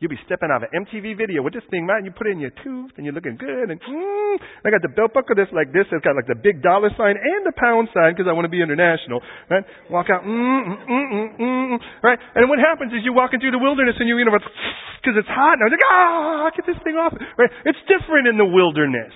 You'll 0.00 0.16
be 0.16 0.24
stepping 0.24 0.48
out 0.48 0.64
of 0.64 0.72
an 0.72 0.88
MTV 0.88 1.12
video 1.20 1.44
with 1.44 1.52
this 1.52 1.62
thing, 1.68 1.84
man. 1.84 2.08
You 2.08 2.10
put 2.16 2.24
it 2.24 2.32
in 2.32 2.40
your 2.40 2.56
tooth, 2.64 2.96
and 2.96 3.04
you're 3.04 3.12
looking 3.12 3.36
good. 3.36 3.68
And 3.68 3.76
mm, 3.76 4.36
I 4.64 4.72
got 4.72 4.80
the 4.80 4.88
belt 4.88 5.12
buckle 5.12 5.36
that's 5.36 5.52
like 5.52 5.76
this. 5.76 5.84
It's 5.92 6.00
got 6.00 6.16
like 6.16 6.24
the 6.24 6.40
big 6.40 6.64
dollar 6.64 6.88
sign 6.96 7.20
and 7.20 7.44
the 7.44 7.52
pound 7.52 7.92
sign 7.92 8.16
because 8.16 8.24
I 8.24 8.32
want 8.32 8.48
to 8.48 8.52
be 8.52 8.64
international. 8.64 9.20
Right? 9.52 9.60
Walk 9.92 10.08
out, 10.08 10.24
mm, 10.24 10.32
mm, 10.32 10.80
mm, 10.88 11.06
mm, 11.12 11.30
mm, 11.36 11.78
right? 12.00 12.16
And 12.32 12.48
what 12.48 12.56
happens 12.56 12.96
is 12.96 13.04
you're 13.04 13.12
walking 13.12 13.44
through 13.44 13.52
the 13.52 13.60
wilderness 13.60 14.00
and 14.00 14.08
you're, 14.08 14.16
you 14.16 14.24
know, 14.24 14.32
because 14.32 15.20
it's 15.20 15.28
hot. 15.28 15.60
And 15.60 15.62
I 15.62 15.66
was 15.68 15.74
like, 15.76 15.88
ah, 15.92 16.48
get 16.56 16.64
this 16.64 16.80
thing 16.80 16.96
off. 16.96 17.12
Right? 17.36 17.52
It's 17.68 17.80
different 17.84 18.24
in 18.24 18.40
the 18.40 18.48
wilderness. 18.48 19.12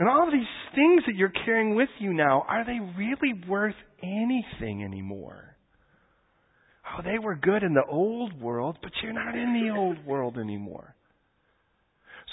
And 0.00 0.08
all 0.08 0.32
these 0.32 0.48
things 0.72 1.04
that 1.04 1.16
you're 1.16 1.36
carrying 1.44 1.76
with 1.76 1.92
you 2.00 2.16
now, 2.16 2.44
are 2.48 2.64
they 2.64 2.80
really 2.96 3.36
worth 3.44 3.76
anything 4.02 4.84
anymore? 4.84 5.55
Oh, 6.86 7.02
they 7.02 7.18
were 7.18 7.34
good 7.34 7.62
in 7.62 7.74
the 7.74 7.84
old 7.88 8.40
world, 8.40 8.78
but 8.82 8.92
you're 9.02 9.12
not 9.12 9.34
in 9.34 9.52
the 9.52 9.76
old 9.76 10.04
world 10.06 10.38
anymore. 10.38 10.94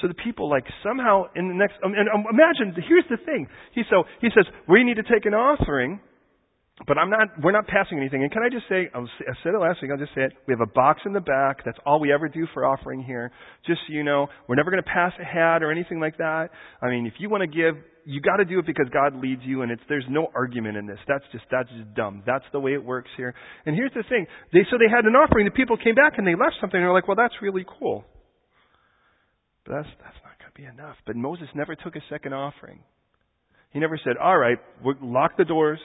So 0.02 0.08
the 0.08 0.13
people 0.13 0.50
like 0.50 0.66
somehow 0.84 1.26
in 1.36 1.48
the 1.48 1.54
next, 1.54 1.76
um, 1.84 1.94
and 1.94 2.10
um, 2.10 2.26
imagine, 2.30 2.76
here's 2.88 3.06
the 3.10 3.18
thing. 3.26 3.48
He, 3.74 3.84
so, 3.89 4.04
he 4.22 4.28
says, 4.36 4.46
we 4.68 4.84
need 4.84 4.96
to 4.96 5.04
take 5.04 5.26
an 5.26 5.34
offering, 5.34 6.00
but 6.88 6.98
I'm 6.98 7.10
not, 7.10 7.30
we're 7.42 7.52
not 7.52 7.68
passing 7.68 8.00
anything. 8.00 8.24
And 8.24 8.32
can 8.32 8.42
I 8.42 8.50
just 8.50 8.66
say, 8.68 8.90
I 8.94 9.34
said 9.44 9.54
it 9.54 9.62
last 9.62 9.82
week, 9.82 9.92
I'll 9.92 9.98
just 9.98 10.16
say 10.16 10.24
it. 10.24 10.34
We 10.48 10.54
have 10.54 10.68
a 10.68 10.72
box 10.74 11.02
in 11.06 11.14
the 11.14 11.22
back. 11.22 11.64
That's 11.64 11.78
all 11.86 12.00
we 12.00 12.12
ever 12.12 12.28
do 12.28 12.48
for 12.54 12.66
offering 12.66 13.04
here. 13.04 13.32
Just 13.66 13.82
so 13.88 13.94
you 13.94 14.04
know, 14.04 14.26
we're 14.48 14.56
never 14.56 14.72
going 14.72 14.82
to 14.82 14.90
pass 14.90 15.14
a 15.22 15.24
hat 15.24 15.62
or 15.62 15.72
anything 15.72 16.00
like 16.00 16.18
that. 16.18 16.50
I 16.82 16.90
mean, 16.90 17.06
if 17.06 17.14
you 17.20 17.30
want 17.30 17.42
to 17.42 17.48
give, 17.48 17.76
you 18.06 18.22
got 18.22 18.38
to 18.38 18.46
do 18.46 18.58
it 18.58 18.66
because 18.66 18.88
God 18.92 19.22
leads 19.22 19.44
you, 19.46 19.62
and 19.62 19.72
it's 19.72 19.84
there's 19.88 20.06
no 20.10 20.28
argument 20.36 20.76
in 20.78 20.88
this. 20.88 20.98
That's 21.08 21.24
just 21.32 21.46
that's 21.52 21.70
just 21.70 21.94
dumb. 21.94 22.24
That's 22.26 22.44
the 22.52 22.60
way 22.60 22.74
it 22.74 22.84
works 22.84 23.10
here. 23.16 23.34
And 23.66 23.76
here's 23.76 23.94
the 23.94 24.04
thing: 24.10 24.26
they 24.52 24.66
so 24.70 24.78
they 24.78 24.90
had 24.90 25.06
an 25.06 25.14
offering. 25.14 25.46
The 25.46 25.52
people 25.52 25.78
came 25.78 25.96
back 25.96 26.18
and 26.18 26.28
they 26.28 26.36
left 26.36 26.56
something. 26.60 26.76
And 26.76 26.84
they're 26.84 26.94
like, 26.94 27.08
well, 27.08 27.16
that's 27.16 27.36
really 27.42 27.66
cool. 27.80 28.04
But 29.66 29.76
that's 29.76 29.90
that's 30.04 30.20
not 30.26 30.36
going 30.40 30.52
to 30.52 30.58
be 30.58 30.66
enough. 30.66 30.98
But 31.06 31.16
Moses 31.16 31.48
never 31.56 31.76
took 31.76 31.96
a 31.96 32.04
second 32.10 32.34
offering. 32.34 32.84
He 33.72 33.80
never 33.80 34.00
said, 34.04 34.18
all 34.22 34.38
right, 34.38 34.58
lock 35.02 35.38
the 35.38 35.46
doors. 35.46 35.80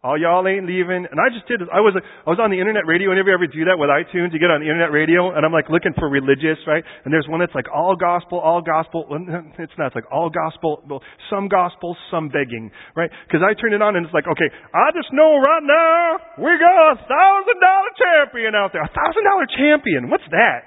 All 0.00 0.16
y'all 0.16 0.40
ain't 0.48 0.64
leaving. 0.64 1.04
And 1.04 1.18
I 1.20 1.28
just 1.28 1.44
did, 1.44 1.60
I 1.68 1.84
was, 1.84 1.92
I 1.92 2.24
was 2.24 2.40
on 2.40 2.48
the 2.48 2.56
internet 2.56 2.88
radio. 2.88 3.12
You 3.12 3.20
ever 3.20 3.44
do 3.44 3.68
that 3.68 3.76
with 3.76 3.92
iTunes, 3.92 4.32
you 4.32 4.40
get 4.40 4.48
on 4.48 4.64
the 4.64 4.70
internet 4.72 4.88
radio, 4.96 5.36
and 5.36 5.44
I'm 5.44 5.52
like 5.52 5.68
looking 5.68 5.92
for 5.92 6.08
religious, 6.08 6.56
right? 6.64 6.80
And 7.04 7.12
there's 7.12 7.28
one 7.28 7.44
that's 7.44 7.52
like 7.52 7.68
all 7.68 8.00
gospel, 8.00 8.40
all 8.40 8.64
gospel. 8.64 9.04
It's 9.60 9.76
not, 9.76 9.92
it's 9.92 9.98
like 10.00 10.08
all 10.08 10.32
gospel, 10.32 10.80
some 11.28 11.52
gospel, 11.52 11.92
some 12.08 12.32
begging, 12.32 12.72
right? 12.96 13.12
Because 13.28 13.44
I 13.44 13.52
turn 13.52 13.76
it 13.76 13.84
on 13.84 13.92
and 13.92 14.08
it's 14.08 14.16
like, 14.16 14.24
okay, 14.24 14.48
I 14.72 14.88
just 14.96 15.12
know 15.12 15.36
right 15.36 15.64
now 15.68 16.00
we 16.40 16.56
got 16.56 16.96
a 16.96 17.04
thousand 17.04 17.58
dollar 17.60 17.92
champion 18.00 18.56
out 18.56 18.72
there. 18.72 18.80
A 18.80 18.94
thousand 18.96 19.20
dollar 19.28 19.44
champion. 19.52 20.08
What's 20.08 20.24
that? 20.32 20.64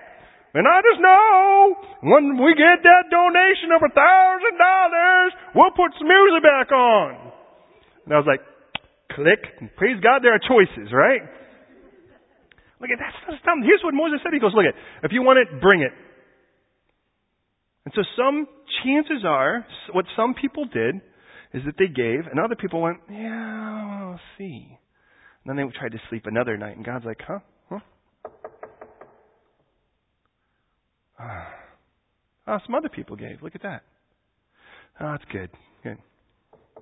And 0.53 0.69
I 0.69 0.77
just 0.85 1.01
know 1.01 1.73
when 2.05 2.37
we 2.37 2.53
get 2.53 2.85
that 2.85 3.09
donation 3.09 3.73
of 3.73 3.81
a 3.81 3.89
thousand 3.97 4.55
dollars, 4.61 5.31
we'll 5.57 5.73
put 5.73 5.89
some 5.97 6.05
music 6.05 6.45
back 6.45 6.69
on. 6.69 7.33
And 8.05 8.13
I 8.13 8.21
was 8.21 8.29
like, 8.29 8.45
Click. 9.15 9.75
Praise 9.77 9.99
God, 10.01 10.21
there 10.23 10.33
are 10.33 10.39
choices, 10.39 10.91
right? 10.91 11.21
Look 12.79 12.89
at 12.91 12.99
that. 12.99 13.13
That's 13.29 13.41
dumb. 13.45 13.61
Here's 13.63 13.81
what 13.83 13.93
Moses 13.93 14.19
said. 14.23 14.33
He 14.33 14.39
goes, 14.39 14.51
look 14.53 14.65
at, 14.65 14.75
if 15.05 15.11
you 15.11 15.21
want 15.21 15.39
it, 15.39 15.61
bring 15.61 15.81
it. 15.81 15.91
And 17.85 17.93
so 17.95 18.01
some 18.17 18.47
chances 18.83 19.23
are, 19.25 19.65
what 19.93 20.05
some 20.15 20.33
people 20.33 20.65
did 20.65 20.95
is 21.53 21.61
that 21.65 21.75
they 21.77 21.87
gave, 21.87 22.25
and 22.29 22.39
other 22.39 22.55
people 22.55 22.81
went, 22.81 22.97
yeah, 23.09 24.07
we'll 24.07 24.19
see. 24.37 24.77
And 25.45 25.57
then 25.57 25.67
they 25.67 25.77
tried 25.77 25.91
to 25.91 25.99
sleep 26.09 26.23
another 26.25 26.57
night, 26.57 26.75
and 26.75 26.85
God's 26.85 27.05
like, 27.05 27.19
huh? 27.25 27.39
Huh? 27.69 27.79
Oh, 32.47 32.57
some 32.65 32.75
other 32.75 32.89
people 32.89 33.15
gave. 33.15 33.41
Look 33.41 33.55
at 33.55 33.63
that. 33.63 33.83
Oh, 34.99 35.11
that's 35.11 35.25
good. 35.31 35.49
Good. 35.83 35.97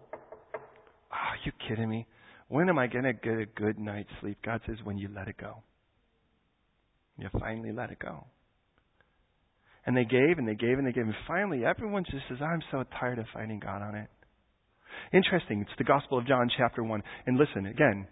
Oh, 0.05 0.09
are 1.11 1.37
you 1.43 1.51
kidding 1.67 1.89
me? 1.89 2.07
When 2.51 2.67
am 2.67 2.77
I 2.77 2.87
going 2.87 3.05
to 3.05 3.13
get 3.13 3.39
a 3.39 3.45
good 3.45 3.79
night's 3.79 4.09
sleep? 4.19 4.37
God 4.43 4.59
says, 4.67 4.75
when 4.83 4.97
you 4.97 5.07
let 5.15 5.29
it 5.29 5.37
go. 5.39 5.63
You 7.17 7.29
finally 7.39 7.71
let 7.71 7.91
it 7.91 7.99
go. 7.99 8.25
And 9.85 9.95
they 9.95 10.03
gave 10.03 10.37
and 10.37 10.45
they 10.45 10.55
gave 10.55 10.77
and 10.77 10.85
they 10.85 10.91
gave. 10.91 11.05
And 11.05 11.15
finally, 11.25 11.63
everyone 11.63 12.03
just 12.03 12.25
says, 12.27 12.39
I'm 12.41 12.61
so 12.69 12.83
tired 12.99 13.19
of 13.19 13.25
fighting 13.33 13.61
God 13.63 13.81
on 13.81 13.95
it. 13.95 14.09
Interesting. 15.13 15.61
It's 15.61 15.77
the 15.77 15.85
Gospel 15.85 16.17
of 16.17 16.27
John, 16.27 16.49
chapter 16.57 16.83
1. 16.83 17.01
And 17.25 17.37
listen, 17.37 17.67
again, 17.67 18.05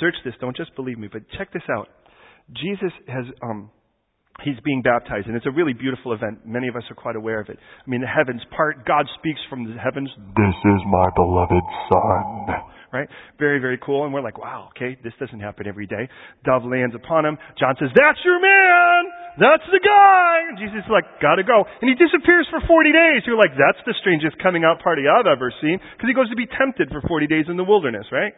search 0.00 0.16
this. 0.24 0.34
Don't 0.40 0.56
just 0.56 0.74
believe 0.74 0.98
me, 0.98 1.08
but 1.10 1.22
check 1.38 1.52
this 1.52 1.62
out. 1.70 1.86
Jesus 2.52 2.90
has, 3.06 3.26
um, 3.44 3.70
he's 4.42 4.58
being 4.64 4.82
baptized, 4.82 5.26
and 5.26 5.36
it's 5.36 5.46
a 5.46 5.52
really 5.52 5.72
beautiful 5.72 6.12
event. 6.12 6.46
Many 6.46 6.68
of 6.68 6.76
us 6.76 6.82
are 6.90 6.96
quite 6.96 7.16
aware 7.16 7.40
of 7.40 7.48
it. 7.48 7.58
I 7.58 7.90
mean, 7.90 8.00
the 8.00 8.06
heavens 8.06 8.42
part. 8.56 8.86
God 8.86 9.06
speaks 9.18 9.40
from 9.48 9.64
the 9.64 9.78
heavens. 9.78 10.10
This 10.16 10.56
is 10.64 10.80
my 10.90 11.08
beloved 11.14 11.64
Son 11.90 12.74
right? 12.94 13.10
Very, 13.42 13.58
very 13.58 13.76
cool. 13.82 14.06
And 14.06 14.14
we're 14.14 14.22
like, 14.22 14.38
wow, 14.38 14.70
okay, 14.70 14.96
this 15.02 15.12
doesn't 15.18 15.42
happen 15.42 15.66
every 15.66 15.90
day. 15.90 16.06
Dove 16.46 16.62
lands 16.62 16.94
upon 16.94 17.26
him. 17.26 17.36
John 17.58 17.74
says, 17.74 17.90
that's 17.90 18.22
your 18.22 18.38
man! 18.38 19.10
That's 19.34 19.66
the 19.66 19.82
guy! 19.82 20.46
And 20.48 20.56
Jesus 20.56 20.86
is 20.86 20.90
like, 20.94 21.18
gotta 21.18 21.42
go. 21.42 21.66
And 21.82 21.90
he 21.90 21.98
disappears 21.98 22.46
for 22.54 22.62
40 22.62 22.94
days. 22.94 23.26
You're 23.26 23.36
like, 23.36 23.58
that's 23.58 23.82
the 23.82 23.98
strangest 23.98 24.38
coming 24.38 24.62
out 24.62 24.78
party 24.78 25.10
I've 25.10 25.26
ever 25.26 25.50
seen. 25.58 25.82
Because 25.82 26.06
he 26.06 26.14
goes 26.14 26.30
to 26.30 26.38
be 26.38 26.46
tempted 26.46 26.94
for 26.94 27.02
40 27.02 27.26
days 27.26 27.50
in 27.50 27.58
the 27.58 27.66
wilderness, 27.66 28.06
right? 28.14 28.32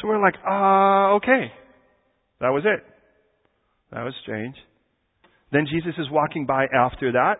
So 0.00 0.08
we're 0.08 0.24
like, 0.24 0.40
ah, 0.40 1.12
uh, 1.12 1.20
okay. 1.20 1.52
That 2.40 2.56
was 2.56 2.64
it. 2.64 2.80
That 3.92 4.02
was 4.08 4.16
strange. 4.24 4.56
Then 5.52 5.66
Jesus 5.70 5.94
is 5.98 6.10
walking 6.10 6.46
by 6.46 6.66
after 6.66 7.12
that. 7.12 7.36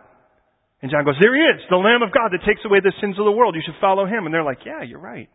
And 0.83 0.91
John 0.91 1.05
goes, 1.05 1.17
There 1.21 1.35
he 1.35 1.43
is, 1.43 1.63
the 1.71 1.77
Lamb 1.77 2.03
of 2.03 2.13
God 2.13 2.31
that 2.33 2.47
takes 2.47 2.61
away 2.65 2.81
the 2.81 2.93
sins 3.01 3.19
of 3.19 3.25
the 3.25 3.33
world. 3.33 3.55
You 3.55 3.63
should 3.65 3.81
follow 3.81 4.07
him. 4.07 4.27
And 4.27 4.35
they're 4.35 4.45
like, 4.45 4.65
Yeah, 4.65 4.83
you're 4.83 5.01
right 5.01 5.29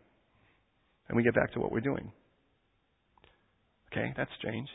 and 1.12 1.16
we 1.18 1.22
get 1.22 1.34
back 1.34 1.52
to 1.52 1.60
what 1.60 1.70
we're 1.70 1.80
doing. 1.80 2.10
Okay, 3.92 4.14
that's 4.16 4.30
strange. 4.38 4.68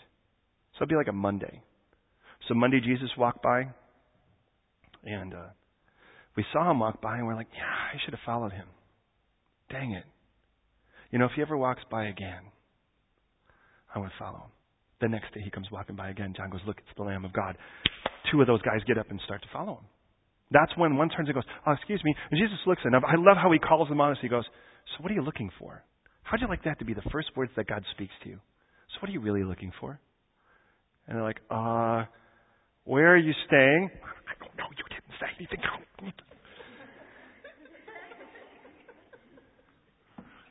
So 0.74 0.84
it'd 0.84 0.90
be 0.90 0.96
like 0.96 1.08
a 1.08 1.12
Monday. 1.12 1.64
So 2.48 2.54
Monday, 2.54 2.80
Jesus 2.80 3.10
walked 3.18 3.42
by, 3.42 3.70
and 5.04 5.34
uh, 5.34 5.48
we 6.36 6.45
saw 6.54 6.70
him 6.70 6.80
walk 6.80 7.02
by, 7.02 7.18
and 7.18 7.26
we're 7.26 7.36
like, 7.36 7.48
yeah, 7.56 7.64
I 7.64 7.98
should 8.06 8.14
have 8.14 8.22
followed 8.24 8.52
him. 8.52 8.68
Dang 9.72 9.93
it. 9.93 10.04
You 11.10 11.18
know, 11.18 11.26
if 11.26 11.32
he 11.36 11.41
ever 11.41 11.58
walks 11.58 11.82
by 11.89 12.06
again, 12.06 12.43
I 13.93 13.98
would 13.98 14.12
follow 14.20 14.38
him. 14.38 14.52
The 15.02 15.08
next 15.08 15.34
day 15.34 15.41
he 15.43 15.50
comes 15.50 15.68
walking 15.72 15.95
by 15.95 16.10
again. 16.10 16.34
John 16.36 16.50
goes, 16.50 16.62
Look, 16.66 16.78
it's 16.78 16.98
the 16.98 17.04
Lamb 17.04 17.26
of 17.26 17.34
God. 17.34 17.58
Two 18.32 18.41
of 18.41 18.48
those 18.48 18.62
guys 18.62 18.80
get 18.88 18.98
up 18.98 19.10
and 19.10 19.20
start 19.26 19.41
to 19.41 19.48
follow 19.54 19.74
him. 19.74 19.86
That's 20.52 20.72
when 20.78 20.95
one 20.95 21.10
turns 21.10 21.28
and 21.30 21.36
goes, 21.36 21.43
Oh, 21.66 21.72
excuse 21.72 22.02
me. 22.04 22.16
And 22.32 22.39
Jesus 22.39 22.58
looks 22.66 22.82
at 22.86 22.93
him. 22.93 23.04
I 23.06 23.16
love 23.18 23.38
how 23.41 23.52
he 23.52 23.60
calls 23.60 23.89
them 23.89 24.02
honest. 24.02 24.22
He 24.22 24.30
goes, 24.30 24.45
So 24.95 25.04
what 25.04 25.12
are 25.12 25.16
you 25.16 25.24
looking 25.24 25.52
for? 25.60 25.84
How'd 26.24 26.41
you 26.41 26.48
like 26.48 26.64
that 26.64 26.80
to 26.80 26.86
be 26.86 26.93
the 26.93 27.08
first 27.12 27.30
words 27.36 27.52
that 27.56 27.68
God 27.68 27.84
speaks 27.93 28.14
to 28.24 28.30
you? 28.30 28.39
So 28.93 29.02
what 29.02 29.10
are 29.10 29.14
you 29.14 29.22
really 29.22 29.43
looking 29.43 29.72
for? 29.80 30.00
And 31.08 31.16
they're 31.16 31.24
like, 31.24 31.39
uh, 31.50 32.04
where 32.84 33.14
are 33.14 33.18
you 33.18 33.34
staying? 33.48 33.89
I 34.04 34.43
don't 34.43 34.58
know. 34.58 34.66
You 34.76 34.84
didn't 34.89 35.16
say 35.20 35.28
anything. 35.38 36.14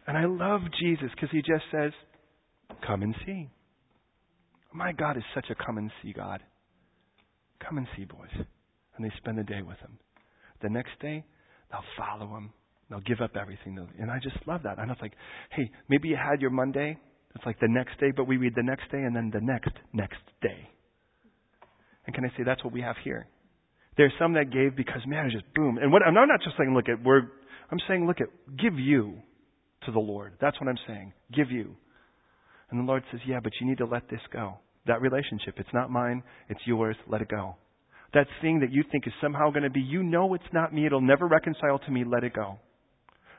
And 0.07 0.17
I 0.17 0.25
love 0.27 0.61
Jesus 0.81 1.11
because 1.15 1.31
he 1.33 1.39
just 1.39 1.65
says, 1.73 1.93
Come 2.87 3.03
and 3.03 3.15
see. 3.25 3.51
My 4.77 4.93
God 4.93 5.17
is 5.17 5.23
such 5.35 5.47
a 5.49 5.55
come 5.55 5.79
and 5.79 5.91
see 6.03 6.13
God. 6.13 6.43
Come 7.67 7.79
and 7.79 7.87
see, 7.97 8.05
boys. 8.05 8.29
And 8.97 9.05
they 9.05 9.11
spend 9.17 9.39
the 9.39 9.43
day 9.43 9.63
with 9.63 9.79
him. 9.79 9.99
The 10.63 10.69
next 10.69 11.01
day, 11.01 11.25
they'll 11.71 11.81
follow 11.97 12.37
him. 12.37 12.51
They'll 12.91 13.01
give 13.01 13.23
up 13.23 13.37
everything. 13.41 13.79
And 13.99 14.11
I 14.11 14.19
just 14.23 14.37
love 14.47 14.63
that. 14.65 14.79
And 14.79 14.91
it's 14.91 15.01
like, 15.01 15.15
hey, 15.51 15.71
maybe 15.89 16.09
you 16.09 16.17
had 16.17 16.43
your 16.43 16.51
Monday. 16.51 16.99
It's 17.35 17.47
like 17.47 17.59
the 17.59 17.69
next 17.69 17.99
day, 17.99 18.13
but 18.15 18.29
we 18.29 18.37
read 18.37 18.53
the 18.55 18.63
next 18.63 18.91
day 18.91 18.99
and 18.99 19.17
then 19.17 19.31
the 19.33 19.41
next, 19.41 19.73
next 19.95 20.21
day. 20.43 20.69
And 22.07 22.15
can 22.15 22.25
I 22.25 22.29
say 22.37 22.45
that's 22.45 22.63
what 22.63 22.73
we 22.73 22.83
have 22.83 22.97
here? 23.03 23.27
There's 23.97 24.13
some 24.19 24.35
that 24.35 24.53
gave 24.53 24.77
because, 24.77 25.01
man, 25.07 25.25
it's 25.25 25.35
just 25.35 25.55
boom. 25.55 25.79
And 25.79 25.91
what, 25.91 26.03
I'm 26.03 26.13
not 26.13 26.43
just 26.45 26.57
saying, 26.59 26.75
look 26.75 26.89
at, 26.91 27.03
we're, 27.03 27.23
I'm 27.71 27.79
saying, 27.89 28.07
look 28.07 28.21
at, 28.21 28.29
give 28.59 28.79
you 28.79 29.15
to 29.87 29.93
the 29.93 29.99
Lord. 29.99 30.35
That's 30.39 30.61
what 30.61 30.69
I'm 30.69 30.79
saying. 30.87 31.15
Give 31.35 31.51
you. 31.51 31.77
And 32.71 32.81
the 32.81 32.85
Lord 32.85 33.05
says, 33.11 33.21
yeah, 33.27 33.41
but 33.43 33.53
you 33.59 33.67
need 33.67 33.79
to 33.79 33.87
let 33.87 34.09
this 34.11 34.21
go. 34.33 34.59
That 34.87 35.01
relationship, 35.01 35.55
it's 35.59 35.73
not 35.75 35.91
mine, 35.91 36.23
it's 36.49 36.61
yours, 36.65 36.97
let 37.09 37.21
it 37.21 37.29
go. 37.29 37.57
That 38.15 38.27
thing 38.41 38.61
that 38.61 38.73
you 38.73 38.85
think 38.91 39.07
is 39.07 39.13
somehow 39.21 39.51
going 39.51 39.65
to 39.65 39.71
be, 39.71 39.81
you 39.81 40.03
know 40.03 40.35
it's 40.35 40.45
not 40.53 40.73
me, 40.73 40.87
it'll 40.87 41.01
never 41.01 41.27
reconcile 41.27 41.79
to 41.81 41.91
me, 41.91 42.05
let 42.05 42.25
it 42.25 42.35
go. 42.35 42.59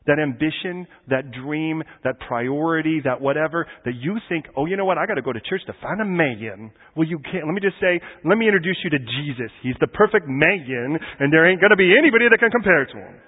That 0.08 0.20
ambition, 0.20 0.88
that 1.10 1.32
dream, 1.32 1.84
that 2.04 2.20
priority, 2.28 3.02
that 3.04 3.20
whatever, 3.20 3.68
that 3.84 3.96
you 3.96 4.18
think, 4.30 4.46
oh, 4.56 4.66
you 4.66 4.78
know 4.78 4.86
what, 4.86 4.98
I 4.98 5.06
gotta 5.06 5.22
go 5.22 5.34
to 5.34 5.42
church 5.44 5.60
to 5.68 5.76
find 5.84 6.00
a 6.00 6.06
man. 6.06 6.72
Well, 6.96 7.06
you 7.06 7.20
can't. 7.20 7.44
Let 7.44 7.52
me 7.52 7.60
just 7.60 7.76
say, 7.82 8.00
let 8.24 8.38
me 8.38 8.48
introduce 8.48 8.78
you 8.86 8.90
to 8.92 9.00
Jesus. 9.00 9.52
He's 9.62 9.76
the 9.82 9.92
perfect 9.92 10.24
man, 10.26 10.96
and 11.20 11.28
there 11.28 11.44
ain't 11.44 11.60
gonna 11.60 11.76
be 11.76 11.92
anybody 11.92 12.24
that 12.32 12.40
can 12.40 12.52
compare 12.52 12.86
to 12.86 12.98
him. 12.98 13.20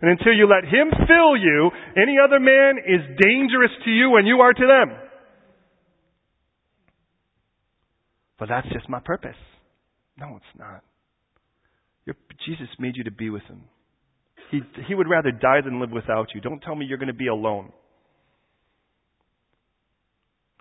And 0.00 0.18
until 0.18 0.32
you 0.32 0.48
let 0.48 0.64
him 0.64 0.88
fill 1.06 1.36
you, 1.36 1.70
any 1.96 2.16
other 2.16 2.40
man 2.40 2.80
is 2.80 3.04
dangerous 3.20 3.70
to 3.84 3.90
you 3.90 4.16
and 4.16 4.26
you 4.26 4.40
are 4.40 4.52
to 4.52 4.66
them. 4.66 5.03
But 8.38 8.48
that's 8.48 8.68
just 8.72 8.88
my 8.88 9.00
purpose. 9.00 9.36
No, 10.18 10.36
it's 10.36 10.58
not. 10.58 10.82
Jesus 12.46 12.68
made 12.78 12.96
you 12.96 13.04
to 13.04 13.10
be 13.10 13.30
with 13.30 13.42
Him. 13.44 13.62
He, 14.50 14.60
he 14.86 14.94
would 14.94 15.08
rather 15.08 15.30
die 15.30 15.60
than 15.64 15.80
live 15.80 15.90
without 15.90 16.28
you. 16.34 16.40
Don't 16.40 16.60
tell 16.60 16.74
me 16.74 16.86
you're 16.86 16.98
going 16.98 17.08
to 17.08 17.14
be 17.14 17.28
alone. 17.28 17.72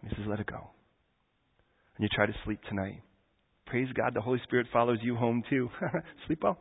He 0.01 0.09
says, 0.09 0.26
let 0.28 0.39
it 0.39 0.47
go. 0.47 0.69
And 1.97 2.03
you 2.03 2.09
try 2.13 2.26
to 2.26 2.34
sleep 2.45 2.59
tonight. 2.67 3.01
Praise 3.65 3.88
God, 3.95 4.13
the 4.13 4.21
Holy 4.21 4.39
Spirit 4.43 4.67
follows 4.71 4.99
you 5.01 5.15
home 5.15 5.43
too. 5.49 5.69
sleep 6.28 6.39
well. 6.43 6.57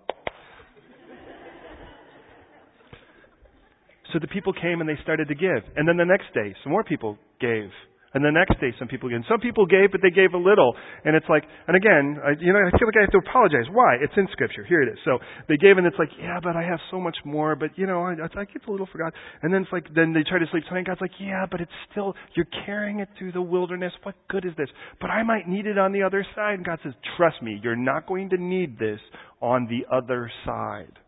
so 4.13 4.19
the 4.21 4.29
people 4.29 4.53
came 4.53 4.81
and 4.81 4.89
they 4.89 5.01
started 5.03 5.29
to 5.29 5.35
give. 5.35 5.63
And 5.77 5.89
then 5.89 5.97
the 5.97 6.05
next 6.05 6.33
day, 6.35 6.55
some 6.63 6.73
more 6.73 6.85
people 6.85 7.19
gave. 7.41 7.71
And 8.15 8.23
the 8.23 8.31
next 8.31 8.61
day, 8.61 8.77
some 8.79 8.89
people 8.89 9.09
gave. 9.09 9.25
Some 9.25 9.41
people 9.41 9.65
gave, 9.65 9.91
but 9.91 10.03
they 10.03 10.11
gave 10.11 10.35
a 10.35 10.39
little. 10.39 10.77
And 11.05 11.17
it's 11.17 11.25
like, 11.29 11.45
and 11.67 11.75
again, 11.75 12.21
I, 12.21 12.37
you 12.39 12.53
know, 12.53 12.61
I 12.61 12.69
feel 12.77 12.85
like 12.85 13.01
I 13.01 13.09
have 13.09 13.17
to 13.17 13.25
apologize. 13.25 13.65
Why? 13.73 13.97
It's 14.05 14.13
in 14.17 14.29
Scripture. 14.33 14.65
Here 14.69 14.83
it 14.83 14.93
is. 14.93 14.99
So 15.05 15.17
they 15.49 15.57
gave, 15.57 15.79
and 15.79 15.87
it's 15.87 15.97
like, 15.99 16.11
yeah, 16.21 16.39
but 16.43 16.55
I 16.55 16.63
have 16.63 16.79
so 16.91 17.01
much 17.01 17.17
more. 17.25 17.57
But 17.57 17.71
you 17.77 17.87
know, 17.87 18.03
I, 18.03 18.13
I 18.13 18.45
get 18.45 18.69
a 18.69 18.71
little 18.71 18.89
forgot. 18.93 19.15
And 19.41 19.53
then 19.53 19.63
it's 19.63 19.73
like, 19.73 19.87
then 19.95 20.13
they 20.13 20.23
try 20.29 20.39
to 20.39 20.45
sleep 20.51 20.65
tonight. 20.69 20.87
God's 20.87 21.01
like, 21.01 21.17
yeah, 21.19 21.47
but 21.51 21.61
it's 21.63 21.73
still, 21.91 22.15
you're 22.35 22.49
carrying 22.67 23.01
it 23.01 23.09
through 23.19 23.33
the 23.33 23.41
wilderness. 23.41 23.93
What 24.03 24.15
good 24.29 24.45
is 24.45 24.53
this? 24.59 24.69
But 25.01 25.09
I 25.09 25.23
might 25.23 25.49
need 25.49 25.67
it 25.67 25.79
on 25.79 25.93
the 25.93 26.03
other 26.03 26.27
side. 26.35 26.55
And 26.55 26.67
God 26.67 26.81
says, 26.85 26.93
trust 27.17 27.41
me, 27.43 27.61
you're 27.63 27.77
not 27.77 28.07
going 28.07 28.29
to 28.31 28.37
need 28.37 28.79
this 28.79 29.01
on 29.41 29.69
the 29.69 29.87
other 29.95 30.31
side. 30.45 30.99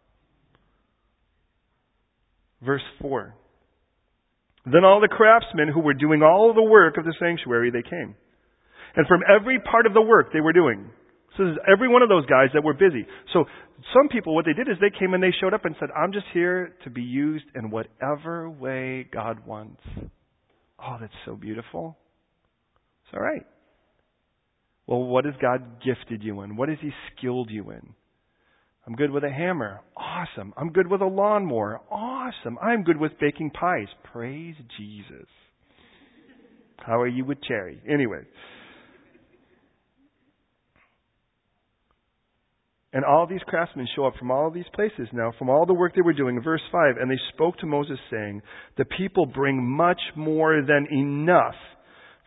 Verse 2.64 2.82
four. 3.00 3.34
Then 4.64 4.84
all 4.84 5.00
the 5.00 5.08
craftsmen 5.08 5.68
who 5.68 5.80
were 5.80 5.94
doing 5.94 6.22
all 6.22 6.54
the 6.54 6.62
work 6.62 6.96
of 6.96 7.04
the 7.04 7.14
sanctuary, 7.18 7.70
they 7.70 7.82
came. 7.82 8.14
And 8.96 9.06
from 9.06 9.20
every 9.28 9.58
part 9.60 9.86
of 9.86 9.94
the 9.94 10.00
work 10.00 10.32
they 10.32 10.40
were 10.40 10.52
doing. 10.52 10.90
So 11.36 11.44
this 11.44 11.52
is 11.52 11.58
every 11.70 11.88
one 11.88 12.02
of 12.02 12.08
those 12.08 12.26
guys 12.26 12.48
that 12.54 12.62
were 12.62 12.74
busy. 12.74 13.06
So 13.32 13.44
some 13.92 14.08
people, 14.08 14.34
what 14.34 14.44
they 14.44 14.52
did 14.52 14.68
is 14.68 14.76
they 14.80 14.96
came 14.96 15.14
and 15.14 15.22
they 15.22 15.34
showed 15.40 15.52
up 15.52 15.64
and 15.64 15.74
said, 15.80 15.88
I'm 15.90 16.12
just 16.12 16.26
here 16.32 16.74
to 16.84 16.90
be 16.90 17.02
used 17.02 17.44
in 17.54 17.70
whatever 17.70 18.48
way 18.48 19.06
God 19.12 19.44
wants. 19.44 19.80
Oh, 20.78 20.96
that's 21.00 21.12
so 21.24 21.34
beautiful. 21.34 21.98
It's 23.04 23.14
all 23.14 23.22
right. 23.22 23.44
Well, 24.86 25.02
what 25.02 25.24
has 25.24 25.34
God 25.40 25.82
gifted 25.84 26.22
you 26.22 26.42
in? 26.42 26.56
What 26.56 26.68
has 26.68 26.78
He 26.80 26.90
skilled 27.16 27.50
you 27.50 27.70
in? 27.70 27.94
I'm 28.86 28.94
good 28.94 29.10
with 29.10 29.24
a 29.24 29.30
hammer. 29.30 29.80
Awesome. 29.96 30.52
I'm 30.56 30.70
good 30.70 30.90
with 30.90 31.00
a 31.00 31.06
lawnmower. 31.06 31.80
Awesome. 31.90 32.58
I'm 32.60 32.84
good 32.84 32.98
with 32.98 33.12
baking 33.20 33.50
pies. 33.50 33.88
Praise 34.12 34.56
Jesus. 34.78 35.26
How 36.78 37.00
are 37.00 37.08
you 37.08 37.24
with 37.24 37.38
cherry? 37.42 37.80
Anyway. 37.88 38.20
And 42.92 43.04
all 43.04 43.26
these 43.26 43.40
craftsmen 43.46 43.88
show 43.96 44.06
up 44.06 44.14
from 44.18 44.30
all 44.30 44.50
these 44.50 44.64
places 44.74 45.08
now, 45.12 45.32
from 45.38 45.48
all 45.48 45.66
the 45.66 45.74
work 45.74 45.94
they 45.94 46.02
were 46.02 46.12
doing. 46.12 46.40
Verse 46.42 46.62
5 46.70 46.96
And 47.00 47.10
they 47.10 47.18
spoke 47.32 47.56
to 47.58 47.66
Moses, 47.66 47.98
saying, 48.10 48.42
The 48.76 48.84
people 48.84 49.26
bring 49.26 49.64
much 49.64 50.00
more 50.14 50.62
than 50.62 50.86
enough 50.92 51.56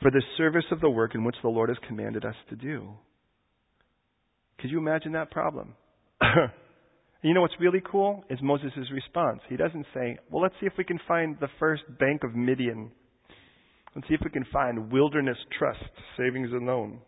for 0.01 0.11
the 0.11 0.21
service 0.37 0.65
of 0.71 0.81
the 0.81 0.89
work 0.89 1.15
in 1.15 1.23
which 1.23 1.37
the 1.41 1.49
Lord 1.49 1.69
has 1.69 1.77
commanded 1.87 2.25
us 2.25 2.35
to 2.49 2.55
do. 2.55 2.89
Could 4.59 4.71
you 4.71 4.79
imagine 4.79 5.13
that 5.13 5.31
problem? 5.31 5.75
you 7.21 7.33
know 7.33 7.41
what's 7.41 7.59
really 7.59 7.81
cool 7.89 8.23
is 8.29 8.39
Moses' 8.41 8.73
response. 8.91 9.39
He 9.49 9.57
doesn't 9.57 9.85
say, 9.93 10.17
well, 10.31 10.41
let's 10.41 10.55
see 10.59 10.65
if 10.65 10.73
we 10.77 10.83
can 10.83 10.99
find 11.07 11.37
the 11.39 11.49
first 11.59 11.83
bank 11.99 12.23
of 12.23 12.35
Midian. 12.35 12.91
Let's 13.95 14.07
see 14.07 14.13
if 14.13 14.21
we 14.23 14.29
can 14.29 14.45
find 14.51 14.91
Wilderness 14.91 15.37
Trust 15.57 15.79
Savings 16.17 16.49
and 16.51 16.65
Loan. 16.65 16.99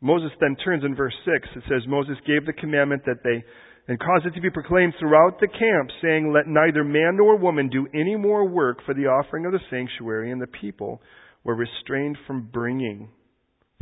Moses 0.00 0.30
then 0.40 0.56
turns 0.64 0.84
in 0.84 0.96
verse 0.96 1.14
6. 1.24 1.48
It 1.56 1.62
says, 1.68 1.82
Moses 1.86 2.16
gave 2.26 2.44
the 2.44 2.52
commandment 2.52 3.02
that 3.06 3.22
they, 3.22 3.44
and 3.86 4.00
caused 4.00 4.26
it 4.26 4.34
to 4.34 4.40
be 4.40 4.50
proclaimed 4.50 4.94
throughout 4.98 5.38
the 5.40 5.46
camp, 5.46 5.90
saying, 6.02 6.32
Let 6.32 6.48
neither 6.48 6.82
man 6.82 7.16
nor 7.16 7.36
woman 7.36 7.68
do 7.68 7.86
any 7.94 8.16
more 8.16 8.48
work 8.48 8.78
for 8.84 8.94
the 8.94 9.06
offering 9.06 9.46
of 9.46 9.52
the 9.52 9.60
sanctuary, 9.70 10.32
and 10.32 10.42
the 10.42 10.46
people 10.46 11.00
were 11.44 11.54
restrained 11.54 12.16
from 12.26 12.48
bringing 12.52 13.10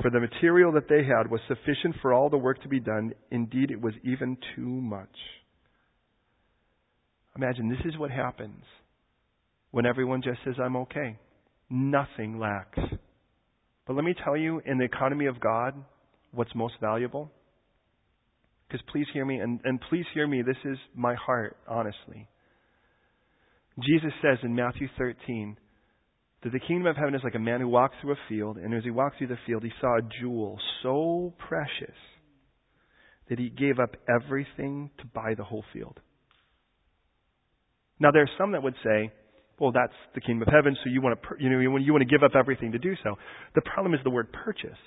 for 0.02 0.10
the 0.10 0.20
material 0.20 0.72
that 0.72 0.88
they 0.88 1.04
had 1.04 1.30
was 1.30 1.40
sufficient 1.48 1.96
for 2.00 2.12
all 2.12 2.30
the 2.30 2.36
work 2.38 2.62
to 2.62 2.68
be 2.68 2.80
done. 2.80 3.12
Indeed, 3.30 3.70
it 3.70 3.80
was 3.80 3.94
even 4.04 4.36
too 4.54 4.68
much. 4.68 5.08
Imagine 7.36 7.68
this 7.68 7.84
is 7.84 7.98
what 7.98 8.10
happens 8.10 8.62
when 9.70 9.86
everyone 9.86 10.22
just 10.22 10.38
says, 10.44 10.54
I'm 10.62 10.76
okay. 10.76 11.16
Nothing 11.68 12.38
lacks. 12.38 12.78
But 13.86 13.96
let 13.96 14.04
me 14.04 14.14
tell 14.24 14.36
you, 14.36 14.60
in 14.66 14.78
the 14.78 14.84
economy 14.84 15.26
of 15.26 15.40
God, 15.40 15.74
what's 16.32 16.54
most 16.54 16.74
valuable? 16.80 17.30
Because 18.68 18.84
please 18.92 19.06
hear 19.12 19.24
me, 19.24 19.36
and, 19.36 19.60
and 19.64 19.80
please 19.88 20.04
hear 20.14 20.26
me, 20.26 20.42
this 20.42 20.56
is 20.64 20.78
my 20.94 21.14
heart, 21.14 21.56
honestly. 21.68 22.28
Jesus 23.80 24.12
says 24.22 24.38
in 24.42 24.54
Matthew 24.54 24.88
13, 24.98 25.56
that 26.42 26.52
the 26.52 26.60
kingdom 26.60 26.86
of 26.86 26.96
heaven 26.96 27.14
is 27.14 27.20
like 27.22 27.34
a 27.34 27.40
man 27.40 27.60
who 27.60 27.68
walked 27.68 27.96
through 28.00 28.12
a 28.12 28.28
field, 28.28 28.56
and 28.56 28.74
as 28.74 28.84
he 28.84 28.90
walked 28.90 29.18
through 29.18 29.26
the 29.26 29.38
field, 29.46 29.62
he 29.62 29.72
saw 29.80 29.98
a 29.98 30.02
jewel 30.20 30.58
so 30.82 31.34
precious 31.38 31.96
that 33.28 33.38
he 33.38 33.50
gave 33.50 33.78
up 33.78 33.96
everything 34.08 34.90
to 34.98 35.06
buy 35.06 35.34
the 35.36 35.44
whole 35.44 35.64
field. 35.72 36.00
Now, 37.98 38.10
there 38.10 38.22
are 38.22 38.30
some 38.38 38.52
that 38.52 38.62
would 38.62 38.74
say, 38.82 39.12
well, 39.58 39.72
that's 39.72 39.92
the 40.14 40.22
kingdom 40.22 40.48
of 40.48 40.52
heaven, 40.52 40.74
so 40.82 40.90
you 40.90 41.02
want 41.02 41.20
to, 41.20 41.28
you 41.38 41.50
know, 41.50 41.58
you 41.60 41.92
want 41.92 42.02
to 42.02 42.10
give 42.10 42.22
up 42.22 42.32
everything 42.34 42.72
to 42.72 42.78
do 42.78 42.94
so. 43.04 43.16
The 43.54 43.60
problem 43.60 43.92
is 43.92 44.00
the 44.02 44.10
word 44.10 44.32
purchase. 44.32 44.78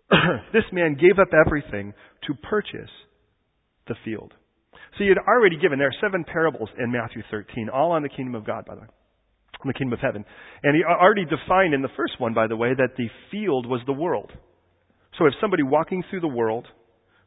this 0.54 0.64
man 0.72 0.94
gave 0.94 1.18
up 1.20 1.28
everything 1.46 1.92
to 2.26 2.34
purchase 2.48 2.90
the 3.86 3.94
field. 4.04 4.32
So 4.96 5.04
he 5.04 5.08
had 5.08 5.18
already 5.18 5.58
given, 5.58 5.78
there 5.78 5.88
are 5.88 6.00
seven 6.00 6.24
parables 6.24 6.70
in 6.78 6.90
Matthew 6.90 7.22
13, 7.30 7.68
all 7.68 7.92
on 7.92 8.02
the 8.02 8.08
kingdom 8.08 8.34
of 8.34 8.46
God, 8.46 8.64
by 8.64 8.76
the 8.76 8.80
way 8.80 8.86
the 9.64 9.72
kingdom 9.72 9.94
of 9.94 10.00
heaven. 10.00 10.24
And 10.62 10.76
he 10.76 10.82
already 10.84 11.24
defined 11.24 11.74
in 11.74 11.82
the 11.82 11.88
first 11.96 12.20
one, 12.20 12.34
by 12.34 12.46
the 12.46 12.56
way, 12.56 12.74
that 12.74 12.96
the 12.96 13.08
field 13.30 13.66
was 13.66 13.80
the 13.86 13.92
world. 13.92 14.30
So 15.18 15.26
if 15.26 15.34
somebody 15.40 15.62
walking 15.62 16.04
through 16.10 16.20
the 16.20 16.28
world 16.28 16.66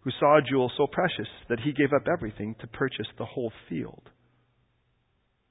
who 0.01 0.11
saw 0.19 0.37
a 0.37 0.41
jewel 0.41 0.71
so 0.77 0.87
precious 0.87 1.27
that 1.49 1.59
he 1.59 1.73
gave 1.73 1.91
up 1.93 2.07
everything 2.11 2.55
to 2.61 2.67
purchase 2.67 3.07
the 3.17 3.25
whole 3.25 3.51
field. 3.67 4.09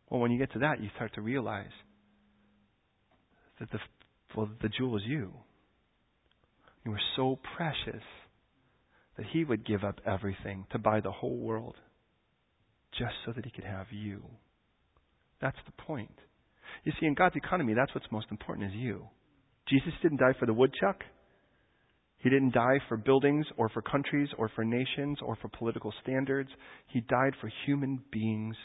Well, 0.09 0.21
when 0.21 0.31
you 0.31 0.39
get 0.39 0.53
to 0.53 0.61
that, 0.61 0.81
you 0.81 0.89
start 0.97 1.15
to 1.15 1.21
realize 1.21 1.67
that 3.61 3.71
the, 3.71 3.79
well, 4.35 4.49
the 4.63 4.71
jewel 4.71 4.97
is 4.97 5.03
you. 5.07 5.33
You 6.85 6.93
were 6.93 7.01
so 7.17 7.39
precious 7.57 8.03
that 9.17 9.27
he 9.33 9.45
would 9.45 9.67
give 9.67 9.85
up 9.85 10.01
everything 10.07 10.65
to 10.73 10.79
buy 10.79 11.01
the 11.01 11.11
whole 11.11 11.37
world 11.37 11.77
just 12.99 13.15
so 13.27 13.33
that 13.33 13.45
he 13.45 13.51
could 13.51 13.65
have 13.65 13.89
you. 13.91 14.23
That's 15.41 15.59
the 15.67 15.83
point. 15.83 16.19
You 16.85 16.93
see, 17.01 17.07
in 17.07 17.15
God's 17.15 17.37
economy, 17.37 17.75
that's 17.75 17.95
what's 17.95 18.11
most 18.11 18.27
important 18.31 18.69
is 18.69 18.75
you. 18.75 19.07
Jesus 19.69 19.93
didn't 20.03 20.19
die 20.19 20.35
for 20.39 20.47
the 20.47 20.55
woodchuck. 20.55 21.03
He 22.19 22.31
didn't 22.31 22.55
die 22.55 22.79
for 22.89 22.97
buildings 22.97 23.47
or 23.57 23.69
for 23.69 23.83
countries 23.83 24.29
or 24.39 24.51
for 24.55 24.65
nations 24.65 25.19
or 25.23 25.37
for 25.37 25.49
political 25.49 25.93
standards. 26.03 26.51
He 26.89 27.01
died 27.01 27.35
for 27.41 27.51
human 27.67 28.01
beings 28.11 28.57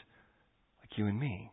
like 0.81 0.97
you 0.97 1.07
and 1.07 1.19
me. 1.19 1.51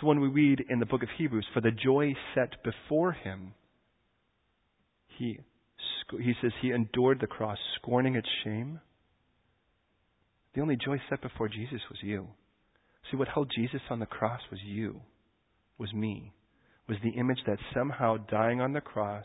So 0.00 0.06
when 0.06 0.20
we 0.20 0.28
read 0.28 0.64
in 0.68 0.78
the 0.78 0.86
book 0.86 1.02
of 1.02 1.08
Hebrews, 1.16 1.46
for 1.54 1.62
the 1.62 1.70
joy 1.70 2.14
set 2.34 2.62
before 2.62 3.12
him, 3.12 3.54
he, 5.16 5.38
he 6.10 6.34
says 6.42 6.52
he 6.60 6.72
endured 6.72 7.20
the 7.20 7.26
cross, 7.26 7.56
scorning 7.76 8.14
its 8.14 8.28
shame. 8.44 8.80
The 10.54 10.60
only 10.60 10.76
joy 10.76 11.00
set 11.08 11.22
before 11.22 11.48
Jesus 11.48 11.80
was 11.88 11.98
you. 12.02 12.28
See, 13.10 13.16
what 13.16 13.28
held 13.28 13.50
Jesus 13.56 13.80
on 13.90 14.00
the 14.00 14.06
cross 14.06 14.40
was 14.50 14.60
you, 14.64 15.00
was 15.78 15.92
me, 15.92 16.32
was 16.88 16.98
the 17.02 17.18
image 17.18 17.38
that 17.46 17.58
somehow 17.74 18.16
dying 18.30 18.60
on 18.60 18.72
the 18.72 18.80
cross 18.80 19.24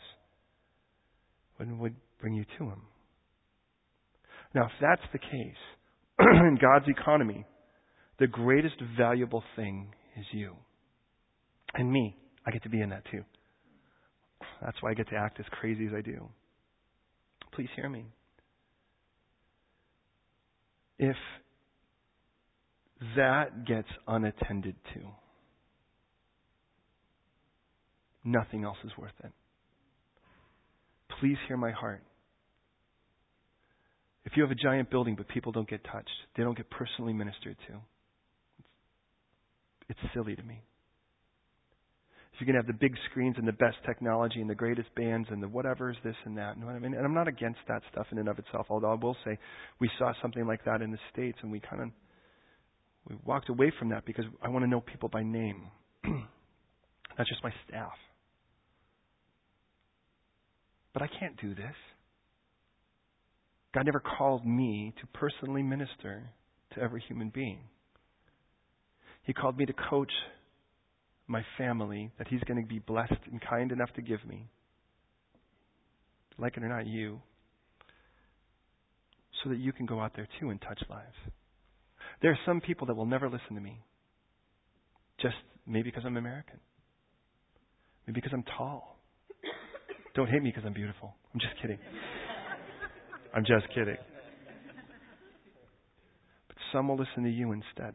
would 1.58 1.94
bring 2.20 2.34
you 2.34 2.44
to 2.58 2.64
him. 2.64 2.82
Now, 4.54 4.64
if 4.64 4.72
that's 4.80 5.02
the 5.12 5.18
case, 5.18 5.62
in 6.20 6.58
God's 6.60 6.86
economy, 6.88 7.44
the 8.18 8.26
greatest 8.26 8.76
valuable 8.96 9.42
thing 9.56 9.88
is 10.18 10.26
you. 10.32 10.54
And 11.74 11.90
me. 11.90 12.16
I 12.46 12.50
get 12.50 12.62
to 12.64 12.68
be 12.68 12.80
in 12.80 12.90
that 12.90 13.04
too. 13.10 13.22
That's 14.60 14.76
why 14.80 14.90
I 14.90 14.94
get 14.94 15.08
to 15.10 15.16
act 15.16 15.38
as 15.40 15.46
crazy 15.52 15.86
as 15.86 15.92
I 15.96 16.00
do. 16.00 16.28
Please 17.54 17.68
hear 17.76 17.88
me. 17.88 18.06
If 20.98 21.16
that 23.16 23.66
gets 23.66 23.88
unattended 24.06 24.76
to, 24.94 25.00
nothing 28.24 28.64
else 28.64 28.78
is 28.84 28.92
worth 28.98 29.12
it. 29.24 29.32
Please 31.20 31.36
hear 31.48 31.56
my 31.56 31.70
heart. 31.70 32.02
If 34.24 34.36
you 34.36 34.42
have 34.42 34.52
a 34.52 34.56
giant 34.56 34.90
building 34.90 35.14
but 35.16 35.28
people 35.28 35.52
don't 35.52 35.68
get 35.68 35.82
touched, 35.84 36.08
they 36.36 36.42
don't 36.42 36.56
get 36.56 36.70
personally 36.70 37.12
ministered 37.12 37.56
to, 37.68 37.74
it's 39.88 40.00
silly 40.14 40.36
to 40.36 40.42
me. 40.42 40.62
If 42.34 42.40
you 42.40 42.46
can 42.46 42.54
have 42.54 42.66
the 42.66 42.72
big 42.72 42.94
screens 43.10 43.34
and 43.36 43.46
the 43.46 43.52
best 43.52 43.76
technology 43.84 44.40
and 44.40 44.48
the 44.48 44.54
greatest 44.54 44.88
bands 44.94 45.28
and 45.30 45.42
the 45.42 45.48
whatever's 45.48 45.96
this 46.02 46.14
and 46.24 46.38
that, 46.38 46.56
you 46.56 46.62
know 46.62 46.68
what 46.68 46.76
I 46.76 46.78
mean? 46.78 46.94
And 46.94 47.04
I'm 47.04 47.14
not 47.14 47.28
against 47.28 47.60
that 47.68 47.82
stuff 47.92 48.06
in 48.10 48.18
and 48.18 48.28
of 48.28 48.38
itself, 48.38 48.66
although 48.70 48.90
I 48.90 48.94
will 48.94 49.16
say 49.24 49.38
we 49.80 49.90
saw 49.98 50.12
something 50.22 50.46
like 50.46 50.64
that 50.64 50.80
in 50.80 50.92
the 50.92 50.98
States 51.12 51.36
and 51.42 51.52
we 51.52 51.60
kind 51.60 51.82
of 51.82 51.88
we 53.08 53.16
walked 53.24 53.48
away 53.48 53.72
from 53.78 53.90
that 53.90 54.04
because 54.04 54.24
I 54.42 54.48
want 54.48 54.64
to 54.64 54.70
know 54.70 54.80
people 54.80 55.08
by 55.08 55.22
name. 55.22 55.64
Not 56.04 57.26
just 57.26 57.42
my 57.42 57.52
staff. 57.68 57.92
But 60.92 61.02
I 61.02 61.08
can't 61.18 61.40
do 61.40 61.54
this. 61.54 61.74
God 63.74 63.86
never 63.86 64.00
called 64.00 64.46
me 64.46 64.92
to 65.00 65.06
personally 65.18 65.62
minister 65.62 66.22
to 66.74 66.80
every 66.80 67.02
human 67.08 67.30
being. 67.30 67.60
He 69.24 69.32
called 69.32 69.56
me 69.56 69.66
to 69.66 69.72
coach 69.72 70.12
my 71.26 71.42
family 71.56 72.10
that 72.18 72.28
He's 72.28 72.42
going 72.42 72.60
to 72.60 72.68
be 72.68 72.78
blessed 72.78 73.12
and 73.30 73.40
kind 73.40 73.72
enough 73.72 73.92
to 73.96 74.02
give 74.02 74.24
me. 74.26 74.48
Like 76.38 76.56
it 76.56 76.62
or 76.62 76.68
not, 76.68 76.86
you. 76.86 77.20
So 79.42 79.50
that 79.50 79.58
you 79.58 79.72
can 79.72 79.86
go 79.86 80.00
out 80.00 80.12
there 80.14 80.28
too 80.38 80.50
and 80.50 80.60
touch 80.60 80.82
lives. 80.90 81.14
There 82.22 82.30
are 82.30 82.38
some 82.46 82.60
people 82.60 82.86
that 82.86 82.94
will 82.94 83.06
never 83.06 83.28
listen 83.28 83.54
to 83.54 83.60
me. 83.60 83.82
Just 85.20 85.34
maybe 85.66 85.90
because 85.90 86.04
I'm 86.06 86.16
American. 86.16 86.60
Maybe 88.06 88.20
because 88.20 88.32
I'm 88.32 88.44
tall. 88.56 88.96
Don't 90.14 90.28
hate 90.28 90.42
me 90.42 90.50
because 90.50 90.64
I'm 90.64 90.72
beautiful. 90.72 91.14
I'm 91.34 91.40
just 91.40 91.54
kidding. 91.60 91.78
I'm 93.34 93.44
just 93.44 93.66
kidding. 93.74 93.96
But 96.48 96.56
some 96.72 96.88
will 96.88 96.98
listen 96.98 97.24
to 97.24 97.30
you 97.30 97.52
instead. 97.52 97.94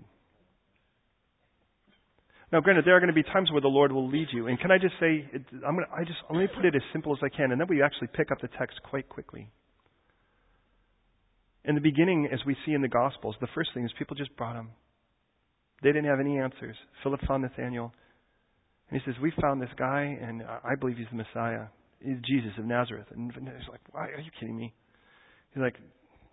Now, 2.52 2.62
granted, 2.62 2.86
there 2.86 2.96
are 2.96 3.00
going 3.00 3.14
to 3.14 3.14
be 3.14 3.24
times 3.24 3.52
where 3.52 3.62
the 3.62 3.68
Lord 3.68 3.92
will 3.92 4.10
lead 4.10 4.28
you. 4.32 4.48
And 4.48 4.58
can 4.60 4.72
I 4.72 4.78
just 4.78 4.94
say, 5.00 5.30
I'm 5.66 5.76
going 5.76 5.86
to, 5.86 5.94
I 5.94 6.04
just, 6.06 6.18
let 6.30 6.40
me 6.40 6.48
put 6.48 6.66
it 6.66 6.76
as 6.76 6.82
simple 6.94 7.12
as 7.14 7.20
I 7.22 7.30
can, 7.30 7.52
and 7.52 7.60
then 7.60 7.68
we 7.70 7.84
actually 7.84 8.08
pick 8.14 8.32
up 8.32 8.40
the 8.42 8.48
text 8.58 8.80
quite 8.90 9.10
quickly. 9.10 9.52
In 11.68 11.76
the 11.76 11.82
beginning, 11.82 12.30
as 12.32 12.40
we 12.46 12.56
see 12.66 12.74
in 12.74 12.82
the 12.82 12.88
Gospels, 12.88 13.36
the 13.42 13.48
first 13.54 13.72
thing 13.74 13.84
is 13.84 13.92
people 14.00 14.16
just 14.16 14.36
brought 14.38 14.56
him. 14.56 14.70
They 15.84 15.90
didn't 15.90 16.06
have 16.06 16.20
any 16.20 16.40
answers. 16.40 16.76
Philip 17.04 17.20
found 17.28 17.44
Nathaniel, 17.44 17.92
and 18.90 19.00
he 19.00 19.06
says, 19.06 19.20
We 19.22 19.32
found 19.42 19.62
this 19.62 19.70
guy, 19.78 20.18
and 20.22 20.44
I 20.44 20.76
believe 20.80 20.98
he's 20.98 21.12
the 21.12 21.18
Messiah. 21.18 21.68
He's 22.00 22.18
Jesus 22.26 22.52
of 22.58 22.66
Nazareth. 22.66 23.08
And 23.12 23.32
he's 23.32 23.70
like, 23.70 23.82
Why? 23.92 24.08
Are 24.08 24.20
you 24.20 24.32
kidding 24.40 24.58
me? 24.58 24.74
He's 25.54 25.62
like, 25.62 25.76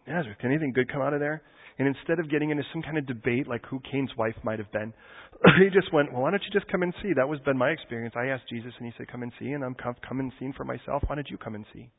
Nazareth, 0.06 0.38
can 0.38 0.50
anything 0.50 0.72
good 0.72 0.90
come 0.90 1.02
out 1.02 1.14
of 1.14 1.20
there? 1.20 1.42
And 1.78 1.88
instead 1.88 2.20
of 2.20 2.30
getting 2.30 2.50
into 2.50 2.62
some 2.72 2.82
kind 2.82 2.98
of 2.98 3.06
debate 3.06 3.48
like 3.48 3.64
who 3.66 3.80
Cain's 3.90 4.10
wife 4.16 4.36
might 4.44 4.60
have 4.60 4.70
been, 4.70 4.92
he 5.58 5.68
just 5.70 5.92
went, 5.92 6.12
well, 6.12 6.22
why 6.22 6.30
don't 6.30 6.42
you 6.44 6.52
just 6.52 6.70
come 6.70 6.82
and 6.82 6.94
see? 7.02 7.12
That 7.16 7.28
was 7.28 7.40
been 7.40 7.58
my 7.58 7.70
experience. 7.70 8.14
I 8.16 8.26
asked 8.26 8.48
Jesus, 8.48 8.72
and 8.78 8.86
he 8.86 8.92
said, 8.96 9.08
come 9.10 9.22
and 9.22 9.32
see, 9.40 9.50
and 9.50 9.64
I'm 9.64 9.74
come, 9.74 10.20
and 10.20 10.32
seen 10.38 10.52
for 10.56 10.64
myself. 10.64 11.02
Why 11.06 11.16
don't 11.16 11.30
you 11.30 11.38
come 11.38 11.56
and 11.56 11.64
see? 11.72 11.90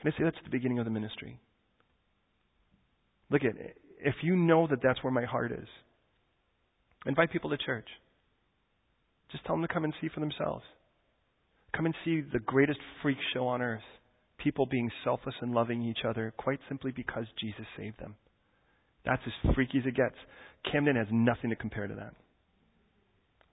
Can 0.00 0.12
I 0.12 0.16
say 0.16 0.24
that's 0.24 0.36
the 0.44 0.50
beginning 0.50 0.78
of 0.78 0.84
the 0.84 0.90
ministry? 0.90 1.40
Look 3.30 3.44
at 3.44 3.54
if 4.02 4.14
you 4.22 4.36
know 4.36 4.66
that 4.66 4.80
that's 4.82 5.02
where 5.02 5.12
my 5.12 5.24
heart 5.24 5.52
is, 5.52 5.68
invite 7.06 7.30
people 7.30 7.50
to 7.50 7.58
church. 7.58 7.88
Just 9.30 9.44
tell 9.44 9.54
them 9.54 9.66
to 9.66 9.72
come 9.72 9.84
and 9.84 9.94
see 10.00 10.08
for 10.12 10.20
themselves. 10.20 10.64
Come 11.74 11.86
and 11.86 11.94
see 12.04 12.20
the 12.20 12.40
greatest 12.40 12.80
freak 13.02 13.18
show 13.32 13.46
on 13.46 13.62
earth 13.62 13.82
people 14.42 14.66
being 14.66 14.90
selfless 15.04 15.34
and 15.40 15.52
loving 15.52 15.82
each 15.82 16.04
other 16.08 16.32
quite 16.36 16.58
simply 16.68 16.92
because 16.92 17.24
Jesus 17.38 17.66
saved 17.76 17.98
them. 18.00 18.16
That's 19.04 19.22
as 19.26 19.54
freaky 19.54 19.78
as 19.78 19.86
it 19.86 19.96
gets. 19.96 20.16
Camden 20.70 20.96
has 20.96 21.06
nothing 21.10 21.50
to 21.50 21.56
compare 21.56 21.86
to 21.86 21.94
that. 21.94 22.14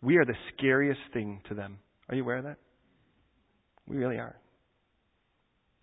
We 0.01 0.17
are 0.17 0.25
the 0.25 0.35
scariest 0.55 0.99
thing 1.13 1.41
to 1.49 1.55
them. 1.55 1.79
Are 2.09 2.15
you 2.15 2.23
aware 2.23 2.37
of 2.37 2.45
that? 2.45 2.57
We 3.87 3.97
really 3.97 4.17
are. 4.17 4.35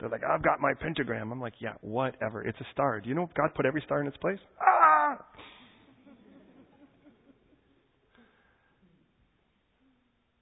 They're 0.05 0.11
like, 0.11 0.23
I've 0.23 0.43
got 0.43 0.61
my 0.61 0.75
pentagram. 0.75 1.33
I'm 1.33 1.41
like, 1.41 1.55
yeah, 1.61 1.73
whatever. 1.81 2.43
It's 2.43 2.61
a 2.61 2.67
star. 2.73 3.01
Do 3.01 3.09
you 3.09 3.15
know 3.15 3.27
God 3.35 3.55
put 3.57 3.65
every 3.65 3.81
star 3.87 4.03
in 4.03 4.07
its 4.07 4.19
place? 4.19 4.39
Ah! 4.61 5.17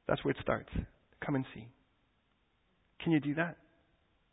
That's 0.08 0.24
where 0.24 0.32
it 0.32 0.38
starts. 0.42 0.68
Come 1.24 1.36
and 1.36 1.44
see. 1.54 1.68
Can 3.04 3.12
you 3.12 3.20
do 3.20 3.36
that? 3.36 3.56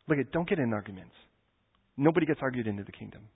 Look 0.08 0.18
at, 0.18 0.32
don't 0.32 0.48
get 0.48 0.58
in 0.58 0.72
arguments. 0.72 1.14
Nobody 1.96 2.26
gets 2.26 2.40
argued 2.42 2.66
into 2.66 2.82
the 2.82 2.90
kingdom. 2.90 3.28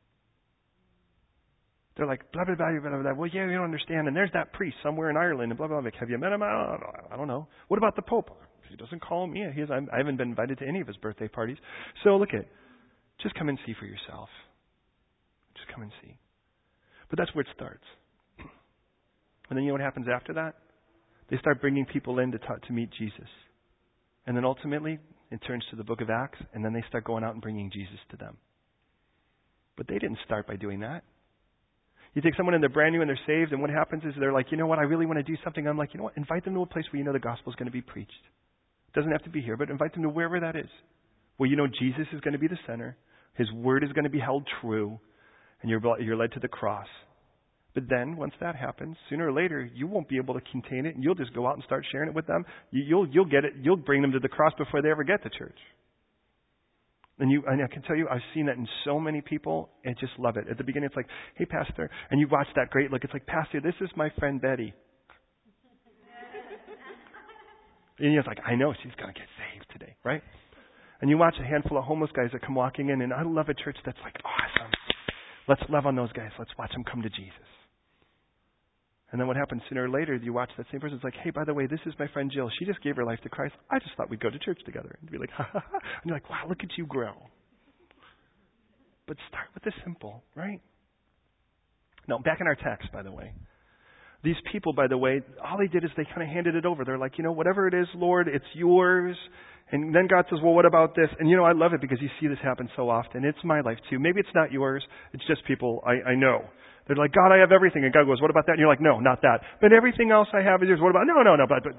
They're 1.96 2.08
like, 2.08 2.32
blah, 2.32 2.44
blah, 2.44 2.56
blah, 2.56 2.72
blah, 2.72 2.90
blah, 2.90 3.02
blah. 3.02 3.12
Well, 3.14 3.30
yeah, 3.32 3.44
you 3.44 3.52
don't 3.52 3.62
understand. 3.62 4.08
And 4.08 4.16
there's 4.16 4.32
that 4.34 4.52
priest 4.52 4.78
somewhere 4.82 5.10
in 5.10 5.16
Ireland, 5.16 5.52
and 5.52 5.56
blah, 5.56 5.68
blah, 5.68 5.80
blah. 5.80 5.90
Have 6.00 6.10
you 6.10 6.18
met 6.18 6.32
him? 6.32 6.42
I 6.42 7.14
don't 7.16 7.28
know. 7.28 7.46
What 7.68 7.78
about 7.78 7.94
the 7.94 8.02
Pope? 8.02 8.30
He 8.68 8.76
doesn't 8.76 9.00
call 9.00 9.26
me. 9.26 9.44
He 9.54 9.60
has, 9.60 9.70
I 9.70 9.96
haven't 9.96 10.16
been 10.16 10.28
invited 10.28 10.58
to 10.58 10.66
any 10.66 10.80
of 10.80 10.86
his 10.86 10.96
birthday 10.96 11.28
parties. 11.28 11.58
So 12.02 12.16
look 12.16 12.34
at, 12.34 12.46
just 13.22 13.34
come 13.34 13.48
and 13.48 13.58
see 13.66 13.74
for 13.78 13.86
yourself. 13.86 14.28
Just 15.56 15.72
come 15.72 15.82
and 15.82 15.92
see. 16.02 16.16
But 17.10 17.18
that's 17.18 17.34
where 17.34 17.42
it 17.42 17.48
starts. 17.54 17.84
And 19.50 19.58
then 19.58 19.64
you 19.64 19.68
know 19.68 19.74
what 19.74 19.82
happens 19.82 20.06
after 20.12 20.32
that? 20.34 20.54
They 21.30 21.36
start 21.38 21.60
bringing 21.60 21.84
people 21.84 22.18
in 22.18 22.32
to, 22.32 22.38
talk, 22.38 22.62
to 22.66 22.72
meet 22.72 22.90
Jesus. 22.98 23.28
And 24.26 24.36
then 24.36 24.44
ultimately, 24.44 24.98
it 25.30 25.40
turns 25.46 25.64
to 25.70 25.76
the 25.76 25.84
book 25.84 26.00
of 26.00 26.08
Acts, 26.08 26.38
and 26.54 26.64
then 26.64 26.72
they 26.72 26.82
start 26.88 27.04
going 27.04 27.24
out 27.24 27.34
and 27.34 27.42
bringing 27.42 27.70
Jesus 27.70 27.98
to 28.10 28.16
them. 28.16 28.36
But 29.76 29.86
they 29.86 29.98
didn't 29.98 30.18
start 30.24 30.46
by 30.46 30.56
doing 30.56 30.80
that. 30.80 31.04
You 32.14 32.22
take 32.22 32.36
someone 32.36 32.54
and 32.54 32.62
they're 32.62 32.70
brand 32.70 32.94
new 32.94 33.00
and 33.00 33.08
they're 33.10 33.18
saved, 33.26 33.52
and 33.52 33.60
what 33.60 33.70
happens 33.70 34.04
is 34.04 34.14
they're 34.18 34.32
like, 34.32 34.46
you 34.50 34.56
know 34.56 34.66
what, 34.66 34.78
I 34.78 34.82
really 34.82 35.06
want 35.06 35.18
to 35.18 35.24
do 35.24 35.36
something. 35.42 35.66
I'm 35.66 35.76
like, 35.76 35.92
you 35.92 35.98
know 35.98 36.04
what, 36.04 36.16
invite 36.16 36.44
them 36.44 36.54
to 36.54 36.62
a 36.62 36.66
place 36.66 36.84
where 36.92 36.98
you 36.98 37.04
know 37.04 37.12
the 37.12 37.18
gospel 37.18 37.50
is 37.50 37.56
going 37.56 37.66
to 37.66 37.72
be 37.72 37.82
preached. 37.82 38.12
Doesn't 38.94 39.10
have 39.10 39.24
to 39.24 39.30
be 39.30 39.42
here, 39.42 39.56
but 39.56 39.70
invite 39.70 39.92
them 39.94 40.02
to 40.02 40.08
wherever 40.08 40.40
that 40.40 40.56
is. 40.56 40.70
Where 41.36 41.50
you 41.50 41.56
know 41.56 41.66
Jesus 41.66 42.06
is 42.12 42.20
going 42.20 42.32
to 42.32 42.38
be 42.38 42.46
the 42.46 42.58
center, 42.66 42.96
His 43.34 43.50
word 43.52 43.82
is 43.82 43.92
going 43.92 44.04
to 44.04 44.10
be 44.10 44.20
held 44.20 44.46
true, 44.60 44.98
and 45.62 45.70
you're, 45.70 45.80
you're 46.00 46.16
led 46.16 46.32
to 46.32 46.40
the 46.40 46.48
cross. 46.48 46.86
But 47.74 47.84
then, 47.88 48.16
once 48.16 48.34
that 48.40 48.54
happens, 48.54 48.96
sooner 49.10 49.28
or 49.28 49.32
later, 49.32 49.68
you 49.74 49.88
won't 49.88 50.08
be 50.08 50.16
able 50.16 50.34
to 50.34 50.40
contain 50.52 50.86
it, 50.86 50.94
and 50.94 51.02
you'll 51.02 51.16
just 51.16 51.34
go 51.34 51.48
out 51.48 51.54
and 51.54 51.64
start 51.64 51.84
sharing 51.90 52.08
it 52.08 52.14
with 52.14 52.28
them. 52.28 52.44
You, 52.70 52.84
you'll, 52.84 53.08
you'll 53.08 53.24
get 53.24 53.44
it. 53.44 53.54
You'll 53.60 53.76
bring 53.76 54.00
them 54.00 54.12
to 54.12 54.20
the 54.20 54.28
cross 54.28 54.52
before 54.56 54.80
they 54.80 54.90
ever 54.90 55.02
get 55.02 55.24
to 55.24 55.30
church. 55.30 55.58
And 57.18 57.30
you, 57.30 57.42
and 57.48 57.62
I 57.62 57.66
can 57.66 57.82
tell 57.82 57.96
you, 57.96 58.06
I've 58.08 58.20
seen 58.32 58.46
that 58.46 58.56
in 58.56 58.68
so 58.84 59.00
many 59.00 59.20
people, 59.20 59.70
and 59.84 59.96
just 59.98 60.12
love 60.18 60.36
it. 60.36 60.46
At 60.48 60.56
the 60.56 60.64
beginning, 60.64 60.86
it's 60.86 60.96
like, 60.96 61.08
"Hey, 61.34 61.44
Pastor," 61.46 61.90
and 62.10 62.20
you 62.20 62.28
watch 62.28 62.48
that 62.54 62.70
great 62.70 62.92
look. 62.92 63.02
It's 63.02 63.12
like, 63.12 63.26
"Pastor, 63.26 63.60
this 63.60 63.74
is 63.80 63.88
my 63.96 64.10
friend 64.18 64.40
Betty." 64.40 64.72
And 67.98 68.12
you're 68.12 68.22
like, 68.24 68.40
"I 68.44 68.54
know 68.54 68.74
she's 68.82 68.94
gonna 68.96 69.12
get 69.12 69.28
saved 69.38 69.66
today, 69.70 69.96
right?" 70.04 70.22
And 71.00 71.10
you 71.10 71.18
watch 71.18 71.38
a 71.38 71.44
handful 71.44 71.78
of 71.78 71.84
homeless 71.84 72.10
guys 72.12 72.30
that 72.32 72.42
come 72.42 72.54
walking 72.54 72.88
in, 72.88 73.02
and 73.02 73.12
I 73.12 73.22
love 73.22 73.48
a 73.48 73.54
church 73.54 73.76
that's 73.84 73.98
like, 74.02 74.16
"Awesome, 74.24 74.72
let's 75.48 75.62
love 75.68 75.86
on 75.86 75.96
those 75.96 76.12
guys. 76.12 76.30
Let's 76.38 76.56
watch 76.58 76.72
them 76.72 76.84
come 76.84 77.02
to 77.02 77.10
Jesus." 77.10 77.48
And 79.14 79.20
then 79.20 79.28
what 79.28 79.36
happens 79.36 79.62
sooner 79.68 79.84
or 79.84 79.88
later, 79.88 80.16
you 80.16 80.32
watch 80.32 80.50
that 80.56 80.66
same 80.72 80.80
person. 80.80 80.96
It's 80.96 81.04
like, 81.04 81.14
hey, 81.22 81.30
by 81.30 81.44
the 81.44 81.54
way, 81.54 81.68
this 81.68 81.78
is 81.86 81.94
my 82.00 82.08
friend 82.08 82.32
Jill. 82.34 82.50
She 82.58 82.64
just 82.64 82.82
gave 82.82 82.96
her 82.96 83.04
life 83.04 83.20
to 83.22 83.28
Christ. 83.28 83.54
I 83.70 83.78
just 83.78 83.94
thought 83.96 84.10
we'd 84.10 84.18
go 84.18 84.28
to 84.28 84.40
church 84.40 84.58
together. 84.66 84.98
And 85.00 85.08
be 85.08 85.18
like, 85.18 85.30
ha 85.30 85.48
ha 85.52 85.60
ha. 85.60 85.78
And 85.78 86.06
you're 86.06 86.16
like, 86.16 86.28
wow, 86.28 86.46
look 86.48 86.64
at 86.64 86.70
you 86.76 86.84
grow. 86.84 87.12
But 89.06 89.16
start 89.28 89.46
with 89.54 89.62
the 89.62 89.70
simple, 89.84 90.24
right? 90.34 90.60
Now, 92.08 92.18
back 92.18 92.40
in 92.40 92.48
our 92.48 92.56
text, 92.56 92.90
by 92.92 93.02
the 93.04 93.12
way. 93.12 93.32
These 94.24 94.40
people, 94.50 94.72
by 94.72 94.88
the 94.88 94.96
way, 94.96 95.20
all 95.44 95.58
they 95.58 95.68
did 95.68 95.84
is 95.84 95.90
they 95.96 96.04
kind 96.04 96.22
of 96.22 96.28
handed 96.28 96.54
it 96.54 96.64
over. 96.64 96.84
They're 96.84 96.98
like, 96.98 97.18
you 97.18 97.24
know, 97.24 97.32
whatever 97.32 97.68
it 97.68 97.74
is, 97.74 97.86
Lord, 97.94 98.26
it's 98.26 98.44
yours. 98.54 99.16
And 99.70 99.94
then 99.94 100.08
God 100.08 100.24
says, 100.30 100.38
well, 100.42 100.54
what 100.54 100.64
about 100.64 100.96
this? 100.96 101.08
And 101.20 101.28
you 101.28 101.36
know, 101.36 101.44
I 101.44 101.52
love 101.52 101.74
it 101.74 101.80
because 101.80 101.98
you 102.00 102.08
see 102.20 102.26
this 102.26 102.38
happen 102.42 102.68
so 102.74 102.88
often. 102.88 103.24
It's 103.24 103.38
my 103.44 103.60
life 103.60 103.78
too. 103.90 103.98
Maybe 103.98 104.20
it's 104.20 104.34
not 104.34 104.50
yours. 104.50 104.82
It's 105.12 105.24
just 105.26 105.44
people 105.44 105.82
I, 105.86 106.12
I 106.12 106.14
know. 106.14 106.40
They're 106.86 106.96
like, 106.96 107.12
God, 107.12 107.32
I 107.32 107.38
have 107.38 107.52
everything. 107.52 107.84
And 107.84 107.92
God 107.92 108.04
goes, 108.06 108.20
what 108.20 108.30
about 108.30 108.46
that? 108.46 108.52
And 108.52 108.60
you're 108.60 108.68
like, 108.68 108.80
no, 108.80 108.98
not 108.98 109.20
that. 109.22 109.40
But 109.60 109.72
everything 109.72 110.10
else 110.10 110.28
I 110.32 110.42
have 110.42 110.62
is 110.62 110.68
yours. 110.68 110.80
What 110.80 110.90
about, 110.90 111.06
no, 111.06 111.22
no, 111.22 111.36
no, 111.36 111.46
but, 111.48 111.64
but 111.64 111.76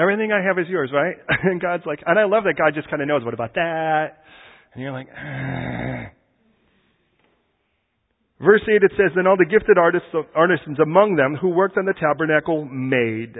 everything 0.00 0.32
I 0.32 0.44
have 0.44 0.58
is 0.58 0.68
yours, 0.68 0.90
right? 0.92 1.16
And 1.44 1.60
God's 1.60 1.84
like, 1.86 2.00
and 2.06 2.18
I 2.18 2.24
love 2.24 2.44
that 2.44 2.56
God 2.56 2.72
just 2.74 2.88
kind 2.88 3.00
of 3.00 3.08
knows, 3.08 3.24
what 3.24 3.34
about 3.34 3.54
that? 3.54 4.24
And 4.74 4.82
you're 4.82 4.92
like, 4.92 5.08
ah. 5.16 6.12
Verse 8.40 8.62
8 8.68 8.82
it 8.82 8.92
says, 8.96 9.12
Then 9.14 9.26
all 9.26 9.36
the 9.36 9.46
gifted 9.46 9.78
artists, 9.78 10.08
artisans 10.34 10.78
among 10.78 11.16
them 11.16 11.36
who 11.40 11.48
worked 11.48 11.78
on 11.78 11.86
the 11.86 11.94
tabernacle 11.94 12.64
made. 12.66 13.36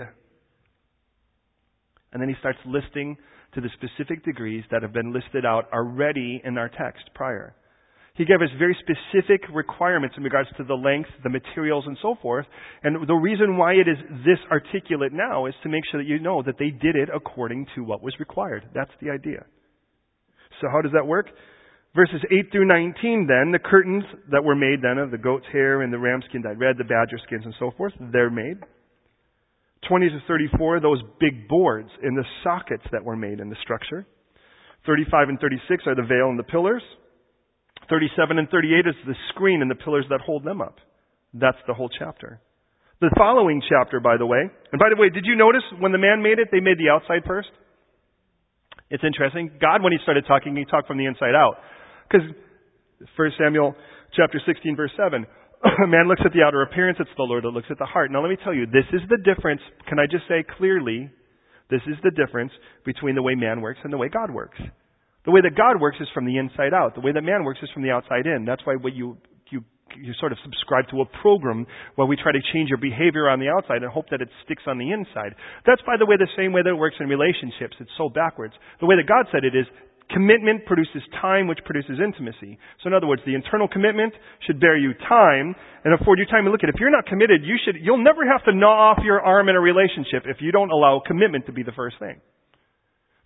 And 2.13 2.23
then 2.23 2.29
he 2.29 2.35
starts 2.41 2.59
listing 2.65 3.17
to 3.55 3.61
the 3.61 3.69
specific 3.75 4.25
degrees 4.25 4.65
that 4.71 4.83
have 4.83 4.93
been 4.93 5.13
listed 5.13 5.45
out 5.45 5.69
already 5.73 6.41
in 6.45 6.57
our 6.57 6.69
text 6.69 7.05
prior. 7.15 7.55
He 8.15 8.25
gave 8.25 8.41
us 8.41 8.49
very 8.59 8.75
specific 8.81 9.43
requirements 9.53 10.17
in 10.17 10.25
regards 10.25 10.49
to 10.57 10.65
the 10.65 10.75
length, 10.75 11.11
the 11.23 11.29
materials, 11.29 11.85
and 11.87 11.99
so 12.01 12.17
forth. 12.23 12.47
And 12.83 13.07
the 13.07 13.15
reason 13.15 13.59
why 13.59 13.73
it 13.75 13.87
is 13.87 13.99
this 14.25 14.39
articulate 14.51 15.13
now 15.13 15.45
is 15.45 15.55
to 15.63 15.69
make 15.69 15.83
sure 15.91 16.03
that 16.03 16.09
you 16.09 16.19
know 16.19 16.43
that 16.43 16.57
they 16.59 16.71
did 16.71 16.97
it 16.97 17.11
according 17.15 17.67
to 17.75 17.85
what 17.85 18.03
was 18.03 18.15
required. 18.19 18.65
That's 18.75 18.91
the 19.03 19.11
idea. 19.11 19.45
So 20.63 20.69
how 20.73 20.81
does 20.81 20.93
that 20.93 21.07
work? 21.07 21.27
Verses 21.97 22.21
8 22.31 22.53
through 22.53 22.69
19 22.69 23.25
then, 23.27 23.53
the 23.53 23.59
curtains 23.59 24.05
that 24.31 24.45
were 24.45 24.55
made 24.55 24.85
then 24.85 24.99
of 24.99 25.11
the 25.11 25.17
goat's 25.17 25.47
hair 25.51 25.81
and 25.81 25.91
the 25.91 25.99
ram 25.99 26.21
skin 26.29 26.43
dyed 26.43 26.61
red, 26.61 26.77
the 26.77 26.85
badger 26.85 27.17
skins 27.25 27.47
and 27.47 27.55
so 27.59 27.73
forth, 27.73 27.95
they're 28.13 28.29
made. 28.29 28.61
20 29.89 30.11
to 30.11 30.21
34, 30.29 30.81
those 30.81 31.01
big 31.19 31.49
boards 31.49 31.89
in 32.03 32.15
the 32.15 32.25
sockets 32.45 32.85
that 32.93 33.03
were 33.03 33.17
made 33.17 33.41
in 33.41 33.49
the 33.49 33.57
structure. 33.63 34.07
35 34.85 35.29
and 35.31 35.41
36 35.41 35.85
are 35.87 35.95
the 35.95 36.03
veil 36.03 36.29
and 36.29 36.39
the 36.39 36.45
pillars. 36.45 36.83
37 37.89 38.39
and 38.39 38.49
38 38.51 38.87
is 38.87 38.95
the 39.07 39.15
screen 39.31 39.63
and 39.63 39.71
the 39.71 39.81
pillars 39.81 40.05
that 40.11 40.21
hold 40.21 40.45
them 40.45 40.61
up. 40.61 40.77
That's 41.33 41.59
the 41.67 41.73
whole 41.73 41.89
chapter. 41.89 42.41
The 43.01 43.11
following 43.17 43.63
chapter, 43.67 44.01
by 44.01 44.19
the 44.19 44.27
way, 44.27 44.45
and 44.73 44.79
by 44.79 44.89
the 44.93 45.01
way, 45.01 45.09
did 45.09 45.25
you 45.25 45.37
notice 45.37 45.65
when 45.81 45.93
the 45.93 45.99
man 45.99 46.21
made 46.23 46.39
it, 46.41 46.49
they 46.53 46.61
made 46.61 46.77
the 46.77 46.93
outside 46.93 47.25
first? 47.27 47.49
It's 48.91 49.05
interesting. 49.05 49.51
God, 49.61 49.83
when 49.83 49.93
he 49.93 49.99
started 50.03 50.25
talking, 50.29 50.57
he 50.57 50.65
talked 50.65 50.89
from 50.89 50.99
the 50.99 51.07
inside 51.07 51.35
out. 51.35 51.57
Because 52.09 52.27
1 53.17 53.31
Samuel 53.39 53.75
chapter 54.15 54.41
16 54.45 54.77
verse 54.77 54.93
7, 54.97 55.27
a 55.65 55.87
man 55.89 56.09
looks 56.09 56.23
at 56.25 56.33
the 56.33 56.43
outer 56.43 56.63
appearance, 56.63 56.99
it's 57.01 57.11
the 57.17 57.23
Lord 57.23 57.45
that 57.45 57.51
looks 57.51 57.69
at 57.71 57.79
the 57.79 57.87
heart. 57.87 58.11
Now 58.11 58.23
let 58.23 58.29
me 58.29 58.37
tell 58.43 58.55
you, 58.55 58.67
this 58.67 58.87
is 58.93 59.01
the 59.09 59.19
difference. 59.19 59.61
Can 59.89 59.99
I 59.99 60.07
just 60.11 60.25
say 60.29 60.45
clearly, 60.57 61.11
this 61.71 61.83
is 61.87 61.97
the 62.03 62.11
difference 62.11 62.53
between 62.85 63.15
the 63.15 63.23
way 63.23 63.35
man 63.35 63.61
works 63.61 63.81
and 63.83 63.93
the 63.93 63.99
way 63.99 64.09
God 64.09 64.31
works. 64.31 64.59
The 65.25 65.33
way 65.33 65.41
that 65.43 65.59
God 65.59 65.81
works 65.81 65.99
is 66.01 66.07
from 66.15 66.25
the 66.25 66.39
inside 66.39 66.73
out. 66.73 66.95
The 66.95 67.03
way 67.03 67.11
that 67.11 67.23
man 67.23 67.43
works 67.43 67.59
is 67.63 67.69
from 67.75 67.83
the 67.83 67.91
outside 67.91 68.27
in. 68.27 68.45
That's 68.47 68.63
why 68.65 68.77
what 68.79 68.95
you, 68.95 69.19
you, 69.51 69.65
you 69.99 70.15
sort 70.21 70.31
of 70.31 70.39
subscribe 70.45 70.87
to 70.95 71.03
a 71.03 71.07
program 71.21 71.67
where 71.97 72.07
we 72.07 72.15
try 72.15 72.31
to 72.31 72.39
change 72.55 72.69
your 72.71 72.79
behavior 72.79 73.29
on 73.29 73.41
the 73.41 73.51
outside 73.51 73.83
and 73.83 73.91
hope 73.91 74.07
that 74.15 74.23
it 74.23 74.31
sticks 74.45 74.63
on 74.69 74.79
the 74.79 74.93
inside. 74.95 75.35
That's, 75.67 75.83
by 75.83 75.99
the 75.99 76.07
way, 76.07 76.15
the 76.15 76.31
same 76.39 76.53
way 76.55 76.63
that 76.63 76.71
it 76.71 76.79
works 76.79 76.95
in 77.01 77.11
relationships. 77.11 77.75
It's 77.81 77.91
so 77.99 78.09
backwards. 78.09 78.55
The 78.79 78.87
way 78.87 78.95
that 78.95 79.11
God 79.11 79.27
said 79.35 79.43
it 79.43 79.59
is, 79.59 79.67
Commitment 80.11 80.65
produces 80.67 81.03
time, 81.21 81.49
which 81.49 81.59
produces 81.65 81.99
intimacy. 81.99 82.59
So 82.83 82.87
in 82.87 82.95
other 82.95 83.09
words, 83.09 83.23
the 83.27 83.35
internal 83.35 83.67
commitment 83.67 84.15
should 84.47 84.61
bear 84.61 84.79
you 84.79 84.95
time 85.09 85.55
and 85.85 85.95
afford 85.99 86.21
you 86.21 86.27
time. 86.27 86.47
And 86.47 86.53
look 86.53 86.63
at, 86.63 86.71
if 86.71 86.79
you're 86.79 86.95
not 86.95 87.07
committed, 87.07 87.43
you 87.43 87.57
should, 87.65 87.77
you'll 87.83 88.03
never 88.03 88.23
have 88.25 88.45
to 88.45 88.55
gnaw 88.55 88.93
off 88.93 89.03
your 89.03 89.21
arm 89.21 89.49
in 89.49 89.57
a 89.57 89.61
relationship 89.61 90.23
if 90.27 90.39
you 90.41 90.53
don't 90.53 90.71
allow 90.71 91.03
commitment 91.05 91.47
to 91.47 91.53
be 91.53 91.65
the 91.65 91.75
first 91.75 91.99
thing. 91.99 92.21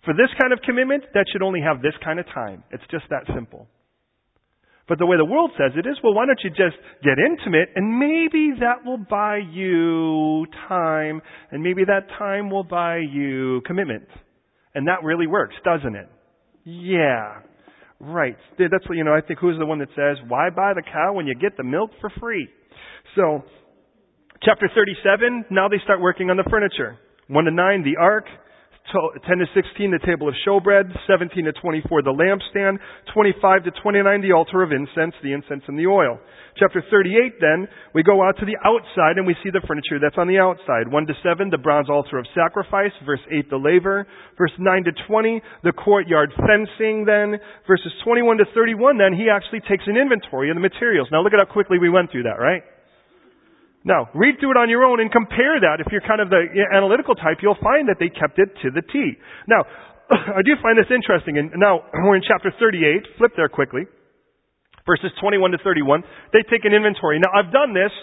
For 0.05 0.15
this 0.15 0.33
kind 0.41 0.51
of 0.51 0.59
commitment, 0.65 1.03
that 1.13 1.25
should 1.31 1.43
only 1.43 1.61
have 1.61 1.83
this 1.83 1.93
kind 2.03 2.19
of 2.19 2.25
time. 2.33 2.63
It's 2.71 2.83
just 2.89 3.05
that 3.09 3.29
simple. 3.35 3.67
But 4.89 4.97
the 4.97 5.05
way 5.05 5.17
the 5.17 5.25
world 5.25 5.51
says 5.57 5.71
it 5.77 5.87
is, 5.87 5.95
well, 6.03 6.15
why 6.15 6.25
don't 6.25 6.41
you 6.43 6.49
just 6.49 6.75
get 7.03 7.21
intimate 7.21 7.69
and 7.75 7.99
maybe 7.99 8.59
that 8.59 8.83
will 8.83 8.97
buy 8.97 9.37
you 9.37 10.47
time 10.67 11.21
and 11.51 11.61
maybe 11.61 11.85
that 11.85 12.09
time 12.17 12.49
will 12.49 12.63
buy 12.63 12.97
you 12.97 13.61
commitment. 13.65 14.07
And 14.73 14.87
that 14.87 15.03
really 15.03 15.27
works, 15.27 15.55
doesn't 15.63 15.95
it? 15.95 16.09
Yeah. 16.63 17.41
Right. 17.99 18.35
That's 18.57 18.87
what, 18.87 18.97
you 18.97 19.03
know, 19.03 19.13
I 19.13 19.21
think 19.21 19.39
who's 19.39 19.59
the 19.59 19.65
one 19.65 19.79
that 19.79 19.89
says, 19.95 20.17
why 20.27 20.49
buy 20.49 20.73
the 20.73 20.81
cow 20.81 21.13
when 21.13 21.27
you 21.27 21.35
get 21.35 21.55
the 21.57 21.63
milk 21.63 21.91
for 22.01 22.09
free? 22.19 22.47
So, 23.15 23.43
chapter 24.43 24.69
37, 24.73 25.45
now 25.51 25.67
they 25.67 25.77
start 25.83 26.01
working 26.01 26.29
on 26.29 26.37
the 26.37 26.47
furniture. 26.49 26.97
1 27.27 27.45
to 27.45 27.51
9, 27.51 27.83
the 27.83 28.01
ark. 28.01 28.25
10 28.89 29.37
to 29.39 29.47
16, 29.53 29.91
the 29.91 30.03
table 30.05 30.27
of 30.27 30.35
showbread. 30.45 30.91
17 31.07 31.45
to 31.45 31.53
24, 31.53 32.01
the 32.01 32.11
lampstand. 32.11 32.79
25 33.13 33.63
to 33.65 33.71
29, 33.81 34.21
the 34.21 34.33
altar 34.33 34.63
of 34.63 34.71
incense, 34.71 35.15
the 35.23 35.31
incense 35.31 35.63
and 35.67 35.77
the 35.77 35.87
oil. 35.87 36.19
Chapter 36.59 36.83
38, 36.91 37.39
then, 37.39 37.67
we 37.95 38.03
go 38.03 38.19
out 38.19 38.35
to 38.39 38.45
the 38.45 38.59
outside 38.67 39.15
and 39.15 39.25
we 39.25 39.35
see 39.39 39.49
the 39.49 39.63
furniture 39.63 40.03
that's 40.03 40.17
on 40.17 40.27
the 40.27 40.39
outside. 40.39 40.91
1 40.91 41.07
to 41.07 41.15
7, 41.23 41.49
the 41.49 41.57
bronze 41.57 41.89
altar 41.89 42.19
of 42.19 42.27
sacrifice. 42.35 42.91
Verse 43.05 43.23
8, 43.31 43.49
the 43.49 43.55
laver. 43.55 44.05
Verse 44.37 44.51
9 44.59 44.83
to 44.83 44.91
20, 45.07 45.41
the 45.63 45.71
courtyard 45.71 46.33
fencing, 46.35 47.05
then. 47.07 47.39
Verses 47.67 47.93
21 48.03 48.43
to 48.43 48.45
31, 48.53 48.97
then, 48.97 49.15
he 49.15 49.31
actually 49.31 49.61
takes 49.63 49.87
an 49.87 49.95
inventory 49.95 50.51
of 50.51 50.55
the 50.57 50.61
materials. 50.61 51.07
Now 51.11 51.23
look 51.23 51.31
at 51.31 51.39
how 51.39 51.47
quickly 51.47 51.79
we 51.79 51.89
went 51.89 52.11
through 52.11 52.23
that, 52.23 52.41
right? 52.41 52.63
Now, 53.83 54.09
read 54.13 54.37
through 54.37 54.53
it 54.53 54.59
on 54.61 54.69
your 54.69 54.85
own 54.85 55.01
and 55.01 55.09
compare 55.09 55.57
that. 55.57 55.81
If 55.81 55.89
you're 55.89 56.05
kind 56.05 56.21
of 56.21 56.29
the 56.29 56.45
analytical 56.69 57.15
type, 57.17 57.41
you'll 57.41 57.59
find 57.61 57.89
that 57.89 57.97
they 57.97 58.13
kept 58.13 58.37
it 58.37 58.53
to 58.61 58.69
the 58.69 58.85
T. 58.85 59.17
Now, 59.49 59.65
I 60.37 60.45
do 60.45 60.53
find 60.61 60.77
this 60.77 60.91
interesting, 60.93 61.41
and 61.41 61.49
now 61.57 61.81
we're 62.05 62.15
in 62.15 62.21
chapter 62.21 62.53
38. 62.53 63.17
Flip 63.17 63.33
there 63.33 63.49
quickly. 63.49 63.89
Verses 64.85 65.13
21 65.21 65.51
to 65.51 65.59
31. 65.61 66.03
They 66.33 66.45
take 66.49 66.65
an 66.65 66.73
inventory. 66.73 67.17
Now, 67.17 67.33
I've 67.33 67.53
done 67.53 67.73
this 67.73 67.93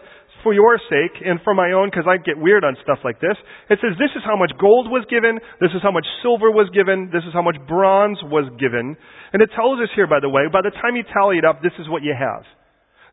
for 0.42 0.54
your 0.54 0.78
sake 0.90 1.18
and 1.26 1.38
for 1.42 1.54
my 1.54 1.74
own 1.74 1.90
because 1.90 2.06
I 2.06 2.18
get 2.22 2.38
weird 2.38 2.62
on 2.62 2.78
stuff 2.82 2.98
like 3.02 3.18
this. 3.20 3.34
It 3.70 3.78
says 3.82 3.98
this 3.98 4.14
is 4.14 4.22
how 4.22 4.38
much 4.38 4.54
gold 4.58 4.86
was 4.86 5.02
given, 5.10 5.38
this 5.58 5.74
is 5.74 5.82
how 5.82 5.90
much 5.90 6.06
silver 6.22 6.50
was 6.50 6.70
given, 6.70 7.10
this 7.10 7.26
is 7.26 7.34
how 7.34 7.42
much 7.42 7.58
bronze 7.66 8.18
was 8.22 8.46
given. 8.58 8.94
And 9.34 9.42
it 9.42 9.50
tells 9.54 9.82
us 9.82 9.90
here, 9.94 10.06
by 10.06 10.22
the 10.22 10.30
way, 10.30 10.46
by 10.50 10.62
the 10.62 10.70
time 10.70 10.94
you 10.94 11.02
tally 11.10 11.38
it 11.38 11.44
up, 11.44 11.62
this 11.62 11.74
is 11.78 11.90
what 11.90 12.02
you 12.02 12.14
have. 12.14 12.46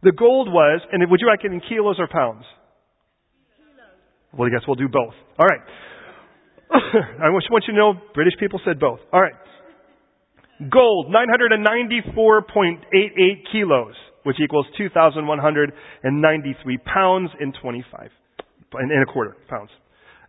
The 0.05 0.13
gold 0.13 0.53
was, 0.53 0.85
and 0.93 1.01
would 1.09 1.17
you 1.19 1.25
like 1.25 1.41
it 1.43 1.51
in 1.51 1.59
kilos 1.65 1.97
or 1.97 2.07
pounds? 2.07 2.45
Kilos. 3.57 3.89
Well, 4.37 4.45
I 4.45 4.53
guess 4.53 4.61
we'll 4.67 4.77
do 4.77 4.87
both. 4.87 5.15
All 5.39 5.47
right. 5.49 5.65
I 7.25 7.33
just 7.33 7.49
want 7.49 7.65
you 7.67 7.73
to 7.73 7.79
know 7.79 7.93
British 8.13 8.37
people 8.39 8.61
said 8.63 8.79
both. 8.79 8.99
All 9.11 9.19
right. 9.19 9.33
Gold, 10.69 11.07
994.88 11.09 12.85
kilos, 13.51 13.95
which 14.23 14.39
equals 14.39 14.67
2,193 14.77 16.77
pounds 16.85 17.31
and 17.39 17.57
25, 17.59 18.11
and 18.73 19.01
a 19.01 19.05
quarter 19.11 19.35
pounds. 19.49 19.71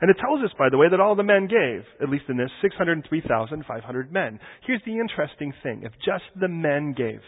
And 0.00 0.10
it 0.10 0.16
tells 0.20 0.44
us, 0.44 0.50
by 0.58 0.68
the 0.70 0.76
way, 0.76 0.88
that 0.90 1.00
all 1.00 1.16
the 1.16 1.22
men 1.22 1.48
gave, 1.48 1.84
at 2.02 2.10
least 2.10 2.24
in 2.28 2.36
this, 2.36 2.50
603,500 2.60 4.12
men. 4.12 4.38
Here's 4.66 4.82
the 4.84 4.98
interesting 4.98 5.52
thing. 5.62 5.82
If 5.84 5.92
just 6.04 6.24
the 6.38 6.48
men 6.48 6.94
gave, 6.96 7.20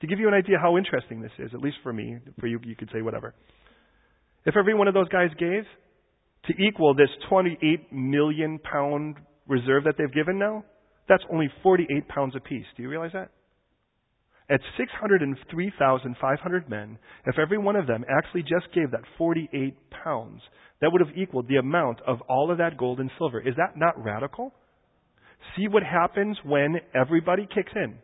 to 0.00 0.06
give 0.06 0.20
you 0.20 0.28
an 0.28 0.34
idea 0.34 0.56
how 0.60 0.76
interesting 0.76 1.20
this 1.20 1.32
is, 1.38 1.50
at 1.54 1.60
least 1.60 1.76
for 1.82 1.92
me, 1.92 2.18
for 2.38 2.46
you, 2.46 2.60
you 2.62 2.76
could 2.76 2.90
say 2.92 3.02
whatever. 3.02 3.34
If 4.46 4.56
every 4.56 4.74
one 4.74 4.86
of 4.86 4.94
those 4.94 5.08
guys 5.08 5.30
gave, 5.38 5.64
to 6.46 6.52
equal 6.62 6.94
this 6.94 7.08
28 7.28 7.92
million 7.92 8.58
pound 8.58 9.16
reserve 9.48 9.84
that 9.84 9.94
they've 9.98 10.12
given 10.12 10.38
now, 10.38 10.64
that's 11.08 11.24
only 11.32 11.48
48 11.62 12.08
pounds 12.08 12.34
apiece. 12.36 12.66
Do 12.76 12.82
you 12.82 12.88
realize 12.88 13.12
that? 13.12 13.30
At 14.50 14.60
603,500 14.76 16.68
men, 16.68 16.98
if 17.24 17.38
every 17.38 17.56
one 17.56 17.76
of 17.76 17.86
them 17.86 18.04
actually 18.08 18.42
just 18.42 18.72
gave 18.74 18.90
that 18.90 19.00
48 19.16 19.74
pounds, 20.04 20.42
that 20.80 20.92
would 20.92 21.00
have 21.00 21.16
equaled 21.16 21.48
the 21.48 21.56
amount 21.56 22.02
of 22.06 22.20
all 22.28 22.50
of 22.50 22.58
that 22.58 22.76
gold 22.76 23.00
and 23.00 23.10
silver. 23.16 23.40
Is 23.40 23.56
that 23.56 23.76
not 23.76 23.94
radical? 24.02 24.52
See 25.56 25.66
what 25.66 25.82
happens 25.82 26.36
when 26.44 26.76
everybody 26.94 27.46
kicks 27.54 27.72
in. 27.74 27.98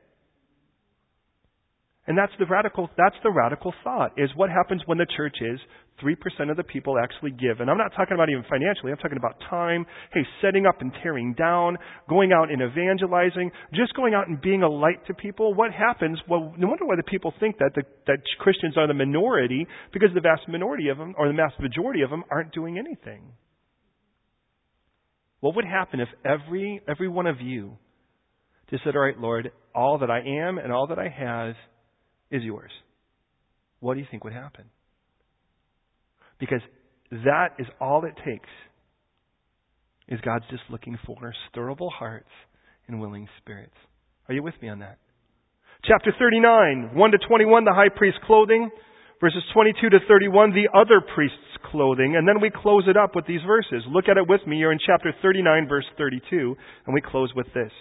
And 2.11 2.19
that's 2.19 2.33
the 2.41 2.47
radical, 2.47 2.91
that's 2.99 3.15
the 3.23 3.31
radical 3.31 3.73
thought, 3.85 4.11
is 4.17 4.31
what 4.35 4.51
happens 4.51 4.83
when 4.87 4.99
the 4.99 5.07
church 5.17 5.37
is 5.41 5.61
3% 6.03 6.51
of 6.51 6.57
the 6.57 6.65
people 6.65 6.97
actually 6.99 7.31
give. 7.31 7.61
And 7.61 7.71
I'm 7.71 7.79
not 7.79 7.93
talking 7.95 8.15
about 8.15 8.29
even 8.29 8.43
financially, 8.51 8.91
I'm 8.91 8.99
talking 8.99 9.17
about 9.17 9.37
time, 9.49 9.87
hey, 10.13 10.27
setting 10.43 10.67
up 10.67 10.81
and 10.81 10.91
tearing 11.05 11.35
down, 11.35 11.79
going 12.09 12.33
out 12.33 12.51
and 12.51 12.63
evangelizing, 12.63 13.53
just 13.73 13.95
going 13.95 14.15
out 14.15 14.27
and 14.27 14.41
being 14.41 14.65
a 14.65 14.69
light 14.69 15.07
to 15.07 15.15
people. 15.15 15.55
What 15.55 15.71
happens? 15.71 16.19
Well, 16.29 16.53
no 16.59 16.67
wonder 16.67 16.85
why 16.85 16.97
the 16.97 17.05
people 17.05 17.33
think 17.39 17.59
that, 17.59 17.71
the, 17.77 17.83
that 18.09 18.19
Christians 18.41 18.77
are 18.77 18.89
the 18.89 18.95
minority, 18.95 19.65
because 19.93 20.09
the 20.13 20.21
vast 20.21 20.49
minority 20.49 20.89
of 20.89 20.99
them, 20.99 21.15
or 21.17 21.29
the 21.29 21.35
vast 21.35 21.61
majority 21.61 22.03
of 22.03 22.11
them, 22.11 22.25
aren't 22.29 22.51
doing 22.53 22.77
anything. 22.77 23.23
What 25.39 25.55
would 25.55 25.65
happen 25.65 26.01
if 26.01 26.09
every, 26.25 26.81
every 26.89 27.09
one 27.09 27.29
of 27.29 27.41
you 27.41 27.79
just 28.69 28.83
said, 28.83 28.97
all 28.97 29.03
right, 29.03 29.17
Lord, 29.17 29.53
all 29.77 29.99
that 29.99 30.11
I 30.11 30.19
am 30.19 30.59
and 30.59 30.73
all 30.73 30.89
that 30.89 30.99
I 30.99 31.09
have 31.09 31.55
is 32.31 32.43
yours. 32.43 32.71
What 33.81 33.95
do 33.95 34.01
you 34.01 34.07
think 34.11 34.25
would 34.25 34.33
happen? 34.33 34.65
Because 36.39 36.61
that 37.11 37.55
is 37.59 37.67
all 37.81 38.05
it 38.05 38.15
takes. 38.25 38.49
Is 40.09 40.21
God's 40.23 40.45
just 40.51 40.63
looking 40.71 40.99
for 41.07 41.33
stirrable 41.51 41.91
hearts 41.91 42.29
and 42.89 43.01
willing 43.01 43.29
spirits. 43.41 43.77
Are 44.29 44.35
you 44.35 44.43
with 44.43 44.55
me 44.61 44.69
on 44.69 44.81
that? 44.81 44.99
Chapter 45.85 46.13
39, 46.19 46.91
1 46.95 47.11
to 47.13 47.19
21, 47.19 47.65
the 47.65 47.73
high 47.73 47.89
priest's 47.95 48.21
clothing. 48.27 48.71
Verses 49.21 49.43
22 49.53 49.91
to 49.91 49.99
31, 50.09 50.51
the 50.51 50.69
other 50.75 51.01
priest's 51.15 51.37
clothing. 51.71 52.17
And 52.17 52.27
then 52.27 52.41
we 52.41 52.51
close 52.51 52.85
it 52.89 52.97
up 52.97 53.15
with 53.15 53.27
these 53.27 53.41
verses. 53.47 53.85
Look 53.89 54.09
at 54.09 54.17
it 54.17 54.27
with 54.27 54.41
me. 54.47 54.57
You're 54.57 54.73
in 54.73 54.79
chapter 54.85 55.13
39, 55.23 55.69
verse 55.69 55.85
32, 55.99 56.57
and 56.87 56.95
we 56.95 57.03
close 57.03 57.31
with 57.37 57.47
this. 57.55 57.73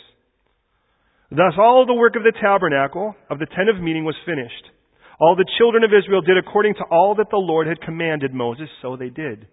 Thus 1.32 1.54
all 1.58 1.86
the 1.86 1.94
work 1.94 2.16
of 2.16 2.24
the 2.24 2.34
tabernacle 2.42 3.16
of 3.30 3.38
the 3.38 3.46
tent 3.46 3.70
of 3.70 3.82
meeting 3.82 4.04
was 4.04 4.16
finished. 4.26 4.66
All 5.20 5.36
the 5.36 5.46
children 5.58 5.84
of 5.84 5.92
Israel 5.94 6.22
did 6.22 6.38
according 6.38 6.74
to 6.76 6.86
all 6.90 7.16
that 7.16 7.30
the 7.30 7.38
Lord 7.38 7.68
had 7.68 7.82
commanded 7.82 8.34
Moses, 8.34 8.70
so 8.82 8.96
they 8.96 9.10
did. 9.10 9.48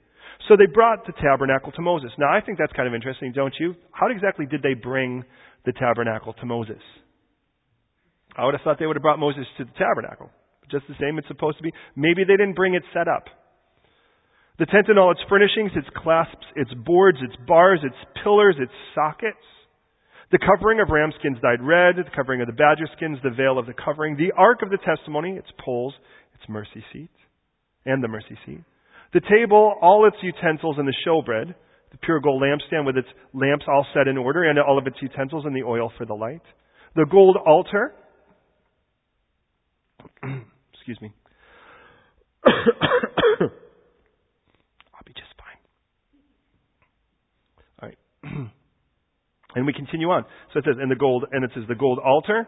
So 0.48 0.56
they 0.56 0.66
brought 0.72 1.04
the 1.06 1.12
tabernacle 1.20 1.72
to 1.72 1.82
Moses. 1.82 2.10
Now 2.18 2.32
I 2.32 2.40
think 2.40 2.56
that's 2.56 2.72
kind 2.72 2.88
of 2.88 2.94
interesting, 2.94 3.32
don't 3.32 3.54
you? 3.58 3.74
How 3.92 4.08
exactly 4.08 4.46
did 4.46 4.62
they 4.62 4.74
bring 4.74 5.24
the 5.64 5.72
tabernacle 5.72 6.32
to 6.34 6.46
Moses? 6.46 6.80
I 8.36 8.44
would 8.44 8.54
have 8.54 8.62
thought 8.62 8.78
they 8.78 8.86
would 8.86 8.96
have 8.96 9.02
brought 9.02 9.18
Moses 9.18 9.44
to 9.58 9.64
the 9.64 9.76
tabernacle. 9.76 10.30
Just 10.70 10.86
the 10.88 10.94
same 11.00 11.18
it's 11.18 11.28
supposed 11.28 11.58
to 11.58 11.62
be. 11.62 11.72
Maybe 11.94 12.24
they 12.24 12.36
didn't 12.36 12.54
bring 12.54 12.74
it 12.74 12.82
set 12.92 13.08
up. 13.08 13.24
The 14.58 14.66
tent 14.66 14.88
and 14.88 14.98
all 14.98 15.10
its 15.10 15.20
furnishings, 15.28 15.72
its 15.76 15.88
clasps, 15.96 16.46
its 16.54 16.72
boards, 16.72 17.18
its 17.20 17.36
bars, 17.46 17.80
its 17.82 17.96
pillars, 18.22 18.56
its 18.58 18.72
sockets, 18.94 19.44
the 20.32 20.38
covering 20.38 20.80
of 20.80 20.88
ram 20.90 21.12
skins 21.18 21.38
dyed 21.40 21.62
red, 21.62 21.96
the 21.96 22.10
covering 22.14 22.40
of 22.40 22.46
the 22.48 22.52
badger 22.52 22.88
skins, 22.96 23.18
the 23.22 23.30
veil 23.30 23.58
of 23.58 23.66
the 23.66 23.74
covering, 23.74 24.16
the 24.16 24.32
ark 24.36 24.62
of 24.62 24.70
the 24.70 24.78
testimony, 24.78 25.36
its 25.36 25.48
poles, 25.64 25.94
its 26.34 26.42
mercy 26.48 26.84
seat, 26.92 27.10
and 27.84 28.02
the 28.02 28.08
mercy 28.08 28.36
seat. 28.44 28.64
The 29.12 29.20
table, 29.20 29.74
all 29.80 30.06
its 30.06 30.16
utensils, 30.22 30.76
and 30.78 30.88
the 30.88 30.94
showbread, 31.06 31.54
the 31.92 31.98
pure 31.98 32.20
gold 32.20 32.42
lampstand 32.42 32.84
with 32.84 32.96
its 32.96 33.08
lamps 33.32 33.64
all 33.68 33.86
set 33.94 34.08
in 34.08 34.18
order, 34.18 34.42
and 34.44 34.58
all 34.58 34.78
of 34.78 34.86
its 34.86 34.96
utensils, 35.00 35.44
and 35.46 35.54
the 35.54 35.62
oil 35.62 35.92
for 35.96 36.04
the 36.04 36.14
light. 36.14 36.42
The 36.96 37.06
gold 37.08 37.36
altar. 37.46 37.94
Excuse 40.74 41.00
me. 41.00 41.12
I'll 42.44 42.52
be 45.04 45.12
just 45.12 45.32
fine. 45.38 45.60
All 47.80 47.88
right. 47.88 47.98
And 49.56 49.64
we 49.64 49.72
continue 49.72 50.08
on. 50.10 50.24
So 50.52 50.58
it 50.60 50.66
says, 50.68 50.76
and 50.78 50.90
the 50.90 51.00
gold, 51.00 51.24
and 51.32 51.42
it 51.42 51.50
says 51.54 51.64
the 51.66 51.74
gold 51.74 51.98
altar, 51.98 52.46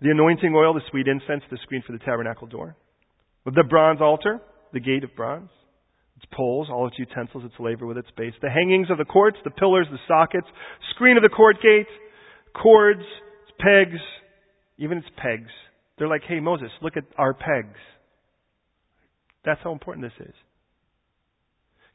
the 0.00 0.10
anointing 0.10 0.54
oil, 0.56 0.72
the 0.72 0.80
sweet 0.90 1.06
incense, 1.06 1.42
the 1.50 1.58
screen 1.62 1.82
for 1.86 1.92
the 1.92 1.98
tabernacle 1.98 2.48
door. 2.48 2.74
The 3.44 3.64
bronze 3.68 4.00
altar, 4.00 4.40
the 4.72 4.80
gate 4.80 5.04
of 5.04 5.14
bronze, 5.14 5.50
its 6.16 6.24
poles, 6.32 6.68
all 6.70 6.86
its 6.88 6.98
utensils, 6.98 7.44
its 7.44 7.54
laver 7.60 7.86
with 7.86 7.98
its 7.98 8.08
base, 8.16 8.32
the 8.40 8.48
hangings 8.48 8.88
of 8.90 8.96
the 8.96 9.04
courts, 9.04 9.36
the 9.44 9.50
pillars, 9.50 9.86
the 9.90 9.98
sockets, 10.08 10.46
screen 10.94 11.18
of 11.18 11.22
the 11.22 11.28
court 11.28 11.56
gate, 11.62 11.86
cords, 12.60 13.04
its 13.42 13.52
pegs, 13.60 14.00
even 14.78 14.98
its 14.98 15.08
pegs. 15.18 15.50
They're 15.98 16.08
like, 16.08 16.22
hey, 16.26 16.40
Moses, 16.40 16.70
look 16.80 16.96
at 16.96 17.04
our 17.18 17.34
pegs. 17.34 17.78
That's 19.44 19.60
how 19.62 19.72
important 19.72 20.06
this 20.06 20.26
is. 20.26 20.34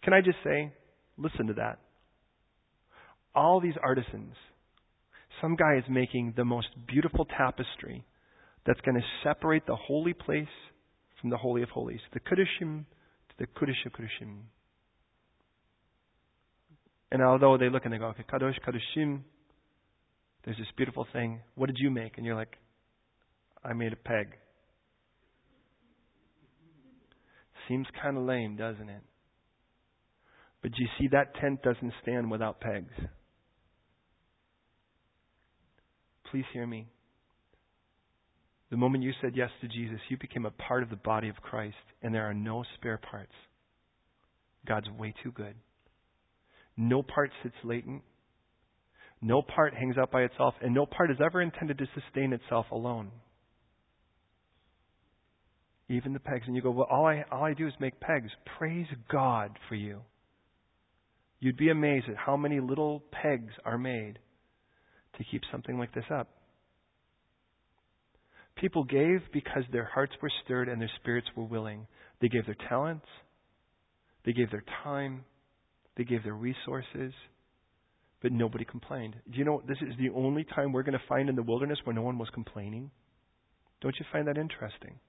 Can 0.04 0.14
I 0.14 0.22
just 0.22 0.38
say, 0.44 0.72
listen 1.18 1.48
to 1.48 1.54
that 1.54 1.80
all 3.36 3.60
these 3.60 3.76
artisans. 3.82 4.36
Some 5.42 5.56
guy 5.56 5.78
is 5.78 5.84
making 5.90 6.34
the 6.36 6.46
most 6.46 6.68
beautiful 6.88 7.26
tapestry 7.26 8.06
that's 8.66 8.82
going 8.82 8.96
to 8.96 9.04
separate 9.24 9.66
the 9.66 9.76
holy 9.76 10.14
place 10.14 10.48
from 11.20 11.30
the 11.30 11.38
Holy 11.38 11.64
of 11.64 11.70
Holies, 11.70 12.00
the 12.14 12.20
Kudishim 12.20 12.86
to 13.30 13.36
the 13.40 13.48
Kudish 13.48 13.86
of 13.86 13.94
Kudishim. 13.94 14.42
And 17.12 17.22
although 17.22 17.58
they 17.58 17.70
look 17.70 17.86
and 17.86 17.94
they 17.94 17.98
go, 17.98 18.08
okay, 18.08 18.24
Kadosh, 18.32 18.56
Kadoshim, 18.68 19.22
there's 20.44 20.58
this 20.58 20.68
beautiful 20.76 21.08
thing. 21.14 21.42
What 21.56 21.68
did 21.68 21.78
you 21.80 21.90
make? 21.90 22.18
And 22.18 22.26
you're 22.26 22.36
like, 22.36 22.58
I 23.64 23.74
made 23.74 23.94
a 23.94 23.96
peg. 23.96 24.30
Seems 27.68 27.88
kind 28.02 28.18
of 28.18 28.24
lame, 28.24 28.58
doesn't 28.58 28.90
it? 28.90 29.02
But 30.62 30.72
you 30.78 30.88
see, 30.98 31.08
that 31.12 31.36
tent 31.36 31.62
doesn't 31.62 31.94
stand 32.02 32.30
without 32.30 32.60
pegs. 32.60 32.94
Please 36.34 36.46
hear 36.52 36.66
me. 36.66 36.88
The 38.72 38.78
moment 38.78 39.04
you 39.04 39.12
said 39.22 39.34
yes 39.36 39.52
to 39.62 39.68
Jesus, 39.68 40.00
you 40.10 40.18
became 40.18 40.48
a 40.48 40.50
part 40.68 40.82
of 40.82 40.90
the 40.90 40.96
body 40.96 41.30
of 41.30 41.36
Christ, 41.36 41.76
and 42.02 42.12
there 42.12 42.28
are 42.28 42.34
no 42.34 42.64
spare 42.74 42.98
parts. 42.98 43.34
God's 44.68 44.90
way 44.98 45.14
too 45.22 45.32
good. 45.32 45.54
No 46.76 47.04
part 47.04 47.30
sits 47.44 47.54
latent. 47.64 48.02
No 49.22 49.44
part 49.44 49.76
hangs 49.76 49.96
out 49.96 50.10
by 50.10 50.24
itself, 50.24 50.56
and 50.60 50.74
no 50.74 50.88
part 50.88 51.12
is 51.12 51.18
ever 51.24 51.40
intended 51.40 51.78
to 51.78 51.86
sustain 51.94 52.34
itself 52.34 52.66
alone. 52.72 53.12
Even 55.88 56.14
the 56.14 56.20
pegs. 56.20 56.46
And 56.48 56.56
you 56.56 56.64
go, 56.64 56.72
well, 56.72 56.88
all 56.90 57.06
I, 57.06 57.26
all 57.32 57.44
I 57.44 57.54
do 57.54 57.68
is 57.68 57.74
make 57.80 58.00
pegs. 58.00 58.32
Praise 58.58 58.88
God 59.12 59.52
for 59.70 59.76
you. 59.76 60.00
You'd 61.40 61.58
be 61.58 61.70
amazed 61.70 62.10
at 62.10 62.18
how 62.18 62.38
many 62.38 62.60
little 62.60 63.04
pegs 63.12 63.54
are 63.64 63.78
made 63.78 64.18
to 65.18 65.24
keep 65.30 65.42
something 65.52 65.78
like 65.78 65.94
this 65.94 66.06
up. 66.12 66.28
People 68.56 68.84
gave 68.84 69.22
because 69.32 69.64
their 69.72 69.86
hearts 69.86 70.14
were 70.22 70.32
stirred 70.44 70.70
and 70.70 70.80
their 70.80 70.92
spirits 71.02 71.28
were 71.36 71.44
willing. 71.44 71.88
They 72.22 72.30
gave 72.30 72.46
their 72.46 72.58
talents, 72.70 73.06
they 74.26 74.34
gave 74.34 74.52
their 74.52 74.64
time, 74.84 75.26
they 75.98 76.04
gave 76.04 76.24
their 76.24 76.36
resources, 76.36 77.14
but 78.22 78.32
nobody 78.32 78.64
complained. 78.64 79.16
Do 79.30 79.38
you 79.38 79.44
know 79.44 79.62
this 79.68 79.80
is 79.82 79.96
the 79.98 80.10
only 80.16 80.46
time 80.56 80.72
we're 80.72 80.84
going 80.84 80.98
to 80.98 81.08
find 81.10 81.30
in 81.30 81.36
the 81.36 81.44
wilderness 81.44 81.80
where 81.84 81.96
no 81.96 82.02
one 82.04 82.18
was 82.18 82.30
complaining? 82.34 82.90
Don't 83.82 83.96
you 84.00 84.06
find 84.12 84.28
that 84.28 84.38
interesting? 84.38 85.00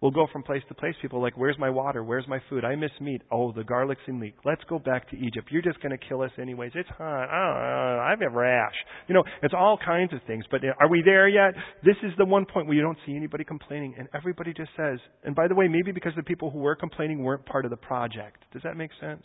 We'll 0.00 0.10
go 0.10 0.26
from 0.32 0.42
place 0.42 0.62
to 0.68 0.74
place. 0.74 0.94
People 1.02 1.20
like, 1.20 1.36
where's 1.36 1.58
my 1.58 1.68
water? 1.68 2.02
Where's 2.02 2.26
my 2.26 2.38
food? 2.48 2.64
I 2.64 2.74
miss 2.74 2.90
meat. 3.02 3.20
Oh, 3.30 3.52
the 3.52 3.64
garlic's 3.64 4.00
in 4.06 4.18
leek. 4.18 4.34
Let's 4.46 4.62
go 4.64 4.78
back 4.78 5.10
to 5.10 5.16
Egypt. 5.16 5.48
You're 5.50 5.60
just 5.60 5.78
going 5.82 5.96
to 5.96 5.98
kill 6.08 6.22
us 6.22 6.30
anyways. 6.40 6.72
It's 6.74 6.88
hot. 6.96 7.28
I 7.28 8.08
have 8.08 8.22
a 8.22 8.34
rash. 8.34 8.72
You 9.08 9.14
know, 9.14 9.24
it's 9.42 9.52
all 9.52 9.78
kinds 9.84 10.14
of 10.14 10.20
things. 10.26 10.44
But 10.50 10.64
uh, 10.64 10.68
are 10.80 10.88
we 10.88 11.02
there 11.04 11.28
yet? 11.28 11.52
This 11.84 11.96
is 12.02 12.12
the 12.16 12.24
one 12.24 12.46
point 12.46 12.66
where 12.66 12.76
you 12.76 12.82
don't 12.82 12.96
see 13.04 13.14
anybody 13.14 13.44
complaining, 13.44 13.94
and 13.98 14.08
everybody 14.14 14.54
just 14.54 14.70
says. 14.74 14.98
And 15.22 15.34
by 15.34 15.48
the 15.48 15.54
way, 15.54 15.68
maybe 15.68 15.92
because 15.92 16.12
the 16.16 16.22
people 16.22 16.50
who 16.50 16.60
were 16.60 16.76
complaining 16.76 17.22
weren't 17.22 17.44
part 17.44 17.66
of 17.66 17.70
the 17.70 17.76
project. 17.76 18.42
Does 18.54 18.62
that 18.64 18.78
make 18.78 18.90
sense? 19.02 19.22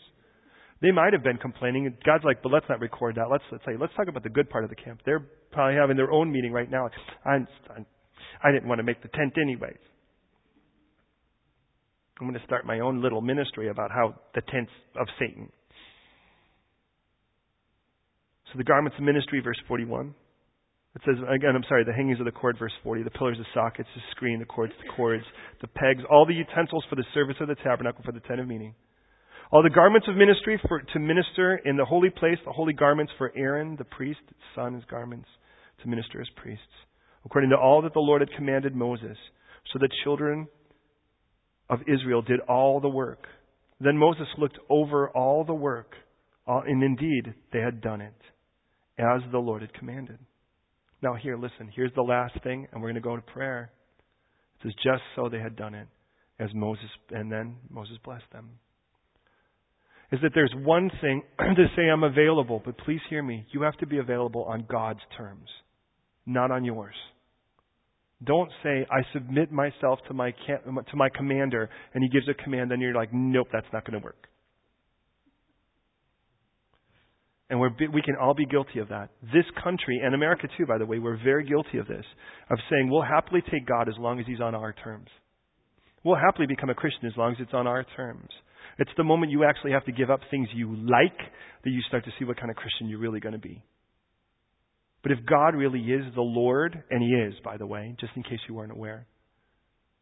They 0.82 0.90
might 0.90 1.14
have 1.14 1.22
been 1.22 1.38
complaining. 1.38 1.90
God's 2.04 2.24
like, 2.24 2.42
but 2.42 2.52
let's 2.52 2.66
not 2.68 2.80
record 2.80 3.14
that. 3.14 3.28
Let's 3.30 3.44
let's 3.50 3.64
say 3.64 3.72
let's 3.80 3.94
talk 3.96 4.08
about 4.08 4.24
the 4.24 4.28
good 4.28 4.50
part 4.50 4.62
of 4.62 4.68
the 4.68 4.76
camp. 4.76 5.00
They're 5.06 5.26
probably 5.52 5.76
having 5.80 5.96
their 5.96 6.12
own 6.12 6.30
meeting 6.30 6.52
right 6.52 6.70
now. 6.70 6.90
I'm, 7.24 7.48
I'm 7.74 7.86
I 8.44 8.52
didn't 8.52 8.68
want 8.68 8.78
to 8.80 8.82
make 8.82 9.00
the 9.00 9.08
tent 9.08 9.32
anyways. 9.40 9.78
I'm 12.20 12.26
going 12.26 12.38
to 12.38 12.46
start 12.46 12.64
my 12.64 12.80
own 12.80 13.02
little 13.02 13.20
ministry 13.20 13.68
about 13.68 13.90
how 13.90 14.14
the 14.34 14.40
tents 14.40 14.72
of 14.98 15.06
Satan. 15.18 15.50
So 18.52 18.58
the 18.58 18.64
garments 18.64 18.96
of 18.98 19.04
ministry, 19.04 19.40
verse 19.40 19.60
41. 19.68 20.14
It 20.94 21.02
says, 21.04 21.16
again, 21.28 21.52
I'm 21.54 21.64
sorry, 21.68 21.84
the 21.84 21.92
hangings 21.92 22.20
of 22.20 22.24
the 22.24 22.32
cord, 22.32 22.56
verse 22.58 22.72
40, 22.82 23.02
the 23.02 23.10
pillars, 23.10 23.36
the 23.36 23.44
sockets, 23.52 23.88
the 23.94 24.00
screen, 24.12 24.38
the 24.38 24.46
cords, 24.46 24.72
the 24.82 24.90
cords, 24.96 25.24
the 25.60 25.68
pegs, 25.68 26.00
all 26.10 26.24
the 26.24 26.32
utensils 26.32 26.84
for 26.88 26.96
the 26.96 27.04
service 27.12 27.36
of 27.38 27.48
the 27.48 27.54
tabernacle, 27.56 28.02
for 28.02 28.12
the 28.12 28.20
tent 28.20 28.40
of 28.40 28.48
meeting. 28.48 28.74
All 29.52 29.62
the 29.62 29.68
garments 29.68 30.08
of 30.08 30.16
ministry 30.16 30.58
for, 30.66 30.80
to 30.80 30.98
minister 30.98 31.60
in 31.66 31.76
the 31.76 31.84
holy 31.84 32.08
place, 32.08 32.38
the 32.46 32.52
holy 32.52 32.72
garments 32.72 33.12
for 33.18 33.30
Aaron, 33.36 33.76
the 33.76 33.84
priest, 33.84 34.20
his 34.26 34.36
son, 34.54 34.72
his 34.72 34.84
garments 34.90 35.28
to 35.82 35.88
minister 35.88 36.18
as 36.18 36.28
priests, 36.34 36.64
according 37.26 37.50
to 37.50 37.56
all 37.56 37.82
that 37.82 37.92
the 37.92 38.00
Lord 38.00 38.22
had 38.22 38.32
commanded 38.34 38.74
Moses. 38.74 39.18
So 39.72 39.78
the 39.78 39.90
children 40.02 40.48
of 41.68 41.80
Israel 41.82 42.22
did 42.22 42.40
all 42.48 42.80
the 42.80 42.88
work. 42.88 43.26
Then 43.80 43.98
Moses 43.98 44.28
looked 44.38 44.58
over 44.70 45.08
all 45.10 45.44
the 45.44 45.54
work, 45.54 45.94
uh, 46.46 46.60
and 46.66 46.82
indeed 46.82 47.34
they 47.52 47.60
had 47.60 47.80
done 47.80 48.00
it, 48.00 48.14
as 48.98 49.20
the 49.30 49.38
Lord 49.38 49.62
had 49.62 49.74
commanded. 49.74 50.18
Now, 51.02 51.14
here, 51.14 51.36
listen, 51.36 51.70
here's 51.74 51.92
the 51.94 52.02
last 52.02 52.34
thing, 52.42 52.66
and 52.72 52.80
we're 52.80 52.88
going 52.88 52.94
to 52.94 53.00
go 53.00 53.16
to 53.16 53.22
prayer. 53.22 53.70
It 54.58 54.62
says, 54.62 54.72
just 54.82 55.02
so 55.14 55.28
they 55.28 55.38
had 55.38 55.56
done 55.56 55.74
it, 55.74 55.88
as 56.38 56.48
Moses, 56.54 56.88
and 57.10 57.30
then 57.30 57.56
Moses 57.68 57.96
blessed 58.04 58.30
them. 58.32 58.50
Is 60.12 60.20
that 60.22 60.32
there's 60.34 60.54
one 60.56 60.90
thing 61.00 61.22
to 61.38 61.66
say 61.76 61.82
I'm 61.88 62.04
available, 62.04 62.62
but 62.64 62.78
please 62.78 63.00
hear 63.10 63.22
me. 63.22 63.46
You 63.50 63.62
have 63.62 63.76
to 63.78 63.86
be 63.86 63.98
available 63.98 64.44
on 64.44 64.64
God's 64.68 65.00
terms, 65.16 65.48
not 66.24 66.50
on 66.50 66.64
yours. 66.64 66.94
Don't 68.24 68.50
say, 68.62 68.86
I 68.90 69.02
submit 69.12 69.52
myself 69.52 69.98
to 70.08 70.14
my, 70.14 70.30
to 70.30 70.96
my 70.96 71.08
commander, 71.10 71.68
and 71.92 72.02
he 72.02 72.08
gives 72.08 72.26
a 72.28 72.42
command, 72.42 72.72
and 72.72 72.80
you're 72.80 72.94
like, 72.94 73.10
nope, 73.12 73.48
that's 73.52 73.66
not 73.72 73.84
going 73.84 74.00
to 74.00 74.04
work. 74.04 74.26
And 77.48 77.60
we 77.60 78.02
can 78.02 78.16
all 78.20 78.34
be 78.34 78.46
guilty 78.46 78.80
of 78.80 78.88
that. 78.88 79.10
This 79.22 79.44
country, 79.62 80.00
and 80.02 80.14
America 80.14 80.48
too, 80.58 80.66
by 80.66 80.78
the 80.78 80.86
way, 80.86 80.98
we're 80.98 81.22
very 81.22 81.44
guilty 81.46 81.78
of 81.78 81.86
this, 81.86 82.04
of 82.50 82.58
saying 82.70 82.90
we'll 82.90 83.02
happily 83.02 83.40
take 83.52 83.66
God 83.66 83.88
as 83.88 83.94
long 83.98 84.18
as 84.18 84.26
He's 84.26 84.40
on 84.40 84.54
our 84.54 84.72
terms. 84.72 85.08
We'll 86.02 86.16
happily 86.16 86.46
become 86.48 86.70
a 86.70 86.74
Christian 86.74 87.06
as 87.06 87.16
long 87.16 87.32
as 87.32 87.38
it's 87.40 87.54
on 87.54 87.68
our 87.68 87.84
terms. 87.96 88.30
It's 88.78 88.90
the 88.96 89.04
moment 89.04 89.30
you 89.30 89.44
actually 89.44 89.72
have 89.72 89.84
to 89.84 89.92
give 89.92 90.10
up 90.10 90.20
things 90.30 90.48
you 90.54 90.74
like 90.74 91.18
that 91.64 91.70
you 91.70 91.80
start 91.86 92.04
to 92.06 92.10
see 92.18 92.24
what 92.24 92.36
kind 92.36 92.50
of 92.50 92.56
Christian 92.56 92.88
you're 92.88 92.98
really 92.98 93.20
going 93.20 93.32
to 93.32 93.38
be. 93.38 93.62
But 95.06 95.16
if 95.16 95.24
God 95.24 95.54
really 95.54 95.78
is 95.82 96.02
the 96.16 96.20
Lord, 96.20 96.82
and 96.90 97.00
He 97.00 97.10
is, 97.10 97.34
by 97.44 97.58
the 97.58 97.66
way, 97.66 97.94
just 98.00 98.12
in 98.16 98.24
case 98.24 98.40
you 98.48 98.56
weren't 98.56 98.72
aware, 98.72 99.06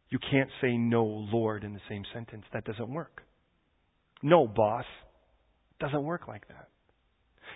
you 0.09 0.17
can't 0.31 0.49
say 0.61 0.77
no, 0.77 1.05
Lord, 1.31 1.63
in 1.63 1.73
the 1.73 1.79
same 1.87 2.01
sentence. 2.11 2.43
That 2.53 2.65
doesn't 2.65 2.89
work. 2.89 3.21
No, 4.23 4.47
boss. 4.47 4.85
Doesn't 5.79 6.03
work 6.03 6.27
like 6.27 6.47
that. 6.47 6.69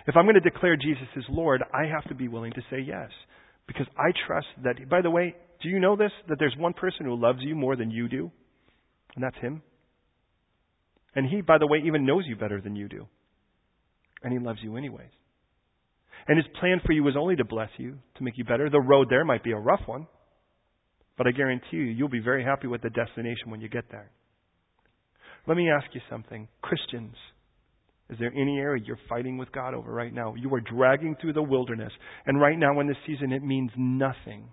If 0.06 0.16
I'm 0.16 0.26
going 0.26 0.40
to 0.40 0.48
declare 0.48 0.76
Jesus 0.76 1.08
as 1.16 1.24
Lord, 1.28 1.64
I 1.74 1.86
have 1.86 2.04
to 2.04 2.14
be 2.14 2.28
willing 2.28 2.52
to 2.52 2.62
say 2.70 2.84
yes. 2.86 3.10
Because 3.66 3.88
I 3.98 4.12
trust 4.28 4.46
that, 4.62 4.88
by 4.88 5.02
the 5.02 5.10
way, 5.10 5.34
do 5.60 5.70
you 5.70 5.80
know 5.80 5.96
this? 5.96 6.12
That 6.28 6.36
there's 6.38 6.54
one 6.56 6.72
person 6.72 7.04
who 7.04 7.20
loves 7.20 7.40
you 7.42 7.56
more 7.56 7.74
than 7.74 7.90
you 7.90 8.08
do? 8.08 8.30
And 9.16 9.24
that's 9.24 9.38
Him. 9.38 9.60
And 11.16 11.28
He, 11.28 11.40
by 11.40 11.58
the 11.58 11.66
way, 11.66 11.82
even 11.84 12.06
knows 12.06 12.22
you 12.28 12.36
better 12.36 12.60
than 12.60 12.76
you 12.76 12.88
do. 12.88 13.08
And 14.22 14.32
He 14.32 14.38
loves 14.38 14.60
you 14.62 14.76
anyways. 14.76 15.10
And 16.28 16.36
His 16.36 16.46
plan 16.58 16.80
for 16.84 16.92
you 16.92 17.06
is 17.08 17.14
only 17.18 17.36
to 17.36 17.44
bless 17.44 17.70
you, 17.76 17.98
to 18.16 18.22
make 18.22 18.36
you 18.36 18.44
better. 18.44 18.68
The 18.70 18.80
road 18.80 19.08
there 19.10 19.24
might 19.24 19.44
be 19.44 19.52
a 19.52 19.58
rough 19.58 19.82
one. 19.86 20.06
But 21.16 21.26
I 21.26 21.32
guarantee 21.32 21.76
you, 21.76 21.82
you'll 21.82 22.08
be 22.08 22.20
very 22.20 22.44
happy 22.44 22.66
with 22.66 22.82
the 22.82 22.90
destination 22.90 23.50
when 23.50 23.60
you 23.60 23.68
get 23.68 23.90
there. 23.90 24.10
Let 25.46 25.56
me 25.56 25.70
ask 25.70 25.86
you 25.94 26.00
something. 26.08 26.48
Christians, 26.62 27.14
is 28.08 28.18
there 28.18 28.32
any 28.32 28.58
area 28.58 28.82
you're 28.84 28.98
fighting 29.08 29.38
with 29.38 29.52
God 29.52 29.74
over 29.74 29.92
right 29.92 30.12
now? 30.12 30.34
You 30.34 30.52
are 30.54 30.60
dragging 30.60 31.16
through 31.20 31.34
the 31.34 31.42
wilderness, 31.42 31.92
and 32.26 32.40
right 32.40 32.58
now 32.58 32.78
in 32.80 32.88
this 32.88 32.96
season 33.06 33.32
it 33.32 33.42
means 33.42 33.70
nothing. 33.76 34.48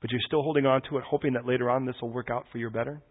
But 0.00 0.10
you're 0.10 0.20
still 0.26 0.42
holding 0.42 0.66
on 0.66 0.82
to 0.90 0.98
it, 0.98 1.04
hoping 1.04 1.34
that 1.34 1.46
later 1.46 1.70
on 1.70 1.86
this 1.86 1.96
will 2.00 2.12
work 2.12 2.28
out 2.30 2.46
for 2.52 2.58
your 2.58 2.70
better? 2.70 3.02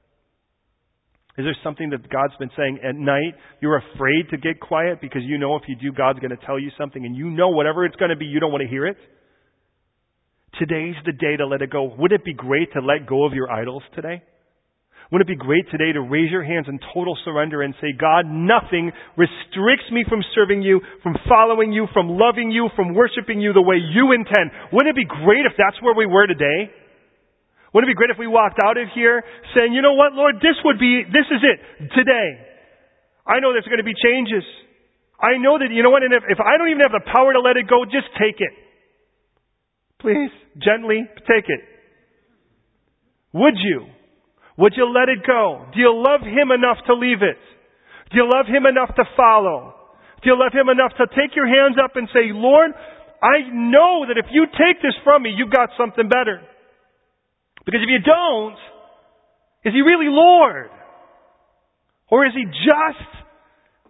Is 1.40 1.46
there 1.48 1.56
something 1.64 1.90
that 1.92 2.04
God's 2.12 2.36
been 2.36 2.52
saying 2.58 2.84
at 2.84 3.00
night? 3.00 3.32
You're 3.62 3.80
afraid 3.96 4.28
to 4.32 4.38
get 4.38 4.60
quiet 4.60 5.00
because 5.00 5.22
you 5.24 5.38
know 5.38 5.56
if 5.56 5.64
you 5.72 5.76
do, 5.80 5.96
God's 5.96 6.20
going 6.20 6.36
to 6.36 6.46
tell 6.46 6.60
you 6.60 6.68
something, 6.78 7.06
and 7.06 7.16
you 7.16 7.32
know 7.32 7.48
whatever 7.48 7.86
it's 7.86 7.96
going 7.96 8.12
to 8.12 8.18
be, 8.20 8.26
you 8.26 8.42
don't 8.42 8.52
want 8.52 8.62
to 8.62 8.68
hear 8.68 8.86
it? 8.86 8.98
Today's 10.60 11.00
the 11.06 11.14
day 11.14 11.38
to 11.38 11.48
let 11.48 11.62
it 11.62 11.72
go. 11.72 11.96
Would 11.96 12.12
it 12.12 12.26
be 12.26 12.34
great 12.34 12.74
to 12.74 12.82
let 12.82 13.08
go 13.08 13.26
of 13.26 13.32
your 13.32 13.50
idols 13.50 13.84
today? 13.96 14.22
Wouldn't 15.14 15.30
it 15.30 15.40
be 15.40 15.40
great 15.40 15.64
today 15.72 15.94
to 15.94 16.02
raise 16.02 16.30
your 16.30 16.44
hands 16.44 16.68
in 16.68 16.78
total 16.94 17.18
surrender 17.24 17.62
and 17.62 17.74
say, 17.80 17.96
God, 17.98 18.28
nothing 18.28 18.92
restricts 19.16 19.88
me 19.94 20.04
from 20.10 20.20
serving 20.36 20.62
you, 20.62 20.82
from 21.02 21.16
following 21.30 21.72
you, 21.72 21.88
from 21.94 22.20
loving 22.20 22.52
you, 22.52 22.68
from 22.76 22.94
worshiping 22.94 23.40
you 23.40 23.54
the 23.54 23.62
way 23.62 23.78
you 23.80 24.12
intend? 24.12 24.52
Wouldn't 24.74 24.92
it 24.92 25.00
be 25.00 25.08
great 25.08 25.48
if 25.48 25.56
that's 25.58 25.82
where 25.82 25.96
we 25.96 26.06
were 26.06 26.28
today? 26.28 26.68
Wouldn't 27.74 27.90
it 27.90 27.94
be 27.94 27.98
great 27.98 28.10
if 28.10 28.18
we 28.18 28.26
walked 28.26 28.58
out 28.64 28.78
of 28.78 28.90
here 28.96 29.22
saying, 29.54 29.74
you 29.74 29.82
know 29.82 29.94
what, 29.94 30.14
Lord, 30.14 30.42
this 30.42 30.58
would 30.66 30.80
be, 30.80 31.06
this 31.06 31.28
is 31.30 31.42
it, 31.46 31.60
today. 31.94 32.30
I 33.28 33.40
know 33.40 33.54
there's 33.54 33.70
going 33.70 33.84
to 33.84 33.88
be 33.88 33.98
changes. 33.98 34.42
I 35.22 35.38
know 35.38 35.60
that, 35.60 35.70
you 35.70 35.84
know 35.84 35.94
what, 35.94 36.02
and 36.02 36.14
if, 36.14 36.24
if 36.26 36.40
I 36.42 36.58
don't 36.58 36.70
even 36.74 36.82
have 36.82 36.96
the 36.96 37.06
power 37.06 37.34
to 37.34 37.42
let 37.42 37.58
it 37.58 37.70
go, 37.70 37.86
just 37.86 38.10
take 38.18 38.42
it. 38.42 38.54
Please, 40.02 40.32
gently, 40.58 41.06
take 41.28 41.46
it. 41.46 41.62
Would 43.34 43.60
you? 43.60 43.86
Would 44.58 44.74
you 44.76 44.90
let 44.90 45.12
it 45.12 45.22
go? 45.28 45.68
Do 45.76 45.78
you 45.80 45.94
love 45.94 46.26
Him 46.26 46.50
enough 46.50 46.82
to 46.88 46.96
leave 46.96 47.22
it? 47.22 47.38
Do 48.10 48.18
you 48.18 48.26
love 48.26 48.48
Him 48.48 48.66
enough 48.66 48.96
to 48.96 49.06
follow? 49.16 49.76
Do 50.24 50.32
you 50.32 50.40
love 50.40 50.52
Him 50.52 50.68
enough 50.68 50.98
to 50.98 51.06
take 51.14 51.36
your 51.36 51.46
hands 51.46 51.78
up 51.78 51.96
and 51.96 52.10
say, 52.12 52.34
Lord, 52.34 52.72
I 53.22 53.46
know 53.54 54.08
that 54.08 54.18
if 54.18 54.26
you 54.32 54.48
take 54.52 54.82
this 54.82 54.96
from 55.04 55.24
me, 55.24 55.36
you've 55.36 55.54
got 55.54 55.70
something 55.78 56.08
better. 56.10 56.42
Because 57.70 57.84
if 57.84 57.90
you 57.90 58.00
don't, 58.02 58.58
is 59.64 59.74
He 59.76 59.82
really 59.82 60.10
Lord? 60.10 60.72
Or 62.10 62.26
is 62.26 62.32
He 62.34 62.44
just 62.46 63.10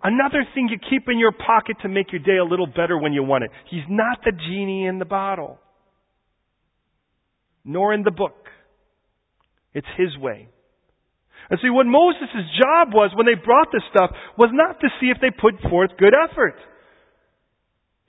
another 0.04 0.44
thing 0.54 0.68
you 0.68 0.78
keep 0.90 1.08
in 1.08 1.18
your 1.18 1.32
pocket 1.32 1.78
to 1.84 1.88
make 1.88 2.12
your 2.12 2.20
day 2.20 2.36
a 2.36 2.44
little 2.44 2.68
better 2.68 2.98
when 2.98 3.14
you 3.14 3.24
want 3.24 3.46
it? 3.46 3.52
He's 3.72 3.88
not 3.88 4.20
the 4.26 4.34
genie 4.34 4.86
in 4.86 5.00
the 5.00 5.06
bottle, 5.06 5.60
nor 7.64 7.94
in 7.94 8.04
the 8.04 8.12
book. 8.12 8.50
It's 9.74 9.88
His 9.98 10.18
way. 10.18 10.50
And 11.50 11.58
see, 11.64 11.70
what 11.70 11.86
Moses' 11.86 12.36
job 12.62 12.90
was 12.92 13.12
when 13.16 13.28
they 13.28 13.40
brought 13.42 13.72
this 13.72 13.84
stuff 13.96 14.12
was 14.38 14.50
not 14.52 14.82
to 14.82 14.88
see 15.00 15.08
if 15.08 15.22
they 15.22 15.32
put 15.32 15.56
forth 15.70 15.92
good 15.98 16.14
effort. 16.14 16.56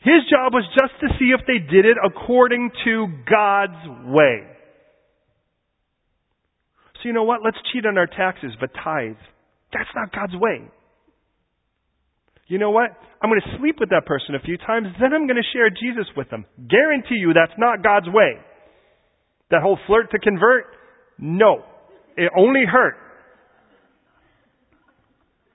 His 0.00 0.26
job 0.28 0.52
was 0.52 0.66
just 0.74 0.98
to 0.98 1.16
see 1.16 1.30
if 1.30 1.46
they 1.46 1.62
did 1.62 1.86
it 1.86 1.96
according 2.04 2.72
to 2.84 3.06
God's 3.30 4.10
way. 4.10 4.50
So 7.00 7.08
you 7.08 7.12
know 7.12 7.24
what? 7.24 7.40
Let's 7.44 7.56
cheat 7.72 7.86
on 7.86 7.96
our 7.96 8.06
taxes, 8.06 8.52
but 8.60 8.70
tithe. 8.74 9.16
That's 9.72 9.88
not 9.94 10.12
God's 10.12 10.36
way. 10.36 10.68
You 12.46 12.58
know 12.58 12.70
what? 12.70 12.90
I'm 13.22 13.30
going 13.30 13.40
to 13.40 13.58
sleep 13.58 13.76
with 13.78 13.90
that 13.90 14.06
person 14.06 14.34
a 14.34 14.40
few 14.40 14.56
times, 14.58 14.88
then 15.00 15.12
I'm 15.14 15.26
going 15.26 15.40
to 15.40 15.50
share 15.52 15.70
Jesus 15.70 16.10
with 16.16 16.28
them. 16.30 16.44
Guarantee 16.68 17.14
you 17.14 17.32
that's 17.32 17.56
not 17.56 17.82
God's 17.82 18.08
way. 18.08 18.42
That 19.50 19.62
whole 19.62 19.78
flirt 19.86 20.10
to 20.10 20.18
convert? 20.18 20.64
No. 21.18 21.64
It 22.16 22.30
only 22.36 22.64
hurt. 22.70 22.96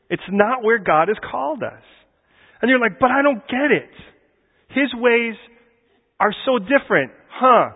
It's 0.09 0.23
not 0.31 0.63
where 0.63 0.79
God 0.79 1.09
has 1.09 1.17
called 1.29 1.63
us. 1.63 1.83
And 2.61 2.69
you're 2.69 2.79
like, 2.79 2.99
but 2.99 3.11
I 3.11 3.21
don't 3.21 3.45
get 3.47 3.71
it. 3.71 3.89
His 4.69 4.93
ways 4.93 5.35
are 6.19 6.33
so 6.45 6.59
different. 6.59 7.11
Huh. 7.29 7.71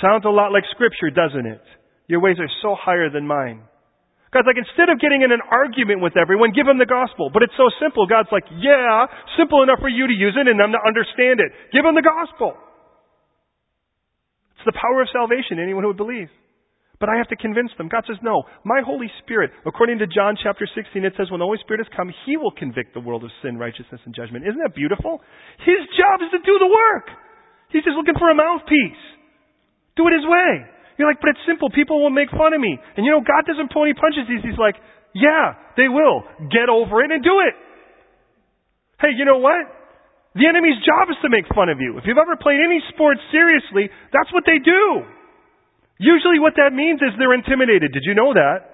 Sounds 0.00 0.24
a 0.24 0.30
lot 0.30 0.52
like 0.52 0.64
Scripture, 0.70 1.10
doesn't 1.10 1.46
it? 1.46 1.62
Your 2.06 2.20
ways 2.20 2.36
are 2.38 2.50
so 2.62 2.74
higher 2.78 3.10
than 3.10 3.26
mine. 3.26 3.62
God's 4.32 4.48
like, 4.48 4.56
instead 4.56 4.88
of 4.88 4.96
getting 4.96 5.20
in 5.20 5.28
an 5.28 5.44
argument 5.44 6.00
with 6.00 6.16
everyone, 6.16 6.56
give 6.56 6.64
them 6.64 6.80
the 6.80 6.88
gospel. 6.88 7.28
But 7.28 7.44
it's 7.44 7.52
so 7.60 7.68
simple. 7.76 8.08
God's 8.08 8.32
like, 8.32 8.48
yeah, 8.48 9.04
simple 9.36 9.60
enough 9.60 9.84
for 9.84 9.92
you 9.92 10.08
to 10.08 10.16
use 10.16 10.32
it 10.40 10.48
and 10.48 10.56
them 10.56 10.72
to 10.72 10.80
understand 10.80 11.44
it. 11.44 11.52
Give 11.68 11.84
them 11.84 11.92
the 11.92 12.04
gospel. 12.04 12.56
It's 14.56 14.64
the 14.64 14.72
power 14.72 15.04
of 15.04 15.12
salvation, 15.12 15.60
anyone 15.60 15.84
who 15.84 15.92
would 15.92 16.00
believe. 16.00 16.32
But 16.96 17.12
I 17.12 17.20
have 17.20 17.28
to 17.28 17.36
convince 17.36 17.68
them. 17.76 17.92
God 17.92 18.08
says, 18.08 18.16
no. 18.24 18.48
My 18.64 18.80
Holy 18.80 19.12
Spirit, 19.20 19.52
according 19.68 20.00
to 20.00 20.08
John 20.08 20.38
chapter 20.40 20.64
16, 20.64 21.04
it 21.04 21.12
says 21.20 21.28
when 21.28 21.44
the 21.44 21.50
Holy 21.50 21.60
Spirit 21.60 21.84
has 21.84 21.92
come, 21.92 22.08
He 22.24 22.40
will 22.40 22.56
convict 22.56 22.96
the 22.96 23.04
world 23.04 23.28
of 23.28 23.34
sin, 23.44 23.60
righteousness, 23.60 24.00
and 24.08 24.16
judgment. 24.16 24.48
Isn't 24.48 24.62
that 24.64 24.72
beautiful? 24.72 25.20
His 25.60 25.82
job 25.92 26.24
is 26.24 26.32
to 26.32 26.40
do 26.40 26.56
the 26.56 26.72
work. 26.72 27.12
He's 27.68 27.84
just 27.84 28.00
looking 28.00 28.16
for 28.16 28.32
a 28.32 28.38
mouthpiece. 28.38 29.02
Do 29.98 30.08
it 30.08 30.16
His 30.16 30.24
way. 30.24 30.71
You're 30.98 31.08
like, 31.08 31.20
but 31.20 31.32
it's 31.32 31.44
simple. 31.46 31.70
People 31.70 32.02
will 32.02 32.12
make 32.12 32.30
fun 32.30 32.52
of 32.52 32.60
me. 32.60 32.76
And 32.96 33.06
you 33.06 33.12
know, 33.12 33.20
God 33.20 33.48
doesn't 33.48 33.72
pull 33.72 33.84
any 33.84 33.94
punches. 33.94 34.28
He's, 34.28 34.44
he's 34.44 34.60
like, 34.60 34.76
yeah, 35.14 35.56
they 35.76 35.88
will. 35.88 36.24
Get 36.52 36.68
over 36.68 37.04
it 37.04 37.10
and 37.12 37.22
do 37.24 37.40
it. 37.44 37.54
Hey, 39.00 39.16
you 39.16 39.24
know 39.24 39.38
what? 39.38 39.60
The 40.32 40.48
enemy's 40.48 40.80
job 40.80 41.12
is 41.12 41.18
to 41.20 41.28
make 41.28 41.44
fun 41.52 41.68
of 41.68 41.76
you. 41.80 42.00
If 42.00 42.08
you've 42.08 42.20
ever 42.20 42.40
played 42.40 42.60
any 42.60 42.80
sport 42.94 43.20
seriously, 43.28 43.92
that's 44.12 44.32
what 44.32 44.48
they 44.48 44.56
do. 44.56 45.04
Usually 46.00 46.40
what 46.40 46.56
that 46.56 46.72
means 46.72 47.04
is 47.04 47.12
they're 47.20 47.36
intimidated. 47.36 47.92
Did 47.92 48.08
you 48.08 48.16
know 48.16 48.32
that? 48.32 48.72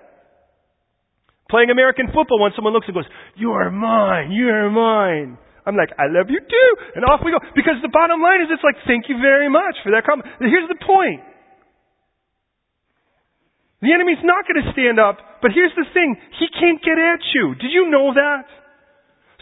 Playing 1.50 1.70
American 1.74 2.12
football, 2.14 2.38
when 2.38 2.52
someone 2.54 2.76
looks 2.76 2.86
and 2.86 2.94
goes, 2.94 3.08
You 3.34 3.56
are 3.58 3.72
mine, 3.72 4.30
you 4.30 4.46
are 4.52 4.70
mine. 4.70 5.38
I'm 5.68 5.76
like, 5.76 5.92
I 6.00 6.08
love 6.08 6.32
you 6.32 6.40
too. 6.40 6.70
And 6.96 7.04
off 7.04 7.20
we 7.20 7.28
go. 7.28 7.40
Because 7.52 7.76
the 7.84 7.92
bottom 7.92 8.24
line 8.24 8.40
is 8.40 8.48
it's 8.48 8.64
like, 8.64 8.80
thank 8.88 9.12
you 9.12 9.20
very 9.20 9.52
much 9.52 9.76
for 9.84 9.92
that 9.92 10.00
comment. 10.08 10.24
Here's 10.40 10.64
the 10.64 10.80
point. 10.80 11.20
The 13.78 13.94
enemy's 13.94 14.22
not 14.26 14.42
going 14.46 14.58
to 14.58 14.72
stand 14.74 14.98
up, 14.98 15.22
but 15.38 15.54
here's 15.54 15.74
the 15.78 15.86
thing. 15.94 16.18
He 16.42 16.50
can't 16.50 16.82
get 16.82 16.98
at 16.98 17.22
you. 17.34 17.54
Did 17.54 17.70
you 17.70 17.86
know 17.86 18.10
that? 18.10 18.46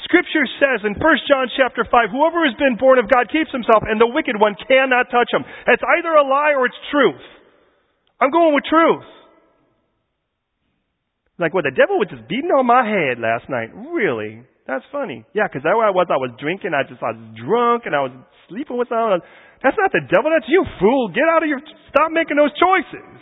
Scripture 0.04 0.44
says 0.60 0.84
in 0.84 0.92
1 0.92 1.00
John 1.26 1.48
chapter 1.56 1.82
5, 1.82 2.12
whoever 2.12 2.44
has 2.44 2.54
been 2.60 2.76
born 2.76 3.00
of 3.00 3.08
God 3.08 3.32
keeps 3.32 3.50
himself, 3.50 3.82
and 3.88 3.96
the 3.96 4.06
wicked 4.06 4.36
one 4.36 4.54
cannot 4.68 5.08
touch 5.08 5.32
him. 5.32 5.42
It's 5.66 5.82
either 5.82 6.12
a 6.12 6.22
lie 6.22 6.52
or 6.52 6.68
it's 6.68 6.78
truth. 6.92 7.24
I'm 8.20 8.30
going 8.30 8.54
with 8.54 8.68
truth. 8.68 9.08
Like, 11.40 11.52
well, 11.52 11.64
the 11.64 11.74
devil 11.74 12.00
was 12.00 12.08
just 12.08 12.28
beating 12.28 12.52
on 12.52 12.64
my 12.64 12.84
head 12.84 13.20
last 13.20 13.48
night. 13.48 13.72
Really? 13.72 14.44
That's 14.64 14.84
funny. 14.92 15.24
Yeah, 15.36 15.48
because 15.48 15.62
that's 15.64 15.76
where 15.76 15.86
I 15.86 15.92
was. 15.92 16.08
I 16.08 16.16
was 16.16 16.32
drinking. 16.40 16.72
I 16.72 16.82
just 16.84 16.98
I 17.04 17.12
was 17.12 17.22
drunk, 17.36 17.84
and 17.84 17.94
I 17.94 18.02
was 18.02 18.14
sleeping 18.48 18.76
with 18.76 18.88
someone. 18.88 19.20
That's 19.62 19.76
not 19.76 19.92
the 19.92 20.04
devil. 20.08 20.32
That's 20.32 20.48
you, 20.48 20.64
fool. 20.80 21.12
Get 21.12 21.28
out 21.28 21.44
of 21.44 21.48
your. 21.48 21.60
Stop 21.92 22.10
making 22.10 22.40
those 22.40 22.52
choices. 22.56 23.15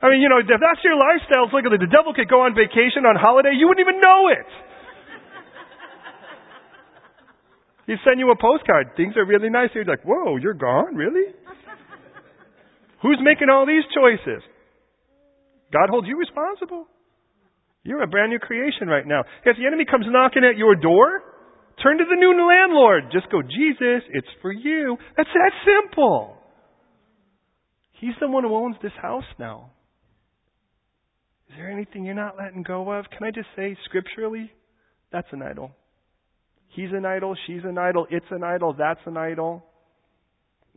I 0.00 0.08
mean, 0.08 0.24
you 0.24 0.28
know, 0.32 0.40
if 0.40 0.48
that's 0.48 0.80
your 0.82 0.96
lifestyle, 0.96 1.44
it's 1.44 1.52
like 1.52 1.68
the 1.68 1.92
devil 1.92 2.16
could 2.16 2.28
go 2.28 2.48
on 2.48 2.56
vacation 2.56 3.04
on 3.04 3.20
holiday. 3.20 3.52
You 3.52 3.68
wouldn't 3.68 3.84
even 3.84 4.00
know 4.00 4.32
it. 4.32 4.48
He'd 7.86 8.00
send 8.06 8.20
you 8.20 8.30
a 8.30 8.38
postcard. 8.38 8.96
Things 8.96 9.16
are 9.16 9.26
really 9.26 9.50
nice. 9.50 9.70
You're 9.74 9.84
like, 9.84 10.04
whoa, 10.04 10.36
you're 10.36 10.54
gone? 10.54 10.94
Really? 10.94 11.34
Who's 13.02 13.18
making 13.20 13.48
all 13.50 13.66
these 13.66 13.84
choices? 13.92 14.42
God 15.72 15.90
holds 15.90 16.06
you 16.06 16.16
responsible. 16.16 16.86
You're 17.82 18.02
a 18.02 18.06
brand 18.06 18.30
new 18.30 18.38
creation 18.38 18.88
right 18.88 19.06
now. 19.06 19.24
If 19.44 19.56
the 19.56 19.66
enemy 19.66 19.84
comes 19.90 20.06
knocking 20.08 20.44
at 20.44 20.56
your 20.56 20.76
door, 20.76 21.22
turn 21.82 21.98
to 21.98 22.04
the 22.04 22.16
new 22.16 22.36
landlord. 22.46 23.04
Just 23.12 23.30
go, 23.30 23.42
Jesus, 23.42 24.04
it's 24.12 24.28
for 24.40 24.52
you. 24.52 24.96
That's 25.16 25.30
that 25.32 25.52
simple. 25.64 26.36
He's 28.00 28.14
the 28.20 28.28
one 28.28 28.44
who 28.44 28.54
owns 28.54 28.76
this 28.82 28.92
house 29.00 29.24
now. 29.38 29.72
Is 31.50 31.56
there 31.56 31.70
anything 31.70 32.04
you're 32.04 32.14
not 32.14 32.36
letting 32.38 32.62
go 32.62 32.92
of? 32.92 33.06
Can 33.10 33.26
I 33.26 33.32
just 33.32 33.48
say, 33.56 33.76
scripturally, 33.86 34.52
that's 35.10 35.26
an 35.32 35.42
idol. 35.42 35.72
He's 36.68 36.90
an 36.92 37.04
idol, 37.04 37.34
she's 37.48 37.62
an 37.64 37.76
idol, 37.76 38.06
it's 38.08 38.26
an 38.30 38.44
idol, 38.44 38.72
that's 38.78 39.00
an 39.04 39.16
idol. 39.16 39.64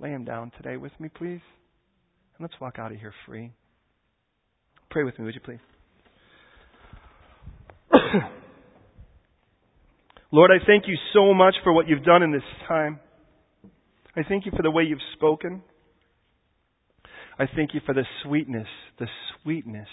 Lay 0.01 0.09
him 0.09 0.25
down 0.25 0.51
today 0.57 0.77
with 0.77 0.91
me, 0.99 1.09
please. 1.09 1.41
And 2.35 2.41
let's 2.41 2.55
walk 2.59 2.79
out 2.79 2.91
of 2.91 2.97
here 2.97 3.13
free. 3.27 3.51
Pray 4.89 5.03
with 5.03 5.19
me, 5.19 5.25
would 5.25 5.35
you 5.35 5.41
please? 5.41 5.59
Lord, 10.31 10.49
I 10.49 10.57
thank 10.65 10.87
you 10.87 10.97
so 11.13 11.35
much 11.35 11.53
for 11.63 11.71
what 11.71 11.87
you've 11.87 12.03
done 12.03 12.23
in 12.23 12.31
this 12.31 12.41
time. 12.67 12.99
I 14.15 14.23
thank 14.27 14.47
you 14.47 14.51
for 14.55 14.63
the 14.63 14.71
way 14.71 14.81
you've 14.85 14.97
spoken. 15.15 15.61
I 17.37 17.45
thank 17.55 17.75
you 17.75 17.81
for 17.85 17.93
the 17.93 18.05
sweetness, 18.23 18.67
the 18.97 19.07
sweetness 19.43 19.87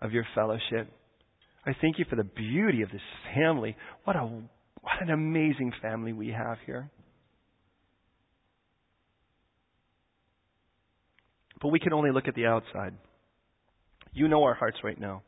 of 0.00 0.12
your 0.12 0.26
fellowship. 0.34 0.88
I 1.64 1.72
thank 1.80 1.98
you 1.98 2.04
for 2.08 2.16
the 2.16 2.24
beauty 2.24 2.82
of 2.82 2.90
this 2.90 3.00
family. 3.34 3.76
What 4.04 4.16
a 4.16 4.20
what 4.22 5.02
an 5.02 5.10
amazing 5.10 5.72
family 5.82 6.12
we 6.12 6.28
have 6.28 6.58
here. 6.64 6.90
But 11.60 11.68
we 11.68 11.80
can 11.80 11.92
only 11.92 12.12
look 12.12 12.28
at 12.28 12.34
the 12.34 12.46
outside. 12.46 12.94
You 14.12 14.28
know 14.28 14.44
our 14.44 14.54
hearts 14.54 14.76
right 14.84 14.98
now. 14.98 15.22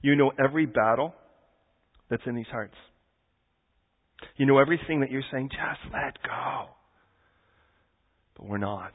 You 0.00 0.16
know 0.16 0.32
every 0.42 0.66
battle 0.66 1.14
that's 2.08 2.22
in 2.26 2.34
these 2.34 2.46
hearts. 2.50 2.74
You 4.36 4.46
know 4.46 4.58
everything 4.58 5.00
that 5.00 5.10
you're 5.10 5.22
saying, 5.32 5.50
just 5.50 5.92
let 5.92 6.22
go. 6.22 6.66
But 8.36 8.46
we're 8.46 8.58
not. 8.58 8.92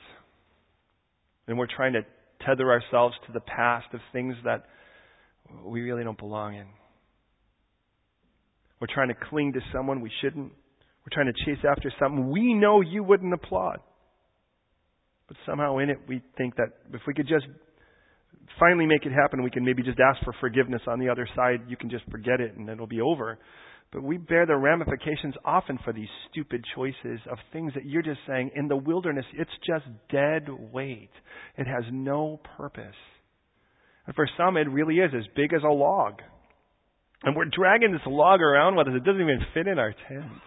And 1.48 1.58
we're 1.58 1.68
trying 1.68 1.94
to 1.94 2.02
tether 2.48 2.72
ourselves 2.72 3.16
to 3.28 3.34
the 3.34 3.42
past 3.42 3.88
of 3.94 4.00
things 4.14 4.36
that 4.44 4.64
we 5.66 5.82
really 5.82 6.04
don't 6.04 6.18
belong 6.18 6.56
in. 6.56 6.68
We're 8.80 8.88
trying 8.94 9.10
to 9.10 9.16
cling 9.30 9.54
to 9.54 9.60
someone 9.74 10.02
we 10.02 10.12
shouldn't. 10.22 10.52
We're 10.52 11.14
trying 11.14 11.34
to 11.34 11.46
chase 11.46 11.64
after 11.70 11.92
something 12.00 12.30
we 12.32 12.54
know 12.54 12.82
you 12.82 13.04
wouldn't 13.04 13.34
applaud. 13.34 13.80
But 15.28 15.38
somehow 15.46 15.78
in 15.80 15.90
it, 15.90 15.98
we 16.08 16.22
think 16.38 16.56
that 16.56 16.70
if 16.94 17.02
we 17.08 17.14
could 17.14 17.28
just 17.28 17.46
finally 18.60 18.86
make 18.86 19.06
it 19.06 19.12
happen, 19.12 19.44
we 19.44 19.50
can 19.50 19.66
maybe 19.66 19.84
just 19.84 20.00
ask 20.00 20.24
for 20.24 20.34
forgiveness 20.40 20.82
on 20.88 21.00
the 21.00 21.10
other 21.10 21.28
side. 21.36 21.62
You 21.68 21.76
can 21.76 21.90
just 21.90 22.06
forget 22.10 22.40
it 22.40 22.56
and 22.56 22.70
it'll 22.70 22.88
be 22.88 23.02
over. 23.02 23.38
But 23.92 24.04
we 24.04 24.18
bear 24.18 24.46
the 24.46 24.58
ramifications 24.58 25.36
often 25.46 25.80
for 25.84 25.94
these 25.94 26.10
stupid 26.30 26.64
choices 26.76 27.20
of 27.32 27.38
things 27.54 27.74
that 27.74 27.86
you're 27.86 28.02
just 28.02 28.20
saying 28.28 28.52
in 28.56 28.68
the 28.68 28.76
wilderness, 28.76 29.26
it's 29.34 29.52
just 29.66 29.86
dead 30.12 30.48
weight. 30.74 31.10
It 31.58 31.68
has 31.68 31.86
no 31.92 32.40
purpose. 32.58 32.96
And 34.06 34.16
for 34.16 34.28
some, 34.38 34.58
it 34.58 34.70
really 34.70 34.96
is 34.96 35.12
as 35.16 35.26
big 35.36 35.54
as 35.54 35.64
a 35.64 35.72
log. 35.72 36.22
And 37.24 37.36
we're 37.36 37.46
dragging 37.46 37.92
this 37.92 38.02
log 38.06 38.42
around 38.42 38.76
with 38.76 38.88
us. 38.88 38.94
It 38.96 39.04
doesn't 39.04 39.22
even 39.22 39.40
fit 39.54 39.68
in 39.68 39.80
our 39.80 39.94
tent. 40.08 40.42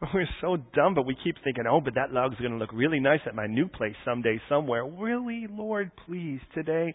But 0.00 0.10
we're 0.14 0.28
so 0.40 0.56
dumb, 0.74 0.94
but 0.94 1.06
we 1.06 1.16
keep 1.22 1.36
thinking, 1.42 1.64
oh, 1.70 1.80
but 1.80 1.94
that 1.94 2.12
log's 2.12 2.36
going 2.36 2.52
to 2.52 2.58
look 2.58 2.72
really 2.72 3.00
nice 3.00 3.20
at 3.26 3.34
my 3.34 3.46
new 3.46 3.68
place 3.68 3.94
someday, 4.04 4.40
somewhere. 4.48 4.84
Really, 4.84 5.46
Lord, 5.50 5.90
please, 6.06 6.40
today, 6.54 6.94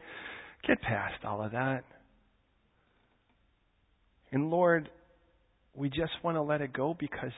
get 0.68 0.82
past 0.82 1.26
all 1.26 1.44
of 1.44 1.52
that. 1.54 1.84
And 4.32 4.50
Lord, 4.50 4.90
we 5.74 5.90
just 5.90 6.12
want 6.24 6.36
to 6.38 6.42
let 6.42 6.62
it 6.62 6.74
go 6.74 6.96
because 6.98 7.32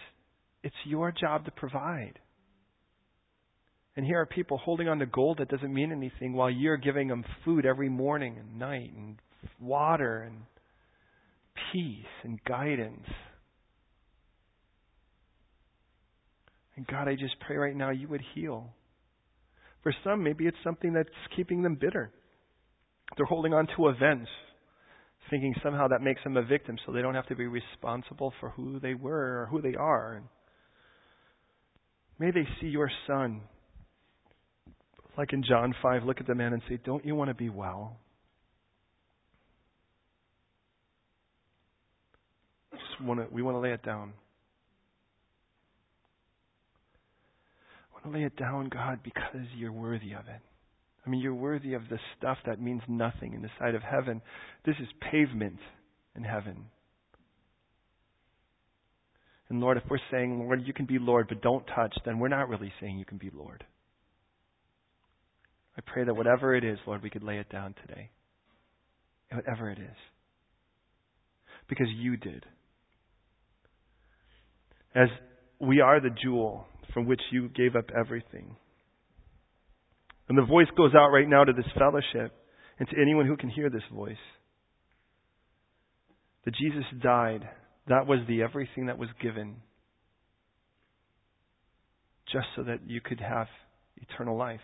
it's 0.63 0.75
your 0.85 1.11
job 1.11 1.45
to 1.45 1.51
provide. 1.51 2.19
And 3.95 4.05
here 4.05 4.19
are 4.19 4.25
people 4.25 4.57
holding 4.57 4.87
on 4.87 4.99
to 4.99 5.05
gold 5.05 5.37
that 5.37 5.49
doesn't 5.49 5.73
mean 5.73 5.91
anything 5.91 6.33
while 6.33 6.49
you're 6.49 6.77
giving 6.77 7.07
them 7.07 7.23
food 7.45 7.65
every 7.65 7.89
morning 7.89 8.37
and 8.39 8.57
night 8.57 8.91
and 8.95 9.17
water 9.59 10.23
and 10.23 10.37
peace 11.71 12.05
and 12.23 12.43
guidance. 12.43 13.05
And 16.75 16.87
God, 16.87 17.07
I 17.07 17.13
just 17.13 17.39
pray 17.45 17.55
right 17.55 17.75
now 17.75 17.91
you 17.91 18.07
would 18.07 18.23
heal. 18.33 18.73
For 19.83 19.93
some, 20.03 20.23
maybe 20.23 20.47
it's 20.47 20.57
something 20.63 20.93
that's 20.93 21.09
keeping 21.35 21.61
them 21.61 21.77
bitter. 21.79 22.11
They're 23.15 23.27
holding 23.27 23.53
on 23.53 23.67
to 23.77 23.89
events, 23.89 24.29
thinking 25.29 25.55
somehow 25.63 25.87
that 25.87 26.01
makes 26.01 26.23
them 26.23 26.37
a 26.37 26.43
victim 26.43 26.77
so 26.85 26.91
they 26.91 27.01
don't 27.01 27.15
have 27.15 27.27
to 27.27 27.35
be 27.35 27.47
responsible 27.47 28.33
for 28.39 28.49
who 28.51 28.79
they 28.79 28.93
were 28.93 29.41
or 29.41 29.47
who 29.49 29.61
they 29.61 29.75
are. 29.75 30.21
May 32.19 32.31
they 32.31 32.47
see 32.59 32.67
your 32.67 32.91
son 33.07 33.41
like 35.17 35.33
in 35.33 35.43
John 35.43 35.75
5, 35.81 36.03
look 36.03 36.19
at 36.19 36.27
the 36.27 36.35
man 36.35 36.53
and 36.53 36.61
say, 36.67 36.79
Don't 36.83 37.05
you 37.05 37.15
want 37.15 37.29
to 37.29 37.35
be 37.35 37.49
well? 37.49 37.97
Just 42.71 43.01
want 43.01 43.19
to, 43.19 43.27
we 43.31 43.41
want 43.41 43.55
to 43.55 43.59
lay 43.59 43.71
it 43.71 43.83
down. 43.83 44.13
I 47.91 47.93
want 47.93 48.13
to 48.13 48.19
lay 48.19 48.25
it 48.25 48.35
down, 48.35 48.69
God, 48.69 48.99
because 49.03 49.45
you're 49.55 49.71
worthy 49.71 50.13
of 50.13 50.27
it. 50.27 50.41
I 51.05 51.09
mean, 51.09 51.21
you're 51.21 51.33
worthy 51.33 51.73
of 51.73 51.89
the 51.89 51.99
stuff 52.17 52.37
that 52.45 52.61
means 52.61 52.81
nothing 52.87 53.33
in 53.33 53.41
the 53.41 53.49
sight 53.59 53.75
of 53.75 53.81
heaven. 53.81 54.21
This 54.65 54.75
is 54.79 54.87
pavement 55.11 55.59
in 56.15 56.23
heaven. 56.23 56.65
And 59.49 59.59
Lord, 59.59 59.77
if 59.77 59.83
we're 59.89 59.97
saying, 60.09 60.39
Lord, 60.39 60.61
you 60.65 60.73
can 60.73 60.85
be 60.85 60.99
Lord, 60.99 61.27
but 61.27 61.41
don't 61.41 61.65
touch, 61.75 61.93
then 62.05 62.19
we're 62.19 62.29
not 62.29 62.47
really 62.47 62.71
saying 62.79 62.97
you 62.97 63.05
can 63.05 63.17
be 63.17 63.29
Lord. 63.33 63.65
I 65.77 65.81
pray 65.85 66.05
that 66.05 66.15
whatever 66.15 66.55
it 66.55 66.63
is, 66.63 66.77
Lord, 66.87 67.03
we 67.03 67.09
could 67.09 67.23
lay 67.23 67.37
it 67.37 67.49
down 67.49 67.75
today. 67.85 68.09
Whatever 69.31 69.69
it 69.71 69.79
is. 69.79 69.97
Because 71.67 71.87
you 71.95 72.15
did. 72.15 72.45
As 74.95 75.09
we 75.59 75.81
are 75.81 75.99
the 75.99 76.15
jewel 76.23 76.67
from 76.93 77.07
which 77.07 77.21
you 77.31 77.49
gave 77.49 77.75
up 77.75 77.89
everything. 77.97 78.55
And 80.33 80.41
the 80.41 80.47
voice 80.47 80.65
goes 80.75 80.95
out 80.95 81.09
right 81.09 81.29
now 81.29 81.43
to 81.43 81.53
this 81.53 81.71
fellowship 81.77 82.33
and 82.79 82.89
to 82.89 82.99
anyone 82.99 83.27
who 83.27 83.37
can 83.37 83.49
hear 83.49 83.69
this 83.69 83.83
voice. 83.93 84.17
That 86.43 86.55
Jesus 86.55 86.85
died. 87.03 87.47
That 87.87 88.07
was 88.07 88.17
the 88.27 88.41
everything 88.41 88.87
that 88.87 88.97
was 88.97 89.09
given. 89.21 89.57
Just 92.31 92.47
so 92.55 92.63
that 92.63 92.79
you 92.87 92.99
could 92.99 93.19
have 93.19 93.45
eternal 93.97 94.35
life. 94.35 94.59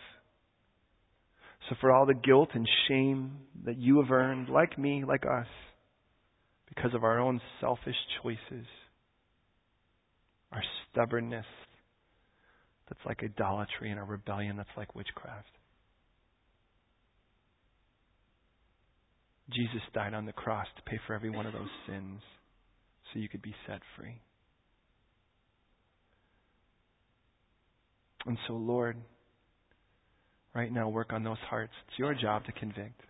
So, 1.68 1.76
for 1.80 1.92
all 1.92 2.04
the 2.04 2.14
guilt 2.14 2.48
and 2.54 2.68
shame 2.88 3.36
that 3.64 3.78
you 3.78 4.02
have 4.02 4.10
earned, 4.10 4.48
like 4.48 4.76
me, 4.76 5.04
like 5.06 5.22
us, 5.24 5.46
because 6.68 6.94
of 6.94 7.04
our 7.04 7.20
own 7.20 7.40
selfish 7.60 7.94
choices, 8.20 8.66
our 10.50 10.64
stubbornness 10.90 11.46
that's 12.88 13.06
like 13.06 13.22
idolatry 13.22 13.92
and 13.92 14.00
our 14.00 14.06
rebellion 14.06 14.56
that's 14.56 14.68
like 14.76 14.96
witchcraft. 14.96 15.46
Jesus 19.52 19.82
died 19.92 20.14
on 20.14 20.26
the 20.26 20.32
cross 20.32 20.66
to 20.76 20.82
pay 20.82 20.98
for 21.06 21.14
every 21.14 21.30
one 21.30 21.46
of 21.46 21.52
those 21.52 21.68
sins 21.86 22.20
so 23.12 23.18
you 23.18 23.28
could 23.28 23.42
be 23.42 23.54
set 23.66 23.80
free. 23.96 24.20
And 28.26 28.36
so, 28.46 28.54
Lord, 28.54 28.96
right 30.54 30.72
now 30.72 30.88
work 30.88 31.12
on 31.12 31.24
those 31.24 31.38
hearts. 31.48 31.72
It's 31.88 31.98
your 31.98 32.14
job 32.14 32.44
to 32.44 32.52
convict, 32.52 33.00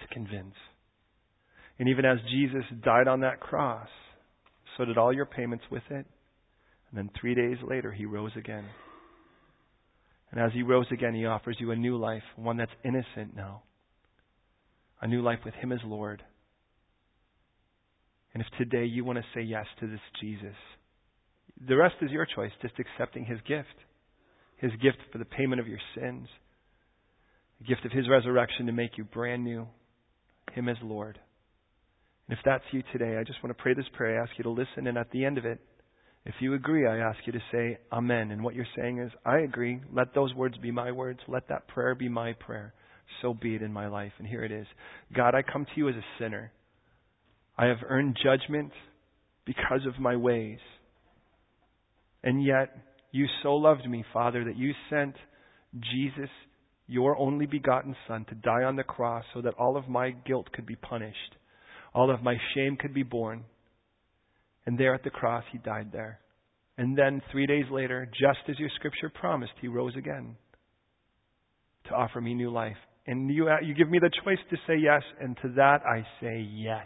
to 0.00 0.06
convince. 0.12 0.54
And 1.78 1.88
even 1.88 2.04
as 2.04 2.18
Jesus 2.30 2.64
died 2.82 3.06
on 3.06 3.20
that 3.20 3.40
cross, 3.40 3.88
so 4.76 4.84
did 4.84 4.98
all 4.98 5.12
your 5.12 5.26
payments 5.26 5.64
with 5.70 5.84
it. 5.90 6.06
And 6.90 6.96
then 6.96 7.10
three 7.20 7.34
days 7.34 7.58
later, 7.66 7.92
he 7.92 8.06
rose 8.06 8.32
again. 8.36 8.64
And 10.30 10.40
as 10.40 10.52
he 10.52 10.62
rose 10.62 10.86
again, 10.92 11.14
he 11.14 11.26
offers 11.26 11.56
you 11.60 11.70
a 11.70 11.76
new 11.76 11.96
life, 11.96 12.22
one 12.36 12.56
that's 12.56 12.72
innocent 12.84 13.36
now. 13.36 13.62
A 15.00 15.06
new 15.06 15.22
life 15.22 15.40
with 15.44 15.54
him 15.54 15.72
as 15.72 15.80
Lord. 15.84 16.22
And 18.34 18.42
if 18.42 18.58
today 18.58 18.84
you 18.84 19.04
want 19.04 19.18
to 19.18 19.24
say 19.34 19.42
yes 19.42 19.66
to 19.80 19.86
this 19.86 20.00
Jesus, 20.20 20.56
the 21.66 21.76
rest 21.76 21.96
is 22.02 22.10
your 22.10 22.26
choice, 22.26 22.52
just 22.62 22.74
accepting 22.78 23.24
his 23.24 23.38
gift. 23.46 23.68
His 24.58 24.72
gift 24.82 24.98
for 25.12 25.18
the 25.18 25.24
payment 25.24 25.60
of 25.60 25.68
your 25.68 25.80
sins. 25.94 26.28
The 27.60 27.66
gift 27.66 27.84
of 27.84 27.92
his 27.92 28.08
resurrection 28.08 28.66
to 28.66 28.72
make 28.72 28.98
you 28.98 29.04
brand 29.04 29.44
new. 29.44 29.66
Him 30.52 30.68
as 30.68 30.76
Lord. 30.82 31.18
And 32.28 32.36
if 32.36 32.44
that's 32.44 32.64
you 32.72 32.82
today, 32.92 33.16
I 33.18 33.24
just 33.24 33.42
want 33.42 33.56
to 33.56 33.62
pray 33.62 33.74
this 33.74 33.86
prayer. 33.94 34.20
I 34.20 34.22
ask 34.22 34.32
you 34.36 34.44
to 34.44 34.50
listen, 34.50 34.86
and 34.86 34.98
at 34.98 35.10
the 35.10 35.24
end 35.24 35.38
of 35.38 35.44
it, 35.44 35.60
if 36.24 36.34
you 36.40 36.54
agree, 36.54 36.86
I 36.86 36.98
ask 36.98 37.18
you 37.24 37.32
to 37.32 37.42
say 37.50 37.78
Amen. 37.92 38.30
And 38.30 38.42
what 38.42 38.54
you're 38.54 38.66
saying 38.76 38.98
is, 38.98 39.10
I 39.24 39.38
agree. 39.38 39.80
Let 39.92 40.14
those 40.14 40.34
words 40.34 40.56
be 40.58 40.70
my 40.70 40.92
words. 40.92 41.20
Let 41.26 41.48
that 41.48 41.68
prayer 41.68 41.94
be 41.94 42.08
my 42.08 42.34
prayer. 42.34 42.74
So 43.22 43.34
be 43.34 43.54
it 43.54 43.62
in 43.62 43.72
my 43.72 43.88
life. 43.88 44.12
And 44.18 44.26
here 44.26 44.44
it 44.44 44.52
is 44.52 44.66
God, 45.14 45.34
I 45.34 45.42
come 45.42 45.64
to 45.64 45.70
you 45.76 45.88
as 45.88 45.94
a 45.94 46.22
sinner. 46.22 46.52
I 47.56 47.66
have 47.66 47.78
earned 47.88 48.16
judgment 48.22 48.72
because 49.44 49.80
of 49.86 50.00
my 50.00 50.16
ways. 50.16 50.58
And 52.22 52.44
yet, 52.44 52.76
you 53.10 53.26
so 53.42 53.54
loved 53.54 53.88
me, 53.88 54.04
Father, 54.12 54.44
that 54.44 54.56
you 54.56 54.72
sent 54.90 55.14
Jesus, 55.74 56.30
your 56.86 57.16
only 57.18 57.46
begotten 57.46 57.96
Son, 58.06 58.24
to 58.28 58.34
die 58.34 58.64
on 58.64 58.76
the 58.76 58.82
cross 58.82 59.24
so 59.34 59.40
that 59.42 59.54
all 59.54 59.76
of 59.76 59.88
my 59.88 60.10
guilt 60.10 60.52
could 60.52 60.66
be 60.66 60.76
punished, 60.76 61.36
all 61.94 62.12
of 62.12 62.22
my 62.22 62.36
shame 62.54 62.76
could 62.76 62.94
be 62.94 63.02
borne. 63.02 63.44
And 64.66 64.78
there 64.78 64.94
at 64.94 65.02
the 65.02 65.10
cross, 65.10 65.44
he 65.50 65.58
died 65.58 65.90
there. 65.92 66.20
And 66.76 66.96
then 66.96 67.22
three 67.32 67.46
days 67.46 67.64
later, 67.70 68.06
just 68.06 68.48
as 68.48 68.58
your 68.58 68.70
scripture 68.76 69.10
promised, 69.12 69.52
he 69.60 69.68
rose 69.68 69.96
again 69.96 70.36
to 71.88 71.94
offer 71.94 72.20
me 72.20 72.34
new 72.34 72.50
life. 72.50 72.76
And 73.08 73.30
you, 73.34 73.48
uh, 73.48 73.56
you 73.64 73.74
give 73.74 73.88
me 73.88 73.98
the 73.98 74.10
choice 74.22 74.38
to 74.50 74.56
say 74.66 74.76
yes, 74.76 75.02
and 75.18 75.34
to 75.40 75.48
that 75.56 75.80
I 75.86 76.06
say 76.20 76.46
yes. 76.52 76.84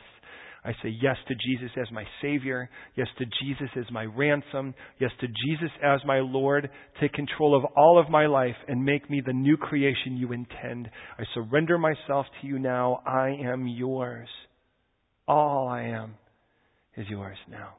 I 0.64 0.70
say 0.80 0.94
yes 1.02 1.16
to 1.26 1.34
Jesus 1.34 1.70
as 1.76 1.90
my 1.90 2.04
Savior, 2.22 2.70
yes 2.94 3.08
to 3.18 3.24
Jesus 3.42 3.68
as 3.76 3.90
my 3.90 4.04
ransom, 4.04 4.72
yes 5.00 5.10
to 5.20 5.26
Jesus 5.26 5.70
as 5.82 5.98
my 6.06 6.20
Lord. 6.20 6.70
Take 7.00 7.14
control 7.14 7.56
of 7.56 7.64
all 7.76 7.98
of 7.98 8.08
my 8.08 8.26
life 8.26 8.54
and 8.68 8.84
make 8.84 9.10
me 9.10 9.20
the 9.26 9.32
new 9.32 9.56
creation 9.56 10.16
you 10.16 10.30
intend. 10.30 10.88
I 11.18 11.24
surrender 11.34 11.76
myself 11.78 12.26
to 12.40 12.46
you 12.46 12.60
now. 12.60 13.02
I 13.04 13.30
am 13.44 13.66
yours. 13.66 14.28
All 15.26 15.66
I 15.66 15.82
am 15.82 16.14
is 16.96 17.08
yours 17.10 17.38
now. 17.50 17.74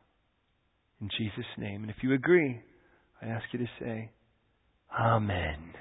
In 0.99 1.09
Jesus' 1.17 1.45
name. 1.57 1.83
And 1.83 1.89
if 1.89 1.97
you 2.03 2.13
agree, 2.13 2.59
I 3.21 3.27
ask 3.27 3.45
you 3.53 3.59
to 3.59 3.67
say, 3.79 4.11
Amen. 4.99 5.73